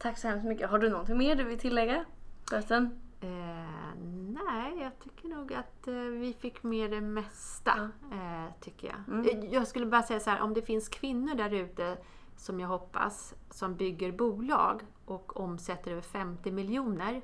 Tack 0.00 0.18
så 0.18 0.28
hemskt 0.28 0.46
mycket. 0.46 0.70
Har 0.70 0.78
du 0.78 0.90
någonting 0.90 1.18
mer 1.18 1.36
du 1.36 1.44
vill 1.44 1.58
tillägga? 1.58 2.04
Förresten? 2.50 3.00
Eh, 3.20 4.00
nej, 4.44 4.78
jag 4.80 4.98
tycker 4.98 5.28
nog 5.28 5.54
att 5.54 5.88
eh, 5.88 5.94
vi 5.94 6.36
fick 6.40 6.62
med 6.62 6.90
det 6.90 7.00
mesta. 7.00 7.90
Eh, 8.12 8.54
tycker 8.60 8.88
jag. 8.88 9.16
Mm. 9.16 9.28
Eh, 9.28 9.54
jag 9.54 9.66
skulle 9.66 9.86
bara 9.86 10.02
säga 10.02 10.20
så 10.20 10.30
här, 10.30 10.40
om 10.40 10.54
det 10.54 10.62
finns 10.62 10.88
kvinnor 10.88 11.34
där 11.34 11.54
ute 11.54 11.98
som 12.36 12.60
jag 12.60 12.68
hoppas, 12.68 13.34
som 13.50 13.76
bygger 13.76 14.12
bolag 14.12 14.82
och 15.04 15.40
omsätter 15.40 15.90
över 15.90 16.02
50 16.02 16.50
miljoner 16.50 17.22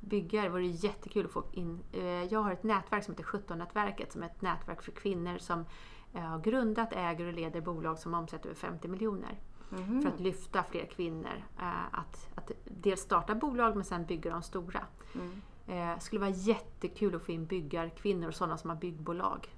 byggare, 0.00 0.48
vore 0.48 0.62
det 0.62 0.68
jättekul 0.68 1.26
att 1.26 1.32
få 1.32 1.44
in. 1.52 1.80
Eh, 1.92 2.04
jag 2.04 2.40
har 2.40 2.52
ett 2.52 2.62
nätverk 2.62 3.04
som 3.04 3.14
heter 3.14 3.24
17-nätverket 3.24 4.12
som 4.12 4.22
är 4.22 4.26
ett 4.26 4.42
nätverk 4.42 4.82
för 4.82 4.92
kvinnor 4.92 5.38
som 5.38 5.64
har 6.12 6.38
grundat, 6.38 6.92
äger 6.92 7.26
och 7.26 7.32
leder 7.32 7.60
bolag 7.60 7.98
som 7.98 8.14
omsätter 8.14 8.48
över 8.48 8.58
50 8.60 8.88
miljoner. 8.88 9.40
Mhm. 9.78 10.02
För 10.02 10.08
att 10.08 10.20
lyfta 10.20 10.62
fler 10.62 10.86
kvinnor 10.86 11.44
eh, 11.58 11.84
att, 11.92 12.28
att 12.34 12.50
dels 12.64 13.00
starta 13.00 13.34
bolag 13.34 13.76
men 13.76 13.84
sen 13.84 14.04
bygga 14.04 14.30
de 14.30 14.42
stora. 14.42 14.86
Mm. 15.14 15.42
Eh, 15.66 15.98
skulle 15.98 16.20
vara 16.20 16.30
jättekul 16.30 17.14
att 17.14 17.22
få 17.22 17.32
in 17.32 17.46
byggarkvinnor 17.46 18.28
och 18.28 18.34
sådana 18.34 18.58
som 18.58 18.70
har 18.70 18.76
byggbolag. 18.76 19.48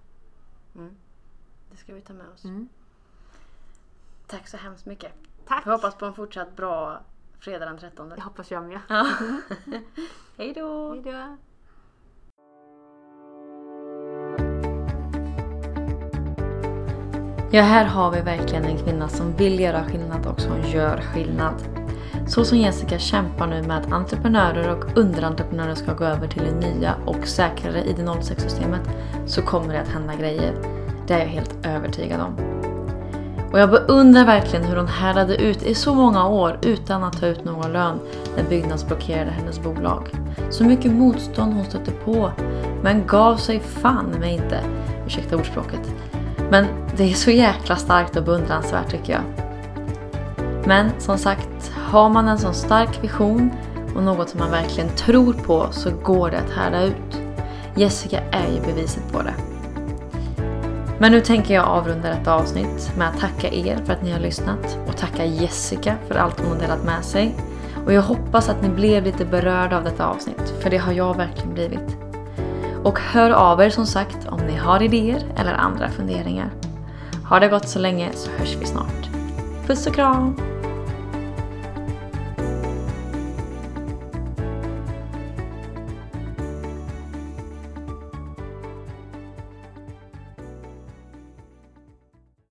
Mm. 0.75 0.97
Det 1.71 1.77
ska 1.77 1.95
vi 1.95 2.01
ta 2.01 2.13
med 2.13 2.29
oss. 2.29 2.45
Mm. 2.45 2.69
Tack 4.27 4.49
så 4.49 4.57
hemskt 4.57 4.87
mycket. 4.87 5.13
Tack! 5.47 5.67
Jag 5.67 5.73
hoppas 5.73 5.95
på 5.95 6.07
en 6.07 6.15
fortsatt 6.15 6.57
bra 6.57 7.01
fredag 7.39 7.67
den 7.67 7.79
13. 7.79 8.09
Det 8.09 8.21
hoppas 8.21 8.51
jag 8.51 8.65
med. 8.65 8.81
Ja. 8.89 9.11
Hej 10.37 10.53
då! 10.53 10.95
Ja, 17.51 17.63
här 17.63 17.85
har 17.85 18.11
vi 18.11 18.21
verkligen 18.21 18.65
en 18.65 18.79
kvinna 18.79 19.09
som 19.09 19.33
vill 19.37 19.61
göra 19.61 19.85
skillnad 19.85 20.27
och 20.27 20.41
som 20.41 20.53
gör 20.73 21.01
skillnad. 21.01 21.55
Så 22.27 22.45
som 22.45 22.59
Jessica 22.59 22.99
kämpar 22.99 23.47
nu 23.47 23.63
med 23.63 23.79
att 23.79 23.93
entreprenörer 23.93 24.77
och 24.77 24.99
underentreprenörer 24.99 25.75
ska 25.75 25.95
gå 25.95 26.05
över 26.05 26.29
till 26.29 26.43
det 26.45 26.69
nya 26.69 26.95
och 27.05 27.27
säkrare 27.27 27.83
ID06-systemet 27.85 28.81
så 29.27 29.43
kommer 29.43 29.75
det 29.75 29.81
att 29.81 29.89
hända 29.89 30.15
grejer. 30.15 30.53
Det 31.07 31.15
är 31.15 31.19
jag 31.19 31.27
helt 31.27 31.67
övertygad 31.67 32.21
om. 32.21 32.37
Och 33.53 33.59
jag 33.59 33.71
beundrar 33.71 34.25
verkligen 34.25 34.65
hur 34.65 34.77
hon 34.77 34.89
härdade 34.89 35.37
ut 35.37 35.63
i 35.63 35.75
så 35.75 35.95
många 35.95 36.29
år 36.29 36.59
utan 36.63 37.05
att 37.05 37.21
ta 37.21 37.27
ut 37.27 37.45
någon 37.45 37.73
lön 37.73 37.99
när 38.37 38.45
Byggnads 38.45 38.87
blockerade 38.87 39.31
hennes 39.31 39.63
bolag. 39.63 40.09
Så 40.51 40.65
mycket 40.65 40.93
motstånd 40.93 41.55
hon 41.55 41.65
stötte 41.65 41.91
på, 41.91 42.31
men 42.83 43.07
gav 43.07 43.37
sig 43.37 43.61
fan 43.61 44.07
med 44.21 44.33
inte. 44.35 44.61
Ursäkta 45.07 45.37
ordspråket. 45.37 45.95
Men 46.51 46.67
det 46.97 47.11
är 47.11 47.15
så 47.15 47.31
jäkla 47.31 47.77
starkt 47.77 48.17
och 48.17 48.25
beundransvärt 48.25 48.91
tycker 48.91 49.13
jag. 49.13 49.23
Men 50.67 50.91
som 50.99 51.19
sagt, 51.19 51.73
har 51.75 52.09
man 52.09 52.29
en 52.29 52.39
sån 52.39 52.55
stark 52.55 53.05
vision 53.05 53.51
och 53.97 54.03
något 54.03 54.29
som 54.29 54.41
man 54.41 54.51
verkligen 54.51 54.89
tror 54.89 55.33
på 55.33 55.67
så 55.71 55.91
går 55.91 56.31
det 56.31 56.39
att 56.39 56.51
härda 56.51 56.83
ut. 56.83 57.21
Jessica 57.75 58.21
är 58.31 58.53
ju 58.53 58.61
beviset 58.61 59.13
på 59.13 59.23
det. 59.23 59.35
Men 60.99 61.13
nu 61.13 61.21
tänker 61.21 61.55
jag 61.55 61.65
avrunda 61.65 62.09
detta 62.09 62.35
avsnitt 62.35 62.93
med 62.97 63.09
att 63.09 63.21
tacka 63.21 63.49
er 63.49 63.79
för 63.85 63.93
att 63.93 64.03
ni 64.03 64.13
har 64.13 64.21
lyssnat 64.21 64.79
och 64.89 64.97
tacka 64.97 65.25
Jessica 65.25 65.95
för 66.09 66.15
allt 66.15 66.41
hon 66.41 66.49
har 66.49 66.59
delat 66.59 66.85
med 66.85 67.05
sig. 67.05 67.35
Och 67.87 67.93
jag 67.93 68.03
hoppas 68.03 68.49
att 68.49 68.63
ni 68.63 68.69
blev 68.69 69.05
lite 69.05 69.25
berörda 69.25 69.77
av 69.77 69.85
detta 69.85 70.07
avsnitt, 70.07 70.55
för 70.61 70.71
det 70.71 70.77
har 70.77 70.93
jag 70.93 71.17
verkligen 71.17 71.55
blivit. 71.55 71.97
Och 72.85 73.01
hör 73.01 73.31
av 73.31 73.61
er 73.61 73.71
som 73.71 73.87
sagt 73.87 74.29
om 74.29 74.41
ni 74.47 74.57
har 74.57 74.83
idéer 74.83 75.23
eller 75.37 75.53
andra 75.53 75.89
funderingar. 75.89 76.51
Har 77.29 77.41
det 77.41 77.49
gått 77.49 77.69
så 77.69 77.79
länge 77.79 78.13
så 78.15 78.31
hörs 78.31 78.57
vi 78.61 78.67
snart. 78.67 79.09
Puss 79.67 79.87
och 79.87 79.95
kram! 79.95 80.56